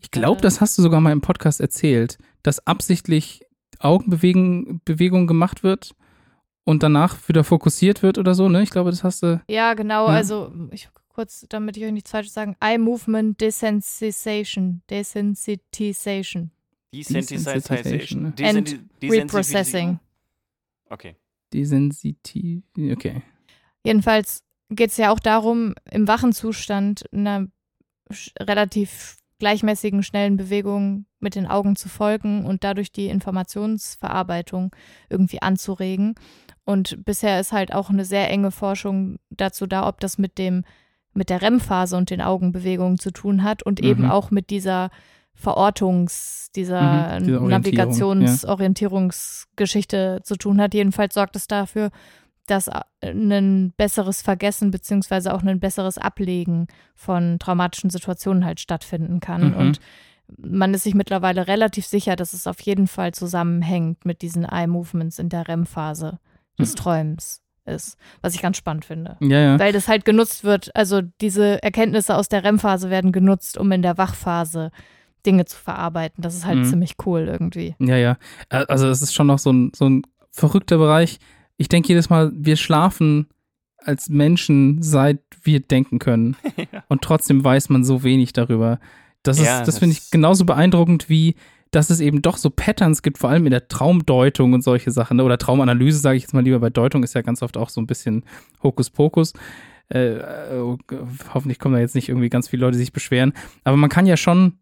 ich 0.00 0.10
glaube, 0.10 0.40
das 0.40 0.60
hast 0.60 0.78
du 0.78 0.82
sogar 0.82 1.00
mal 1.00 1.12
im 1.12 1.20
Podcast 1.20 1.60
erzählt, 1.60 2.16
dass 2.42 2.66
absichtlich 2.66 3.44
Augenbewegungen 3.78 4.80
Bewegung 4.84 5.26
gemacht 5.26 5.62
wird 5.62 5.94
und 6.64 6.82
danach 6.82 7.28
wieder 7.28 7.44
fokussiert 7.44 8.02
wird 8.02 8.18
oder 8.18 8.34
so, 8.34 8.48
ne? 8.48 8.62
Ich 8.62 8.70
glaube, 8.70 8.90
das 8.90 9.04
hast 9.04 9.22
du. 9.22 9.40
Ja, 9.48 9.74
genau. 9.74 10.08
Ja. 10.08 10.14
Also 10.14 10.52
ich 10.70 10.88
kurz, 11.10 11.46
damit 11.48 11.76
ich 11.76 11.84
euch 11.84 11.92
nichts 11.92 12.10
falsch 12.10 12.28
sagen. 12.30 12.56
Eye 12.60 12.78
Movement 12.78 13.40
Desensitization. 13.40 14.82
Desensitization. 14.88 16.50
Desensitization. 16.94 18.34
Desenti- 18.34 18.80
Reprocessing. 19.02 19.98
Okay. 20.88 21.16
Desensitiv. 21.52 22.62
Okay. 22.76 23.22
Jedenfalls 23.84 24.42
geht 24.70 24.90
es 24.90 24.96
ja 24.96 25.10
auch 25.12 25.20
darum, 25.20 25.74
im 25.90 26.06
wachen 26.08 26.32
Zustand 26.32 27.04
einer 27.12 27.46
relativ 28.40 29.16
gleichmäßigen, 29.38 30.02
schnellen 30.02 30.36
Bewegung 30.36 31.06
mit 31.18 31.34
den 31.34 31.46
Augen 31.46 31.74
zu 31.76 31.88
folgen 31.88 32.44
und 32.44 32.62
dadurch 32.64 32.92
die 32.92 33.06
Informationsverarbeitung 33.06 34.74
irgendwie 35.08 35.42
anzuregen. 35.42 36.14
Und 36.64 37.04
bisher 37.04 37.40
ist 37.40 37.52
halt 37.52 37.72
auch 37.72 37.88
eine 37.90 38.04
sehr 38.04 38.28
enge 38.30 38.50
Forschung 38.50 39.18
dazu 39.30 39.66
da, 39.66 39.88
ob 39.88 40.00
das 40.00 40.18
mit 40.18 40.38
dem, 40.38 40.64
mit 41.12 41.30
der 41.30 41.42
REM-Phase 41.42 41.96
und 41.96 42.10
den 42.10 42.20
Augenbewegungen 42.20 42.98
zu 42.98 43.10
tun 43.10 43.42
hat 43.42 43.62
und 43.62 43.80
eben 43.80 44.04
Mhm. 44.04 44.10
auch 44.10 44.30
mit 44.30 44.50
dieser 44.50 44.90
Verortungs-, 45.34 46.50
dieser 46.54 47.18
Mhm, 47.20 47.24
dieser 47.24 47.40
Orientierung, 47.42 47.48
Navigations-Orientierungsgeschichte 47.48 50.20
zu 50.24 50.36
tun 50.36 50.60
hat. 50.60 50.74
Jedenfalls 50.74 51.14
sorgt 51.14 51.36
es 51.36 51.46
dafür, 51.46 51.90
dass 52.46 52.68
äh, 52.68 52.80
ein 53.02 53.72
besseres 53.76 54.22
Vergessen 54.22 54.70
beziehungsweise 54.70 55.32
auch 55.34 55.42
ein 55.42 55.60
besseres 55.60 55.98
Ablegen 55.98 56.66
von 56.94 57.38
traumatischen 57.38 57.90
Situationen 57.90 58.44
halt 58.44 58.60
stattfinden 58.60 59.20
kann. 59.20 59.50
Mhm. 59.50 59.56
Und 59.56 59.80
man 60.36 60.74
ist 60.74 60.84
sich 60.84 60.94
mittlerweile 60.94 61.48
relativ 61.48 61.86
sicher, 61.86 62.16
dass 62.16 62.32
es 62.34 62.46
auf 62.46 62.60
jeden 62.60 62.86
Fall 62.86 63.12
zusammenhängt 63.12 64.04
mit 64.04 64.22
diesen 64.22 64.44
Eye-Movements 64.44 65.18
in 65.18 65.28
der 65.28 65.48
REM-Phase 65.48 66.18
des 66.58 66.72
Mhm. 66.72 66.76
Träumens 66.76 67.42
ist, 67.70 67.96
was 68.20 68.34
ich 68.34 68.42
ganz 68.42 68.56
spannend 68.56 68.84
finde. 68.84 69.16
Ja, 69.20 69.38
ja. 69.38 69.58
Weil 69.58 69.72
das 69.72 69.88
halt 69.88 70.04
genutzt 70.04 70.44
wird, 70.44 70.74
also 70.76 71.00
diese 71.20 71.62
Erkenntnisse 71.62 72.16
aus 72.16 72.28
der 72.28 72.44
REM-Phase 72.44 72.90
werden 72.90 73.12
genutzt, 73.12 73.56
um 73.58 73.70
in 73.72 73.82
der 73.82 73.96
Wachphase 73.98 74.70
Dinge 75.26 75.44
zu 75.44 75.56
verarbeiten. 75.58 76.22
Das 76.22 76.34
ist 76.34 76.46
halt 76.46 76.58
Mhm. 76.60 76.64
ziemlich 76.64 76.94
cool 77.04 77.28
irgendwie. 77.28 77.74
Ja, 77.78 77.96
ja. 77.96 78.16
Ä- 78.50 78.64
Also 78.66 78.88
es 78.88 79.02
ist 79.02 79.14
schon 79.14 79.26
noch 79.26 79.38
so 79.38 79.52
ein, 79.52 79.72
so 79.74 79.88
ein 79.88 80.02
verrückter 80.30 80.78
Bereich. 80.78 81.18
Ich 81.56 81.68
denke 81.68 81.88
jedes 81.88 82.08
Mal, 82.10 82.30
wir 82.34 82.56
schlafen 82.56 83.26
als 83.78 84.08
Menschen, 84.08 84.82
seit 84.82 85.20
wir 85.42 85.60
denken 85.60 85.98
können. 85.98 86.36
Und 86.88 87.02
trotzdem 87.02 87.42
weiß 87.44 87.68
man 87.68 87.84
so 87.84 88.02
wenig 88.02 88.32
darüber. 88.32 88.78
Das, 89.22 89.38
ist, 89.38 89.44
Ja, 89.46 89.58
das 89.58 89.66
das- 89.66 89.78
finde 89.78 89.96
ich 89.96 90.10
genauso 90.10 90.44
beeindruckend 90.46 91.08
wie, 91.10 91.34
dass 91.70 91.90
es 91.90 92.00
eben 92.00 92.22
doch 92.22 92.36
so 92.36 92.50
Patterns 92.50 93.02
gibt, 93.02 93.18
vor 93.18 93.30
allem 93.30 93.46
in 93.46 93.52
der 93.52 93.68
Traumdeutung 93.68 94.52
und 94.52 94.62
solche 94.62 94.90
Sachen. 94.90 95.16
ne? 95.16 95.24
Oder 95.24 95.38
Traumanalyse, 95.38 95.98
sage 95.98 96.16
ich 96.16 96.24
jetzt 96.24 96.34
mal 96.34 96.42
lieber. 96.42 96.58
Bei 96.58 96.70
Deutung 96.70 97.04
ist 97.04 97.14
ja 97.14 97.22
ganz 97.22 97.42
oft 97.42 97.56
auch 97.56 97.68
so 97.68 97.80
ein 97.80 97.86
bisschen 97.86 98.24
Hokuspokus. 98.62 99.32
Äh, 99.92 100.16
äh, 100.16 100.76
hoffentlich 101.32 101.58
kommen 101.58 101.74
da 101.74 101.80
jetzt 101.80 101.94
nicht 101.94 102.08
irgendwie 102.08 102.28
ganz 102.28 102.48
viele 102.48 102.62
Leute, 102.62 102.72
die 102.72 102.84
sich 102.84 102.92
beschweren. 102.92 103.32
Aber 103.64 103.76
man 103.76 103.90
kann 103.90 104.06
ja 104.06 104.16
schon 104.16 104.58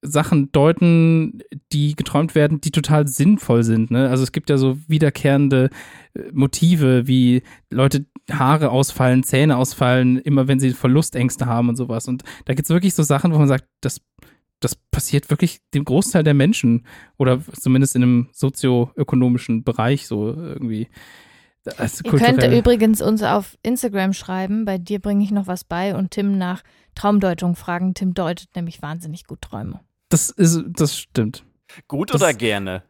Sachen 0.00 0.52
deuten, 0.52 1.42
die 1.72 1.96
geträumt 1.96 2.34
werden, 2.34 2.60
die 2.60 2.70
total 2.70 3.08
sinnvoll 3.08 3.64
sind. 3.64 3.90
Ne? 3.90 4.08
Also 4.08 4.22
es 4.22 4.32
gibt 4.32 4.48
ja 4.48 4.56
so 4.56 4.78
wiederkehrende 4.86 5.70
äh, 6.14 6.22
Motive, 6.32 7.06
wie 7.06 7.42
Leute 7.70 8.06
Haare 8.30 8.70
ausfallen, 8.70 9.22
Zähne 9.22 9.56
ausfallen, 9.56 10.18
immer 10.18 10.48
wenn 10.48 10.60
sie 10.60 10.70
Verlustängste 10.70 11.46
haben 11.46 11.68
und 11.68 11.76
sowas. 11.76 12.06
Und 12.08 12.22
da 12.44 12.54
gibt 12.54 12.66
es 12.66 12.70
wirklich 12.70 12.94
so 12.94 13.02
Sachen, 13.02 13.32
wo 13.32 13.38
man 13.38 13.48
sagt, 13.48 13.64
das, 13.80 14.00
das 14.60 14.74
passiert 14.90 15.30
wirklich 15.30 15.60
dem 15.74 15.84
Großteil 15.84 16.22
der 16.24 16.34
Menschen 16.34 16.86
oder 17.16 17.40
zumindest 17.58 17.96
in 17.96 18.02
einem 18.02 18.28
sozioökonomischen 18.32 19.64
Bereich 19.64 20.06
so 20.06 20.28
irgendwie. 20.34 20.88
Also 21.76 22.02
Ihr 22.04 22.12
könnt 22.18 22.42
übrigens 22.44 23.02
uns 23.02 23.22
auf 23.22 23.58
Instagram 23.62 24.14
schreiben. 24.14 24.64
Bei 24.64 24.78
dir 24.78 25.00
bringe 25.00 25.22
ich 25.22 25.30
noch 25.30 25.46
was 25.46 25.64
bei 25.64 25.94
und 25.94 26.12
Tim 26.12 26.38
nach 26.38 26.62
Traumdeutung 26.94 27.56
fragen. 27.56 27.94
Tim 27.94 28.14
deutet 28.14 28.48
nämlich 28.56 28.80
wahnsinnig 28.80 29.26
gut 29.26 29.42
Träume. 29.42 29.80
Das 30.08 30.30
ist, 30.30 30.62
das 30.68 30.96
stimmt. 30.98 31.44
Gut 31.86 32.14
Das- 32.14 32.22
oder 32.22 32.32
gerne? 32.32 32.82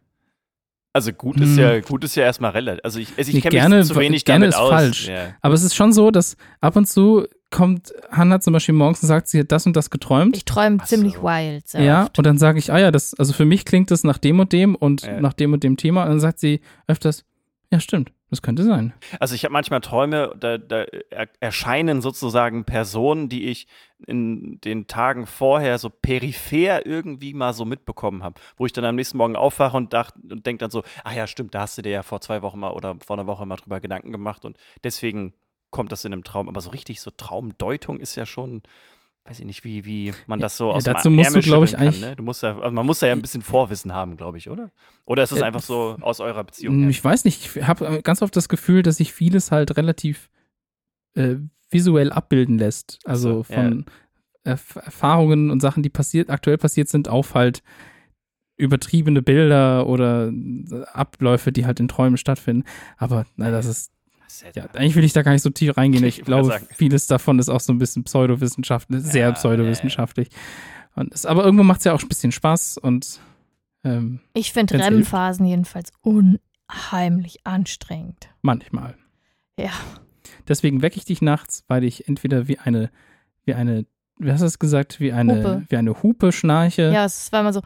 Also 0.93 1.13
gut 1.13 1.39
ist 1.41 1.51
Hm. 1.51 1.59
ja 1.59 1.81
gut 1.81 2.03
ist 2.03 2.15
ja 2.17 2.25
erstmal 2.25 2.51
relativ. 2.53 2.81
Also 2.85 2.99
ich, 2.99 3.09
also 3.17 3.29
ich 3.29 3.35
Nee, 3.35 3.41
kenne 3.43 3.53
gerne- 3.55 3.77
mich 3.79 3.87
zu 3.87 3.97
wenig 3.97 4.25
gerne 4.25 4.47
damit 4.47 4.55
ist 4.55 4.61
aus. 4.61 4.71
falsch. 4.71 5.09
Ja. 5.09 5.35
Aber 5.43 5.55
es 5.55 5.63
ist 5.63 5.75
schon 5.75 5.93
so, 5.93 6.11
dass 6.11 6.37
ab 6.61 6.77
und 6.77 6.87
zu 6.87 7.27
kommt 7.51 7.93
Hannah 8.11 8.41
zum 8.41 8.53
Beispiel 8.53 8.75
morgens 8.75 9.03
und 9.03 9.09
sagt, 9.09 9.29
sie 9.29 9.41
hat 9.41 9.53
das 9.53 9.65
und 9.67 9.75
das 9.77 9.91
geträumt. 9.91 10.37
Ich 10.37 10.45
träume 10.45 10.79
Ach 10.81 10.87
so. 10.87 10.97
ziemlich 10.97 11.23
wild. 11.23 11.67
Sehr 11.69 11.83
ja, 11.83 12.03
oft. 12.05 12.19
und 12.19 12.27
dann 12.27 12.37
sage 12.39 12.59
ich, 12.59 12.73
ah 12.73 12.79
ja, 12.79 12.91
das, 12.91 13.15
also 13.15 13.33
für 13.33 13.45
mich 13.45 13.65
klingt 13.65 13.91
das 13.91 14.03
nach 14.05 14.19
dem 14.19 14.39
und 14.41 14.53
dem 14.53 14.75
und 14.75 15.03
Ja. 15.03 15.21
nach 15.21 15.33
dem 15.35 15.53
und 15.53 15.63
dem 15.63 15.77
Thema. 15.77 16.03
Und 16.03 16.09
dann 16.11 16.21
sagt 16.21 16.41
sie 16.41 16.61
öfters, 16.87 17.25
ja, 17.71 17.81
stimmt, 17.81 18.11
das 18.31 18.43
könnte 18.43 18.63
sein. 18.63 18.93
Also 19.21 19.35
ich 19.35 19.45
habe 19.45 19.53
manchmal 19.53 19.81
Träume, 19.81 20.35
da, 20.39 20.59
da 20.59 20.85
er, 21.11 21.29
erscheinen 21.41 22.03
sozusagen 22.03 22.65
Personen, 22.65 23.29
die 23.29 23.47
ich 23.47 23.67
in 24.07 24.61
den 24.61 24.87
Tagen 24.87 25.27
vorher 25.27 25.79
so 25.79 25.89
peripher 25.89 26.85
irgendwie 26.85 27.33
mal 27.33 27.55
so 27.55 27.65
mitbekommen 27.65 28.23
habe, 28.23 28.41
wo 28.57 28.67
ich 28.67 28.73
dann 28.73 28.85
am 28.85 28.97
nächsten 28.97 29.17
Morgen 29.17 29.37
aufwache 29.37 29.77
und, 29.77 29.95
und 29.95 30.47
denke 30.47 30.59
dann 30.59 30.71
so, 30.71 30.83
ach 31.05 31.15
ja, 31.15 31.27
stimmt, 31.27 31.55
da 31.55 31.61
hast 31.63 31.79
du 31.79 31.83
dir 31.83 31.91
ja 31.91 32.03
vor 32.03 32.21
zwei 32.21 32.43
Wochen 32.43 32.59
mal 32.59 32.73
oder 32.73 32.97
vor 33.05 33.17
einer 33.17 33.27
Woche 33.27 33.47
mal 33.47 33.57
drüber 33.57 33.81
Gedanken 33.81 34.13
gemacht 34.13 34.45
und 34.45 34.59
deswegen 34.85 35.33
kommt 35.71 35.93
das 35.93 36.05
in 36.05 36.13
einem 36.13 36.25
Traum. 36.25 36.49
Aber 36.49 36.61
so 36.61 36.71
richtig 36.71 37.01
so 37.01 37.11
Traumdeutung 37.11 37.99
ist 37.99 38.15
ja 38.15 38.27
schon, 38.27 38.63
weiß 39.29 39.41
ich 39.41 39.45
nicht, 39.47 39.63
wie, 39.65 39.85
wie 39.85 40.13
man 40.27 40.41
das 40.41 40.57
so 40.57 40.69
Ja, 40.71 40.75
aus 40.77 40.85
dazu 40.85 41.09
dem 41.09 41.17
musst 41.17 41.31
du, 41.31 41.35
Ärmel 41.35 41.43
glaub 41.43 41.65
ich, 41.65 41.71
schütteln 41.71 41.89
eigentlich- 41.89 42.01
kann, 42.01 42.11
ne? 42.11 42.17
Du 42.17 42.23
musst 42.23 42.43
ja, 42.43 42.59
also 42.59 42.71
man 42.71 42.87
muss 42.87 42.99
da 43.01 43.07
ja 43.07 43.13
ein 43.13 43.21
bisschen 43.23 43.43
Vorwissen 43.43 43.93
haben, 43.93 44.17
glaube 44.17 44.39
ich, 44.39 44.49
oder? 44.49 44.71
Oder 45.05 45.23
ist 45.25 45.33
es 45.33 45.41
Ja, 45.41 45.47
einfach 45.47 45.63
so 45.63 45.97
aus 46.01 46.21
eurer 46.21 46.45
Beziehung? 46.45 46.75
Hm, 46.75 46.81
her? 46.83 46.91
Ich 46.91 47.05
weiß 47.05 47.25
nicht, 47.25 47.57
ich 47.57 47.63
habe 47.67 48.01
ganz 48.03 48.23
oft 48.23 48.35
das 48.35 48.49
Gefühl, 48.49 48.83
dass 48.83 48.97
sich 48.97 49.13
vieles 49.13 49.51
halt 49.51 49.77
relativ 49.77 50.31
äh, 51.15 51.37
visuell 51.71 52.11
abbilden 52.13 52.59
lässt. 52.59 52.99
Also 53.05 53.39
so, 53.39 53.43
von 53.43 53.85
Erf 54.45 54.77
Erfahrungen 54.77 55.51
und 55.51 55.61
Sachen, 55.61 55.83
die 55.83 55.91
passiert, 55.91 56.31
aktuell 56.31 56.57
passiert 56.57 56.89
sind, 56.89 57.09
auf 57.09 57.35
halt 57.35 57.63
übertriebene 58.57 59.23
Bilder 59.23 59.87
oder 59.87 60.29
äh, 60.29 60.85
Abläufe, 60.93 61.53
die 61.53 61.67
halt 61.67 61.81
in 61.81 61.89
Träumen 61.89 62.17
stattfinden. 62.17 62.65
Aber 62.97 63.27
na, 63.37 63.51
Das 63.51 63.67
ist 63.67 63.93
Ja, 64.55 64.67
eigentlich 64.75 64.97
will 64.97 65.05
ich 65.05 65.13
da 65.13 65.23
gar 65.23 65.33
nicht 65.33 65.43
so 65.43 65.51
tief 65.51 65.77
reingehen. 65.77 66.05
Ich 66.09 66.19
Ich 66.19 66.25
glaube, 66.25 66.61
vieles 66.75 67.07
davon 67.07 67.39
ist 67.39 67.49
auch 67.49 67.61
so 67.61 67.73
ein 67.73 67.79
bisschen 67.79 68.05
pseudowissenschaftlich, 68.05 69.03
sehr 69.03 69.29
Ja, 69.29 69.33
pseudowissenschaftlich. 69.33 70.29
Und 70.95 71.15
es, 71.15 71.27
aber 71.27 71.45
irgendwo 71.45 71.65
macht 71.65 71.79
es 71.81 71.85
ja 71.85 71.93
auch 71.93 72.03
ein 72.03 72.09
bisschen 72.09 72.33
Spaß 72.33 72.79
und 72.79 73.21
ähm, 73.85 74.21
Ich 74.35 74.53
finde 74.53 74.79
REM-Phasen 74.79 75.47
jedenfalls 75.47 75.93
unheimlich 76.03 77.39
anstrengend. 77.45 78.29
manchmal. 78.43 78.97
Ja. 79.59 79.71
Deswegen 80.47 80.83
wecke 80.83 80.97
ich 80.97 81.05
dich 81.05 81.23
nachts, 81.23 81.65
weil 81.69 81.85
ich 81.85 82.09
entweder 82.09 82.49
wie 82.49 82.59
eine, 82.59 82.91
wie 83.45 83.55
eine, 83.55 83.87
wie 84.19 84.33
hast 84.33 84.41
du 84.41 84.47
es 84.47 84.59
gesagt, 84.59 85.01
wie 85.01 85.13
eine, 85.13 85.39
Hupe. 85.39 85.63
wie 85.69 85.77
eine 85.77 86.03
Hupe 86.03 86.33
schnarche. 86.33 86.91
Ja, 86.93 87.05
es 87.05 87.31
war 87.33 87.41
immer 87.41 87.53
so. 87.53 87.63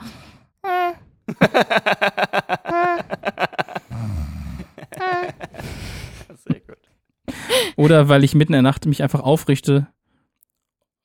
Oder 7.77 8.09
weil 8.09 8.25
ich 8.25 8.35
mitten 8.35 8.53
in 8.53 8.63
der 8.65 8.71
Nacht 8.71 8.87
mich 8.87 9.03
einfach 9.03 9.21
aufrichte 9.21 9.87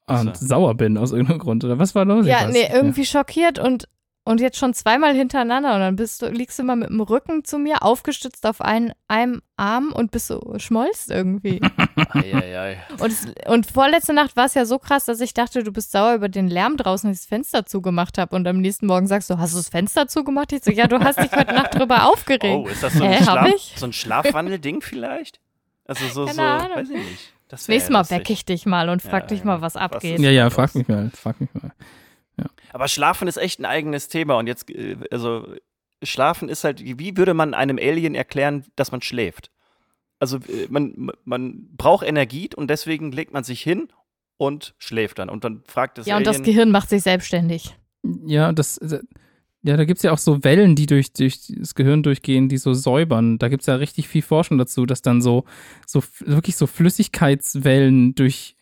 und 0.07 0.37
So. 0.37 0.45
sauer 0.47 0.75
bin 0.75 0.97
aus 0.97 1.11
irgendeinem 1.11 1.39
Grund. 1.39 1.63
Oder 1.65 1.79
was 1.79 1.93
war 1.95 2.05
los? 2.05 2.25
Ja, 2.25 2.47
nee, 2.47 2.67
irgendwie 2.71 3.05
schockiert 3.05 3.59
und, 3.59 3.89
und 4.23 4.39
jetzt 4.39 4.57
schon 4.57 4.73
zweimal 4.73 5.13
hintereinander 5.13 5.73
und 5.73 5.79
dann 5.81 5.95
bist 5.97 6.21
du, 6.21 6.27
liegst 6.29 6.57
du 6.59 6.63
immer 6.63 6.77
mit 6.77 6.89
dem 6.89 7.01
Rücken 7.01 7.43
zu 7.43 7.57
mir, 7.59 7.83
aufgestützt 7.83 8.45
auf 8.45 8.61
einen, 8.61 8.93
einem 9.09 9.41
Arm 9.57 9.91
und 9.93 10.11
bist 10.11 10.27
so 10.27 10.53
schmolzt 10.59 11.11
irgendwie. 11.11 11.59
Eieiei. 12.11 12.77
und, 12.99 13.11
es, 13.11 13.25
und 13.47 13.65
vorletzte 13.69 14.13
Nacht 14.13 14.37
war 14.37 14.45
es 14.45 14.53
ja 14.53 14.63
so 14.65 14.79
krass, 14.79 15.05
dass 15.05 15.19
ich 15.19 15.33
dachte, 15.33 15.63
du 15.63 15.73
bist 15.73 15.91
sauer 15.91 16.13
über 16.15 16.29
den 16.29 16.47
Lärm 16.47 16.77
draußen, 16.77 17.09
dass 17.09 17.17
ich 17.17 17.23
das 17.23 17.29
Fenster 17.29 17.65
zugemacht 17.65 18.17
habe 18.17 18.33
und 18.35 18.47
am 18.47 18.59
nächsten 18.61 18.85
Morgen 18.87 19.07
sagst 19.07 19.29
du, 19.29 19.37
hast 19.39 19.53
du 19.53 19.57
das 19.57 19.67
Fenster 19.69 20.07
zugemacht? 20.07 20.53
Ich 20.53 20.63
so, 20.63 20.71
ja, 20.71 20.87
du 20.87 20.99
hast 20.99 21.19
dich 21.19 21.31
heute 21.33 21.53
Nacht 21.53 21.75
drüber 21.77 22.07
aufgeregt. 22.09 22.45
Oh, 22.45 22.67
ist 22.67 22.81
das 22.83 22.93
so 22.93 23.03
ein, 23.03 23.11
Hä, 23.11 23.23
Schlaf, 23.23 23.49
so 23.75 23.85
ein 23.87 23.93
Schlafwandel-Ding 23.93 24.81
vielleicht? 24.81 25.41
Also 25.87 26.05
so, 26.07 26.25
Keine 26.25 26.35
so 26.35 26.41
Ahnung. 26.41 26.77
weiß 26.77 26.89
ich 26.89 26.95
nicht. 26.97 27.33
Das 27.47 27.61
Das 27.61 27.67
wär 27.69 27.75
nächste 27.75 27.93
Mal 27.93 27.99
lustig. 27.99 28.17
weck 28.19 28.29
ich 28.29 28.45
dich 28.45 28.65
mal 28.65 28.89
und 28.89 29.01
frag 29.01 29.23
Ja, 29.23 29.27
dich 29.27 29.39
ja. 29.39 29.45
mal, 29.45 29.61
was 29.61 29.75
abgeht. 29.77 30.19
Ja, 30.19 30.29
ja, 30.31 30.49
frag 30.49 30.75
mich 30.75 30.87
mal, 30.87 31.09
frag 31.13 31.39
mich 31.39 31.49
mal. 31.53 31.71
Aber 32.73 32.87
Schlafen 32.89 33.27
ist 33.27 33.37
echt 33.37 33.59
ein 33.59 33.65
eigenes 33.65 34.09
Thema. 34.09 34.35
Und 34.37 34.47
jetzt, 34.47 34.69
äh, 34.69 34.97
also, 35.11 35.47
Schlafen 36.03 36.49
ist 36.49 36.63
halt, 36.65 36.81
wie 36.83 37.15
würde 37.17 37.33
man 37.33 37.53
einem 37.53 37.77
Alien 37.79 38.13
erklären, 38.13 38.65
dass 38.75 38.91
man 38.91 39.01
schläft? 39.01 39.49
Also, 40.19 40.37
äh, 40.37 40.67
man, 40.69 41.09
man 41.23 41.69
braucht 41.77 42.05
Energie 42.05 42.49
und 42.55 42.69
deswegen 42.69 43.11
legt 43.13 43.31
man 43.33 43.43
sich 43.45 43.61
hin 43.61 43.87
und 44.35 44.75
schläft 44.77 45.17
dann. 45.19 45.29
Und 45.29 45.43
dann 45.45 45.63
fragt 45.65 45.97
das 45.97 46.05
Ja, 46.05 46.17
und 46.17 46.27
Alien. 46.27 46.41
das 46.43 46.45
Gehirn 46.45 46.69
macht 46.71 46.89
sich 46.89 47.01
selbstständig. 47.03 47.75
Ja, 48.25 48.51
das, 48.51 48.79
ja, 49.63 49.75
da 49.75 49.85
gibt 49.85 49.97
es 49.97 50.03
ja 50.03 50.11
auch 50.11 50.17
so 50.17 50.43
Wellen, 50.43 50.75
die 50.75 50.85
durch, 50.85 51.11
durch 51.13 51.51
das 51.57 51.75
Gehirn 51.75 52.03
durchgehen, 52.03 52.47
die 52.47 52.57
so 52.57 52.73
säubern. 52.73 53.37
Da 53.37 53.49
gibt 53.49 53.61
es 53.61 53.67
ja 53.67 53.75
richtig 53.75 54.07
viel 54.07 54.21
Forschung 54.21 54.57
dazu, 54.57 54.85
dass 54.85 55.01
dann 55.01 55.21
so, 55.21 55.45
so 55.85 56.03
wirklich 56.19 56.55
so 56.55 56.67
Flüssigkeitswellen 56.67 58.15
durch, 58.15 58.55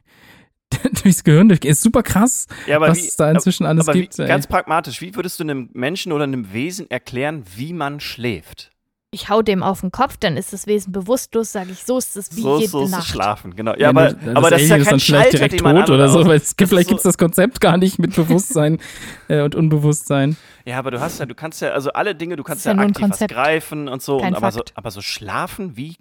durchs 1.03 1.23
Gehirn 1.23 1.49
durchgehen. 1.49 1.71
Ist 1.71 1.81
super 1.81 2.01
krass, 2.01 2.47
ja, 2.65 2.79
was 2.79 2.97
wie, 2.97 3.07
es 3.07 3.15
da 3.17 3.29
inzwischen 3.29 3.65
alles 3.65 3.87
gibt. 3.87 4.17
wie, 4.17 4.25
ganz 4.25 4.47
pragmatisch, 4.47 5.01
wie 5.01 5.15
würdest 5.15 5.39
du 5.39 5.43
einem 5.43 5.69
Menschen 5.73 6.11
oder 6.11 6.23
einem 6.23 6.53
Wesen 6.53 6.89
erklären, 6.89 7.43
wie 7.55 7.73
man 7.73 7.99
schläft? 7.99 8.71
Ich 9.15 9.29
hau 9.29 9.41
dem 9.41 9.63
auf 9.63 9.79
den 9.79 9.91
Kopf, 9.91 10.17
dann 10.17 10.35
ist 10.35 10.51
das 10.51 10.67
Wesen 10.67 10.91
bewusstlos, 10.91 11.53
sage 11.53 11.71
ich, 11.71 11.85
so 11.85 11.97
ist 11.97 12.17
es 12.17 12.35
wie 12.35 12.41
so 12.41 12.57
jede 12.59 12.69
so 12.69 12.85
Nacht. 12.89 13.07
schlafen, 13.07 13.55
genau. 13.55 13.71
Ja, 13.71 13.77
Ja, 13.77 13.89
aber, 13.91 14.11
nur 14.11 14.35
aber 14.35 14.49
das 14.49 14.63
ist 14.63 14.69
ja 14.69 14.75
kein 14.75 14.85
dann 14.85 14.99
vielleicht 14.99 15.31
Schalter, 15.31 15.47
direkt 15.47 15.59
tot 15.59 15.89
oder 15.89 16.09
so, 16.09 16.25
weil 16.25 16.35
es, 16.35 16.53
Das 16.53 16.67
vielleicht 16.67 16.81
ist 16.81 16.87
gibt 16.89 16.97
es 16.99 17.03
das 17.03 17.17
Konzept 17.17 17.61
gar 17.61 17.77
nicht 17.77 17.97
mit 17.97 18.13
Bewusstsein 18.13 18.79
äh, 19.29 19.41
und 19.41 19.55
Unbewusstsein. 19.55 20.35
Ja, 20.65 20.79
aber 20.79 20.91
du 20.91 20.99
hast 20.99 21.19
ja, 21.19 21.25
du 21.25 21.33
kannst 21.33 21.61
ja, 21.61 21.69
also 21.69 21.91
alle 21.93 22.13
Dinge, 22.13 22.35
du 22.35 22.43
kannst 22.43 22.65
ja 22.65 22.73
ja, 22.73 22.79
aktiv 22.79 23.03
was 23.03 23.09
Konzept. 23.11 23.33
greifen 23.33 23.87
und 23.87 24.01
so, 24.01 24.17
Kein 24.17 24.33
und 24.33 24.35
aber, 24.37 24.51
so 24.51 24.61
aber 24.73 24.91
so 24.91 24.99
schlafen, 24.99 25.77
wie, 25.77 25.95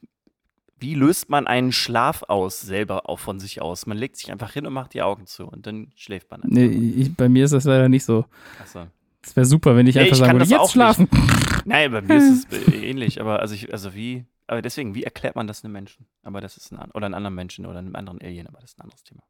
wie 0.80 0.94
löst 0.96 1.30
man 1.30 1.46
einen 1.46 1.70
Schlaf 1.70 2.24
aus, 2.26 2.60
selber 2.60 3.08
auch 3.08 3.20
von 3.20 3.38
sich 3.38 3.62
aus? 3.62 3.86
Man 3.86 3.96
legt 3.96 4.16
sich 4.16 4.32
einfach 4.32 4.52
hin 4.52 4.66
und 4.66 4.72
macht 4.72 4.92
die 4.92 5.02
Augen 5.02 5.26
zu 5.26 5.46
und 5.46 5.66
dann 5.68 5.92
schläft 5.94 6.30
man. 6.32 6.40
Nee, 6.44 6.66
ich, 6.66 7.14
bei 7.14 7.28
mir 7.28 7.44
ist 7.44 7.54
das 7.54 7.62
leider 7.64 7.88
nicht 7.88 8.04
so. 8.04 8.24
Achso. 8.60 8.86
Es 9.24 9.36
wäre 9.36 9.46
super, 9.46 9.76
wenn 9.76 9.86
ich 9.86 9.94
Nee, 9.94 10.02
einfach 10.02 10.12
ich 10.12 10.18
sagen 10.18 10.38
würde, 10.38 10.50
jetzt 10.50 10.72
schlafen. 10.72 11.08
Nein, 11.64 11.90
bei 11.90 12.02
mir 12.02 12.16
ist 12.16 12.46
es 12.52 12.68
äh, 12.72 12.76
ähnlich, 12.90 13.20
aber 13.20 13.40
also 13.40 13.54
ich, 13.54 13.72
also 13.72 13.94
wie, 13.94 14.24
aber 14.46 14.62
deswegen, 14.62 14.94
wie 14.94 15.02
erklärt 15.02 15.36
man 15.36 15.46
das 15.46 15.64
einem 15.64 15.72
Menschen? 15.72 16.06
Aber 16.22 16.40
das 16.40 16.56
ist 16.56 16.72
ein, 16.72 16.90
oder 16.92 17.06
einem 17.06 17.14
anderen 17.14 17.34
Menschen 17.34 17.66
oder 17.66 17.78
einem 17.78 17.96
anderen 17.96 18.20
Alien, 18.20 18.46
aber 18.46 18.60
das 18.60 18.72
ist 18.72 18.78
ein 18.78 18.82
anderes 18.82 19.02
Thema. 19.02 19.22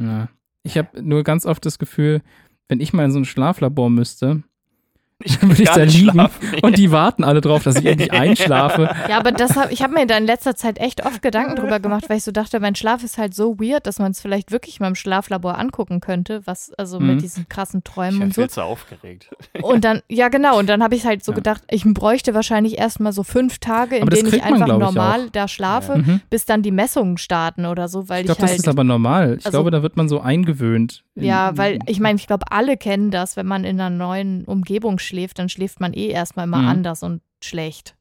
Ja. 0.00 0.28
Ich 0.62 0.78
habe 0.78 1.02
nur 1.02 1.22
ganz 1.22 1.46
oft 1.46 1.64
das 1.64 1.78
Gefühl, 1.78 2.22
wenn 2.68 2.80
ich 2.80 2.92
mal 2.92 3.04
in 3.04 3.12
so 3.12 3.18
ein 3.18 3.24
Schlaflabor 3.24 3.90
müsste, 3.90 4.42
Ich 5.22 5.40
würde 5.40 5.62
ich 5.62 5.68
gar 5.68 5.78
da 5.78 5.84
nicht 5.86 5.96
liegen 5.96 6.28
und 6.62 6.76
die 6.76 6.90
warten 6.90 7.22
alle 7.22 7.40
drauf, 7.40 7.62
dass 7.62 7.76
ich 7.76 7.86
endlich 7.86 8.12
einschlafe. 8.12 8.90
Ja, 9.08 9.16
aber 9.18 9.30
das 9.32 9.56
hab, 9.56 9.70
ich 9.70 9.80
habe 9.82 9.94
mir 9.94 10.06
da 10.06 10.18
in 10.18 10.26
letzter 10.26 10.56
Zeit 10.56 10.78
echt 10.78 11.06
oft 11.06 11.22
Gedanken 11.22 11.54
drüber 11.56 11.78
gemacht, 11.78 12.06
weil 12.10 12.16
ich 12.18 12.24
so 12.24 12.32
dachte, 12.32 12.58
mein 12.58 12.74
Schlaf 12.74 13.04
ist 13.04 13.16
halt 13.16 13.32
so 13.32 13.58
weird, 13.60 13.86
dass 13.86 14.00
man 14.00 14.10
es 14.10 14.20
vielleicht 14.20 14.50
wirklich 14.50 14.80
mal 14.80 14.88
im 14.88 14.96
Schlaflabor 14.96 15.56
angucken 15.58 16.00
könnte, 16.00 16.42
was 16.46 16.72
also 16.76 16.98
Mhm. 16.98 17.06
mit 17.06 17.22
diesen 17.22 17.48
krassen 17.48 17.82
ich 17.86 17.90
Träumen 17.92 18.18
bin 18.18 18.22
und 18.28 18.34
so. 18.34 18.46
zu 18.48 18.62
aufgeregt. 18.64 19.30
Und 19.62 19.84
dann, 19.84 20.02
ja 20.08 20.28
genau, 20.28 20.58
und 20.58 20.68
dann 20.68 20.82
habe 20.82 20.96
ich 20.96 21.06
halt 21.06 21.24
so 21.24 21.30
Ja. 21.32 21.36
gedacht, 21.36 21.62
ich 21.70 21.84
bräuchte 21.84 22.34
wahrscheinlich 22.34 22.76
erstmal 22.78 23.12
so 23.12 23.22
fünf 23.22 23.58
Tage, 23.58 23.96
in 23.96 24.06
das 24.06 24.18
denen 24.18 24.34
ich 24.34 24.42
man, 24.42 24.52
einfach 24.54 24.66
glaub 24.66 24.80
ich, 24.80 24.84
normal 24.86 25.20
auch. 25.26 25.30
da 25.30 25.46
schlafe, 25.48 25.98
Mhm. 25.98 26.20
bis 26.28 26.44
dann 26.44 26.62
die 26.62 26.72
Messungen 26.72 27.18
starten 27.18 27.66
oder 27.66 27.86
so, 27.88 28.08
weil 28.08 28.24
Ich 28.24 28.30
ich, 28.30 28.36
glaube, 28.36 28.40
das 28.42 28.50
halt. 28.50 28.58
ist 28.60 28.68
aber 28.68 28.82
normal. 28.84 29.36
Ich 29.38 29.46
also- 29.46 29.58
glaube, 29.58 29.70
da 29.70 29.82
wird 29.82 29.96
man 29.96 30.08
so 30.08 30.20
eingewöhnt. 30.20 31.04
In- 31.14 31.22
ja, 31.24 31.56
weil 31.56 31.78
ich 31.86 32.00
meine, 32.00 32.16
ich 32.18 32.26
glaube, 32.26 32.46
alle 32.50 32.76
kennen 32.76 33.12
das, 33.12 33.36
wenn 33.36 33.46
man 33.46 33.62
in 33.64 33.80
einer 33.80 33.88
neuen 33.96 34.44
Umgebung 34.44 34.98
schläft, 35.04 35.38
dann 35.38 35.48
schläft 35.48 35.80
man 35.80 35.92
eh 35.94 36.08
erstmal 36.08 36.46
immer 36.46 36.62
Mhm. 36.62 36.68
anders 36.68 37.02
und 37.02 37.22
schlecht. 37.42 37.96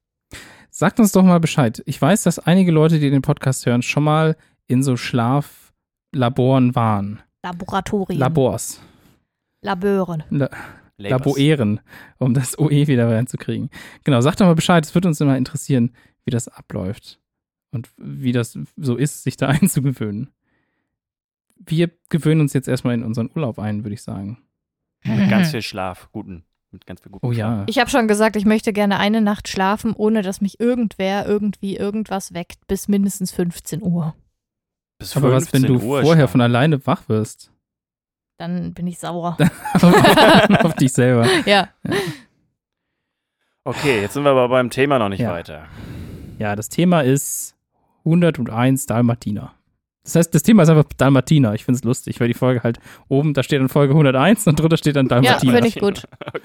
Sagt 0.70 0.99
uns 0.99 1.12
doch 1.12 1.24
mal 1.24 1.39
Bescheid. 1.39 1.84
Ich 1.86 2.01
weiß, 2.01 2.24
dass 2.24 2.39
einige 2.39 2.72
Leute, 2.72 2.99
die 2.99 3.10
den 3.12 3.22
Podcast 3.22 3.66
hören, 3.66 3.82
schon 3.84 4.04
mal 4.04 4.36
in 4.68 4.82
so 4.82 4.95
Schlaflaboren 4.97 6.76
waren. 6.76 7.22
Laboratorien. 7.43 8.20
Labors. 8.20 8.82
Labören. 9.62 10.24
La 10.30 10.49
Labors. 10.97 11.26
Laboeren, 11.38 11.80
um 12.20 12.34
das 12.34 12.58
OE 12.58 12.88
wieder 12.88 13.10
reinzukriegen. 13.10 13.70
Genau, 14.04 14.22
sagt 14.22 14.39
doch 14.41 14.45
mal 14.45 14.56
Bescheid. 14.56 14.86
Es 14.86 14.93
würde 14.95 15.08
uns 15.10 15.20
immer 15.22 15.38
interessieren, 15.38 15.91
wie 16.26 16.32
das 16.32 16.47
abläuft. 16.47 17.20
Und 17.72 17.89
wie 17.97 18.32
das 18.32 18.58
so 18.78 18.95
ist, 18.95 19.24
sich 19.24 19.36
da 19.38 19.47
einzugewöhnen. 19.49 20.30
Wir 21.58 21.91
gewöhnen 22.10 22.41
uns 22.41 22.54
jetzt 22.54 22.68
erstmal 22.68 22.93
in 22.93 23.04
unseren 23.04 23.30
Urlaub 23.36 23.58
ein, 23.60 23.84
würde 23.84 23.93
ich 23.95 24.04
sagen. 24.04 24.43
Mit 25.04 25.30
ganz 25.30 25.51
viel 25.51 25.62
Schlaf, 25.62 26.10
guten, 26.12 26.45
mit 26.74 26.86
ganz 26.86 27.02
viel 27.02 27.12
guten 27.12 27.26
Oh 27.26 27.32
ja. 27.32 27.64
Ich 27.68 27.80
habe 27.80 27.90
schon 27.90 28.08
gesagt, 28.08 28.36
ich 28.36 28.46
möchte 28.46 28.74
gerne 28.74 29.00
eine 29.00 29.22
Nacht 29.22 29.48
schlafen, 29.48 29.94
ohne 29.96 30.22
dass 30.22 30.42
mich 30.42 30.60
irgendwer 30.60 31.26
irgendwie 31.26 31.78
irgendwas 31.78 32.34
weckt, 32.34 32.66
bis 32.68 32.88
mindestens 32.88 33.32
15 33.32 33.82
Uhr. 33.82 34.16
Bis 35.00 35.16
Aber 35.16 35.32
was, 35.32 35.54
wenn 35.54 35.62
15 35.62 35.68
du 35.68 35.74
Uhr 35.86 36.02
vorher 36.02 36.16
schlafen. 36.24 36.32
von 36.32 36.42
alleine 36.42 36.86
wach 36.86 37.08
wirst? 37.10 37.52
Dann 38.38 38.74
bin 38.74 38.88
ich 38.88 39.00
sauer. 39.00 39.38
auf 40.64 40.74
dich 40.76 40.92
selber. 40.92 41.28
ja. 41.46 41.70
Okay, 43.64 44.02
jetzt 44.02 44.14
sind 44.14 44.24
wir 44.24 44.32
aber 44.32 44.50
beim 44.50 44.70
Thema 44.70 45.00
noch 45.00 45.10
nicht 45.10 45.20
Ja. 45.22 45.32
weiter. 45.32 45.68
Ja, 46.40 46.56
das 46.56 46.68
Thema 46.70 47.02
ist 47.02 47.56
101 48.06 48.86
Dalmatiner. 48.88 49.54
Das 50.04 50.16
heißt, 50.16 50.36
das 50.36 50.43
Thema 50.43 50.64
ist 50.64 50.70
einfach 50.70 50.86
Dalmatiner. 50.97 51.54
Ich 51.54 51.64
finde 51.66 51.78
es 51.78 51.84
lustig, 51.84 52.20
weil 52.20 52.28
die 52.28 52.34
Folge 52.34 52.62
halt 52.64 52.80
oben, 53.08 53.34
da 53.34 53.41
steht 53.43 53.62
dann 53.62 53.70
Folge 53.70 53.93
101 53.93 54.45
und 54.47 54.60
drunter 54.60 54.76
steht 54.78 54.95
dann 54.97 55.06
Ja, 55.08 55.22
Dalmatiner. 55.22 55.54
finde 55.54 55.68
ich 55.68 55.80
gut. 55.80 56.04
Okay. 56.28 56.41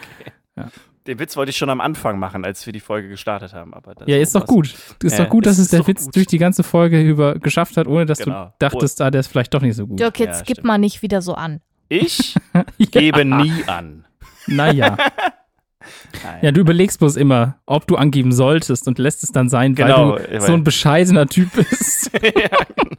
Ja. 0.57 0.69
Den 1.07 1.19
Witz 1.21 1.37
wollte 1.37 1.51
ich 1.51 1.57
schon 1.57 1.71
am 1.71 1.81
Anfang 1.81 2.19
machen, 2.19 2.45
als 2.45 2.67
wir 2.67 2.73
die 2.73 2.81
Folge 2.81 3.09
gestartet 3.09 3.55
haben. 3.55 3.73
Aber 3.73 3.95
das 3.95 4.07
Ja, 4.09 4.17
ist 4.19 4.35
doch 4.35 4.45
gut. 4.45 4.75
Ist 5.03 5.17
Ja, 5.19 5.25
doch 5.25 5.31
gut, 5.31 5.47
dass 5.47 5.59
es 5.59 5.69
der 5.69 5.87
Witz 5.87 6.05
gut. 6.07 6.17
durch 6.17 6.27
die 6.27 6.39
ganze 6.39 6.63
Folge 6.65 7.01
über 7.01 7.37
geschafft 7.37 7.77
hat, 7.77 7.87
ohne 7.87 8.05
dass 8.07 8.19
Genau. 8.19 8.47
du 8.47 8.53
dachtest, 8.59 9.01
ah, 9.01 9.11
der 9.11 9.21
ist 9.21 9.29
vielleicht 9.29 9.55
doch 9.55 9.63
nicht 9.63 9.77
so 9.77 9.87
gut. 9.87 9.99
Dirk, 10.01 10.19
jetzt 10.19 10.41
Ja, 10.41 10.45
gib 10.47 10.57
stimmt. 10.57 10.67
mal 10.67 10.79
nicht 10.79 11.01
wieder 11.03 11.23
so 11.23 11.35
an. 11.35 11.61
Ich 11.89 12.35
ja. 12.55 12.65
gebe 12.79 13.25
nie 13.25 13.63
an. 13.67 14.05
Naja. 14.47 14.97
Nein. 14.97 15.09
Ja, 16.43 16.51
du 16.53 16.61
überlegst 16.61 16.99
bloß 16.99 17.17
immer, 17.17 17.61
ob 17.65 17.87
du 17.87 17.97
angeben 17.97 18.33
solltest 18.33 18.89
und 18.89 18.99
lässt 18.99 19.23
es 19.23 19.31
dann 19.31 19.49
sein, 19.49 19.75
Genau, 19.75 20.15
weil 20.17 20.23
du 20.27 20.33
weil- 20.33 20.41
so 20.43 20.53
ein 20.53 20.65
bescheidener 20.65 21.27
Typ 21.29 21.51
bist. 21.55 22.11
ja, 22.13 22.21
genau. 22.21 22.97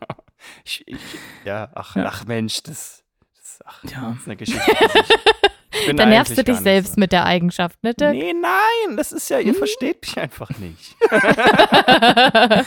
Ich, 0.66 0.84
ich, 0.88 0.97
ja, 1.45 1.70
ach, 1.76 1.95
Ja. 1.95 2.05
ach 2.07 2.26
Mensch, 2.26 2.62
das, 2.64 3.03
das, 3.38 3.60
ach, 3.66 3.84
Ja. 3.84 4.10
das 4.12 4.20
ist 4.20 4.26
eine 4.28 4.36
Geschichte. 4.36 4.72
Dann 5.95 6.10
nervst 6.10 6.38
du 6.38 6.43
dich 6.43 6.57
selbst 6.57 6.95
so. 6.95 6.99
mit 6.99 7.12
der 7.12 7.26
Eigenschaft, 7.26 7.82
ne, 7.84 7.93
Dirk? 7.93 8.14
Nee, 8.14 8.34
nein, 8.34 8.97
das 8.97 9.12
ist 9.12 9.30
ja, 9.30 9.39
ihr 9.39 9.53
versteht 9.53 10.01
mich 10.01 10.18
einfach 10.20 10.49
nicht. 10.60 10.95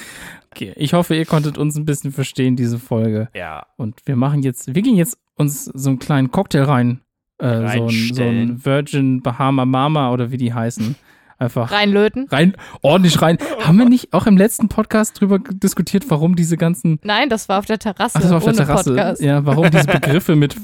Okay, 0.54 0.74
ich 0.76 0.92
hoffe, 0.92 1.14
ihr 1.16 1.24
konntet 1.24 1.56
uns 1.56 1.76
ein 1.76 1.86
bisschen 1.86 2.12
verstehen, 2.12 2.56
diese 2.56 2.78
Folge. 2.78 3.30
Ja, 3.34 3.64
Und 3.78 4.02
wir 4.04 4.16
machen 4.16 4.42
jetzt, 4.42 4.74
wir 4.74 4.82
gehen 4.82 4.96
jetzt 4.96 5.16
uns 5.34 5.64
so 5.64 5.88
einen 5.88 5.98
kleinen 5.98 6.30
Cocktail 6.30 6.64
rein. 6.64 7.00
Äh, 7.38 7.68
so, 7.78 7.86
ein, 7.86 8.14
so 8.14 8.22
ein 8.22 8.62
Virgin 8.64 9.22
Bahama 9.22 9.64
Mama 9.64 10.12
oder 10.12 10.30
wie 10.30 10.36
die 10.36 10.52
heißen. 10.52 10.94
Einfach 11.42 11.72
Reinlöten? 11.72 12.28
rein, 12.30 12.54
ordentlich 12.82 13.20
rein. 13.20 13.36
Haben 13.64 13.78
wir 13.78 13.88
nicht 13.88 14.12
auch 14.12 14.26
im 14.28 14.36
letzten 14.36 14.68
Podcast 14.68 15.20
drüber 15.20 15.40
diskutiert, 15.40 16.04
warum 16.08 16.36
diese 16.36 16.56
ganzen, 16.56 17.00
Nein, 17.02 17.28
das 17.28 17.48
war 17.48 17.58
auf 17.58 17.66
der 17.66 17.80
Terrasse. 17.80 18.16
ach, 18.16 18.20
das 18.20 18.30
war 18.30 18.36
auf 18.36 18.44
der 18.44 18.52
ohne 18.52 18.64
Terrasse, 18.64 18.90
Podcast. 18.90 19.22
ja, 19.22 19.44
warum 19.44 19.68
diese 19.68 19.88
Begriffe 19.88 20.36
mit 20.36 20.54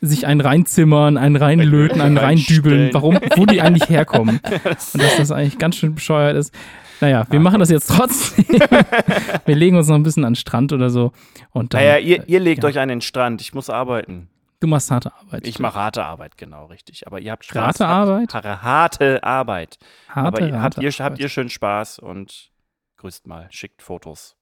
sich 0.00 0.26
ein 0.26 0.40
reinzimmern, 0.40 1.16
ein 1.16 1.36
reinlöten, 1.36 2.00
ein 2.00 2.18
reindübeln, 2.18 2.90
warum, 2.92 3.20
wo 3.36 3.46
die 3.46 3.60
eigentlich 3.60 3.88
herkommen. 3.88 4.40
Und 4.92 5.02
dass 5.02 5.16
das 5.16 5.30
eigentlich 5.30 5.58
ganz 5.58 5.76
schön 5.76 5.94
bescheuert 5.94 6.36
ist. 6.36 6.52
Naja, 7.00 7.26
wir 7.30 7.38
machen 7.38 7.60
das 7.60 7.70
jetzt 7.70 7.88
trotzdem. 7.90 8.44
wir 9.46 9.54
legen 9.54 9.76
uns 9.76 9.86
noch 9.86 9.94
ein 9.94 10.02
bisschen 10.02 10.24
an 10.24 10.32
den 10.32 10.36
Strand 10.36 10.72
oder 10.72 10.90
so. 10.90 11.12
Und 11.52 11.74
dann, 11.74 11.80
naja, 11.80 11.98
ihr, 11.98 12.28
ihr 12.28 12.40
legt 12.40 12.64
ja. 12.64 12.68
euch 12.68 12.78
an 12.80 12.88
den 12.88 13.00
Strand. 13.00 13.40
Ich 13.40 13.54
muss 13.54 13.70
arbeiten. 13.70 14.28
Du 14.60 14.66
machst 14.66 14.90
harte 14.90 15.12
Arbeit. 15.14 15.46
Ich 15.46 15.58
mache 15.58 15.78
harte 15.78 16.04
Arbeit, 16.04 16.36
genau, 16.36 16.66
richtig. 16.66 17.06
Aber 17.06 17.20
ihr 17.20 17.32
habt 17.32 17.44
Spaß. 17.44 17.80
Harte 17.80 17.86
habt, 17.88 18.08
Arbeit? 18.08 18.34
Harte, 18.34 18.62
harte 18.62 19.24
Arbeit. 19.24 19.78
harte, 20.08 20.26
Aber 20.28 20.40
ihr, 20.40 20.60
habt, 20.62 20.76
ihr, 20.78 20.88
Arbeit. 20.88 21.00
habt 21.00 21.18
ihr 21.18 21.28
schön 21.28 21.48
Spaß 21.50 21.98
und 21.98 22.50
grüßt 22.96 23.26
mal, 23.26 23.48
schickt 23.50 23.82
Fotos. 23.82 24.36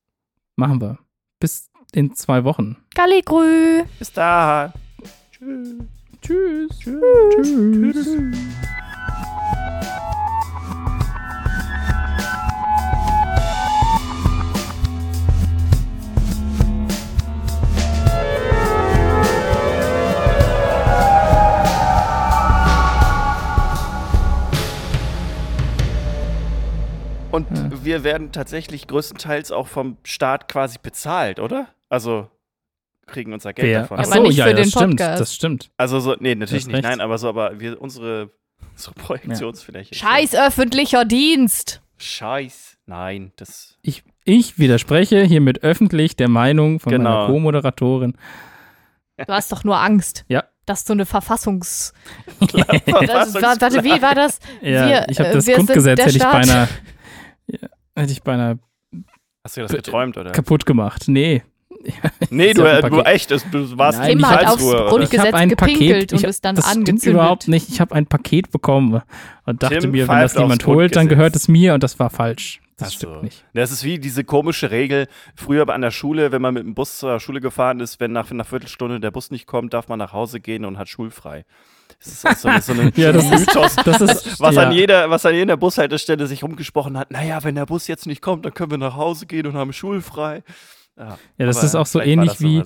Machen 0.56 0.80
wir. 0.80 0.98
Bis 1.40 1.70
in 1.92 2.14
zwei 2.14 2.44
Wochen. 2.44 2.76
Galligrü. 2.94 3.84
Bis 3.98 4.12
da. 4.12 4.72
Tschüss. 5.32 5.74
Tschüss. 6.20 6.78
Tschüss. 6.78 6.94
Tschüss. 7.42 8.82
Und 27.32 27.46
Ja. 27.50 27.70
wir 27.84 28.04
werden 28.04 28.30
tatsächlich 28.30 28.86
größtenteils 28.86 29.50
auch 29.52 29.66
vom 29.66 29.96
Staat 30.04 30.48
quasi 30.48 30.78
bezahlt, 30.80 31.40
oder? 31.40 31.66
Also 31.88 32.28
kriegen 33.06 33.32
unser 33.32 33.52
Geld 33.52 33.68
Wer? 33.68 33.80
davon. 33.80 33.98
Ach 33.98 34.04
Aber 34.04 34.14
so, 34.14 34.22
nicht 34.22 34.36
ja, 34.36 34.44
für 34.44 34.50
ja, 34.50 34.56
den 34.56 34.62
das 34.64 34.70
stimmt. 34.72 34.90
Podcast. 34.98 35.20
Das 35.20 35.34
stimmt. 35.34 35.70
Also 35.76 35.98
so, 36.00 36.14
nee, 36.20 36.34
natürlich 36.34 36.66
nicht, 36.66 36.76
recht. 36.76 36.84
nein, 36.84 37.00
aber 37.00 37.18
so, 37.18 37.28
aber 37.28 37.58
wir, 37.58 37.80
unsere, 37.82 38.30
unsere 38.72 38.94
Projektionsfläche. 38.94 39.94
Scheiß 39.94 40.34
öffentlicher 40.34 41.04
Dienst. 41.04 41.80
Scheiß. 41.98 42.78
Nein, 42.86 43.32
das. 43.36 43.76
Ich, 43.82 44.02
ich 44.24 44.58
widerspreche 44.58 45.22
hiermit 45.24 45.62
öffentlich 45.62 46.16
der 46.16 46.28
Meinung 46.28 46.80
von 46.80 46.90
Genau. 46.92 47.10
meiner 47.10 47.26
Co-Moderatorin. 47.26 48.14
Du 49.18 49.32
hast 49.32 49.52
doch 49.52 49.64
nur 49.64 49.78
Angst. 49.80 50.24
Ja, 50.28 50.44
Das 50.66 50.80
ist 50.80 50.86
so 50.86 50.92
eine 50.92 51.06
Verfassungs. 51.06 51.92
War- 52.38 53.58
warte, 53.60 53.82
wie 53.82 54.00
war 54.00 54.14
das? 54.14 54.38
Ja, 54.60 54.88
Wir, 54.88 55.06
ich 55.08 55.18
habe 55.18 55.30
äh, 55.30 55.34
das 55.34 55.46
wir 55.46 55.56
Grundgesetz 55.56 55.96
der 55.96 56.04
hätte 56.06 56.16
ich 56.16 56.22
Staat. 56.22 56.32
beinahe, 56.32 56.68
ja, 57.46 57.68
hätte 57.96 58.12
ich 58.12 58.22
beinahe 58.22 58.58
Hast 59.44 59.56
du 59.56 59.62
das 59.62 59.72
geträumt, 59.72 60.16
oder? 60.16 60.30
kaputt 60.32 60.66
gemacht. 60.66 61.04
Nee. 61.08 61.42
Nee, 62.30 62.54
du, 62.54 62.62
ein 62.64 62.80
du 62.90 63.00
echt, 63.00 63.30
du 63.30 63.76
warst 63.76 63.98
Nein, 63.98 64.12
in 64.12 64.18
Tim 64.18 64.28
hat 64.30 64.38
aufs 64.46 64.46
Karlsruhe, 64.46 64.74
oder? 64.74 64.86
Grund- 64.88 65.10
Gesetz 65.10 65.12
ich 65.14 65.26
habe 65.26 65.36
ein 65.36 65.48
gepinkelt 65.48 65.90
Paket, 65.90 66.12
und 66.12 66.18
ich, 66.20 66.24
ist 66.24 66.44
dann 66.44 66.54
das 66.54 66.66
stimmt 66.70 66.88
angezündet. 66.88 67.14
überhaupt 67.20 67.48
nicht. 67.48 67.68
Ich 67.70 67.80
habe 67.80 67.94
ein 67.96 68.06
Paket 68.06 68.52
bekommen 68.52 69.02
und 69.46 69.62
dachte 69.64 69.78
Tim 69.80 69.90
mir, 69.90 70.06
wenn 70.06 70.20
das 70.20 70.34
niemand 70.36 70.62
aufs 70.62 70.66
holt, 70.68 70.94
dann 70.94 71.08
Grundgesetz. 71.08 71.08
gehört 71.18 71.36
es 71.36 71.48
mir 71.48 71.74
und 71.74 71.82
das 71.82 71.98
war 71.98 72.08
falsch. 72.10 72.60
Das 72.76 72.88
Ach 72.88 72.92
so. 72.92 72.98
stimmt 73.08 73.22
nicht. 73.24 73.44
Das 73.52 73.72
ist 73.72 73.82
wie 73.82 73.98
diese 73.98 74.22
komische 74.22 74.70
Regel, 74.70 75.08
früher 75.34 75.68
an 75.68 75.80
der 75.82 75.90
Schule, 75.90 76.30
wenn 76.30 76.40
man 76.40 76.54
mit 76.54 76.62
dem 76.64 76.74
Bus 76.74 76.98
zur 76.98 77.18
Schule 77.18 77.40
gefahren 77.40 77.80
ist, 77.80 77.98
wenn 78.00 78.12
nach 78.12 78.30
einer 78.30 78.44
Viertelstunde 78.44 79.00
der 79.00 79.10
Bus 79.10 79.30
nicht 79.32 79.46
kommt, 79.46 79.74
darf 79.74 79.88
man 79.88 79.98
nach 79.98 80.12
Hause 80.12 80.38
gehen 80.40 80.64
und 80.64 80.78
hat 80.78 80.88
schulfrei. 80.88 81.44
Das 81.98 82.08
ist 82.12 82.26
auch 82.26 82.36
so, 82.36 82.48
eine- 82.48 82.62
so 82.62 82.72
ein 82.72 82.92
Ja, 82.96 83.12
das 83.12 83.24
ist- 83.24 83.30
Mythos, 83.54 83.76
Das 83.76 84.00
ist 84.00 84.40
was, 84.40 84.54
ja, 84.54 84.62
an 84.68 84.72
jeder, 84.72 85.10
was 85.10 85.24
an 85.26 85.34
jeder 85.34 85.56
Bushaltestelle 85.56 86.26
sich 86.26 86.42
rumgesprochen 86.42 86.96
hat. 86.98 87.10
Naja, 87.10 87.42
wenn 87.44 87.54
der 87.54 87.66
Bus 87.66 87.86
jetzt 87.88 88.06
nicht 88.06 88.22
kommt, 88.22 88.44
dann 88.44 88.54
können 88.54 88.70
wir 88.70 88.78
nach 88.78 88.96
Hause 88.96 89.26
gehen 89.26 89.46
und 89.46 89.54
haben 89.54 89.72
schulfrei. 89.72 90.42
Ja, 90.98 91.18
ja, 91.38 91.46
das 91.46 91.62
ist 91.64 91.74
auch 91.74 91.86
so 91.86 92.00
ähnlich 92.00 92.40
wie, 92.40 92.56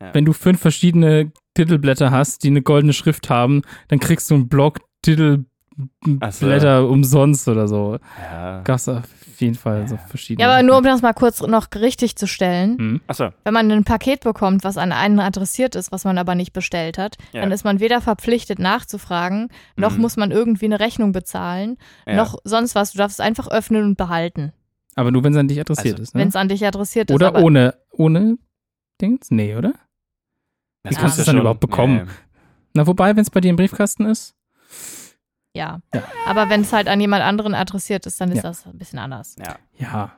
ja. 0.00 0.14
wenn 0.14 0.24
du 0.24 0.32
fünf 0.32 0.60
verschiedene 0.60 1.32
Titelblätter 1.54 2.10
hast, 2.10 2.44
die 2.44 2.48
eine 2.48 2.62
goldene 2.62 2.92
Schrift 2.92 3.30
haben, 3.30 3.62
dann 3.88 3.98
kriegst 4.00 4.30
du 4.30 4.34
einen 4.34 4.48
Block 4.48 4.78
Ach 5.06 5.44
so. 5.76 5.84
Titelblätter 6.20 6.88
umsonst 6.88 7.48
oder 7.48 7.66
so. 7.68 7.98
ja. 8.20 8.62
Gab's 8.62 8.88
auf 8.88 9.02
jeden 9.38 9.56
Fall 9.56 9.88
so 9.88 9.96
verschiedene. 9.96 10.46
Ja, 10.46 10.52
aber 10.54 10.62
nur 10.62 10.78
um 10.78 10.84
das 10.84 11.02
mal 11.02 11.12
kurz 11.12 11.40
noch 11.42 11.66
richtig 11.74 12.14
zu 12.16 12.26
stellen. 12.28 12.78
Hm. 12.78 13.00
Achso, 13.08 13.30
Wenn 13.42 13.54
man 13.54 13.70
ein 13.72 13.82
Paket 13.84 14.20
bekommt, 14.20 14.62
was 14.62 14.76
an 14.76 14.92
einen 14.92 15.18
adressiert 15.18 15.74
ist, 15.74 15.90
was 15.90 16.04
man 16.04 16.18
aber 16.18 16.34
nicht 16.36 16.52
bestellt 16.52 16.98
hat, 16.98 17.16
Ja. 17.32 17.40
dann 17.42 17.50
ist 17.50 17.64
man 17.64 17.80
weder 17.80 18.00
verpflichtet 18.00 18.58
nachzufragen, 18.60 19.48
noch 19.76 19.96
Mhm. 19.96 20.00
muss 20.02 20.16
man 20.16 20.30
irgendwie 20.30 20.66
eine 20.66 20.78
Rechnung 20.78 21.10
bezahlen, 21.12 21.76
ja. 22.06 22.14
noch 22.14 22.36
sonst 22.44 22.74
was. 22.76 22.92
Du 22.92 22.98
darfst 22.98 23.18
es 23.18 23.24
einfach 23.26 23.48
öffnen 23.50 23.82
und 23.84 23.96
behalten, 23.96 24.52
Aber 24.94 25.10
nur, 25.10 25.24
wenn 25.24 25.32
es 25.32 25.38
an 25.38 25.48
dich 25.48 25.58
adressiert 25.60 25.94
Also, 25.94 26.02
ist, 26.04 26.14
ne? 26.14 26.20
wenn 26.20 26.28
es 26.28 26.36
an 26.36 26.48
dich 26.48 26.64
adressiert 26.64 27.10
ist. 27.10 27.14
Oder 27.16 27.34
ohne, 27.42 27.74
ohne 27.90 28.38
Dings? 29.00 29.32
Nee, 29.32 29.56
oder? 29.56 29.72
Das 30.84 30.92
Wie 30.92 31.00
kannst 31.00 31.16
du 31.16 31.20
ja 31.20 31.22
es 31.22 31.26
dann 31.26 31.38
überhaupt 31.38 31.58
bekommen? 31.60 31.96
Ja, 31.96 32.04
ja. 32.04 32.10
Na, 32.74 32.86
wobei, 32.86 33.16
wenn 33.16 33.22
es 33.22 33.30
bei 33.30 33.40
dir 33.40 33.48
im 33.50 33.56
Briefkasten 33.56 34.04
ist, 34.04 34.34
Ja. 35.54 35.78
Ja. 35.94 36.02
Aber 36.26 36.48
wenn 36.50 36.62
es 36.62 36.72
halt 36.72 36.88
an 36.88 37.00
jemand 37.00 37.22
anderen 37.22 37.54
adressiert 37.54 38.04
ist, 38.06 38.20
dann 38.20 38.30
ist 38.32 38.38
Ja. 38.38 38.42
das 38.42 38.66
ein 38.66 38.76
bisschen 38.76 38.98
anders. 38.98 39.36
Ja. 39.38 39.56
ja. 39.78 40.12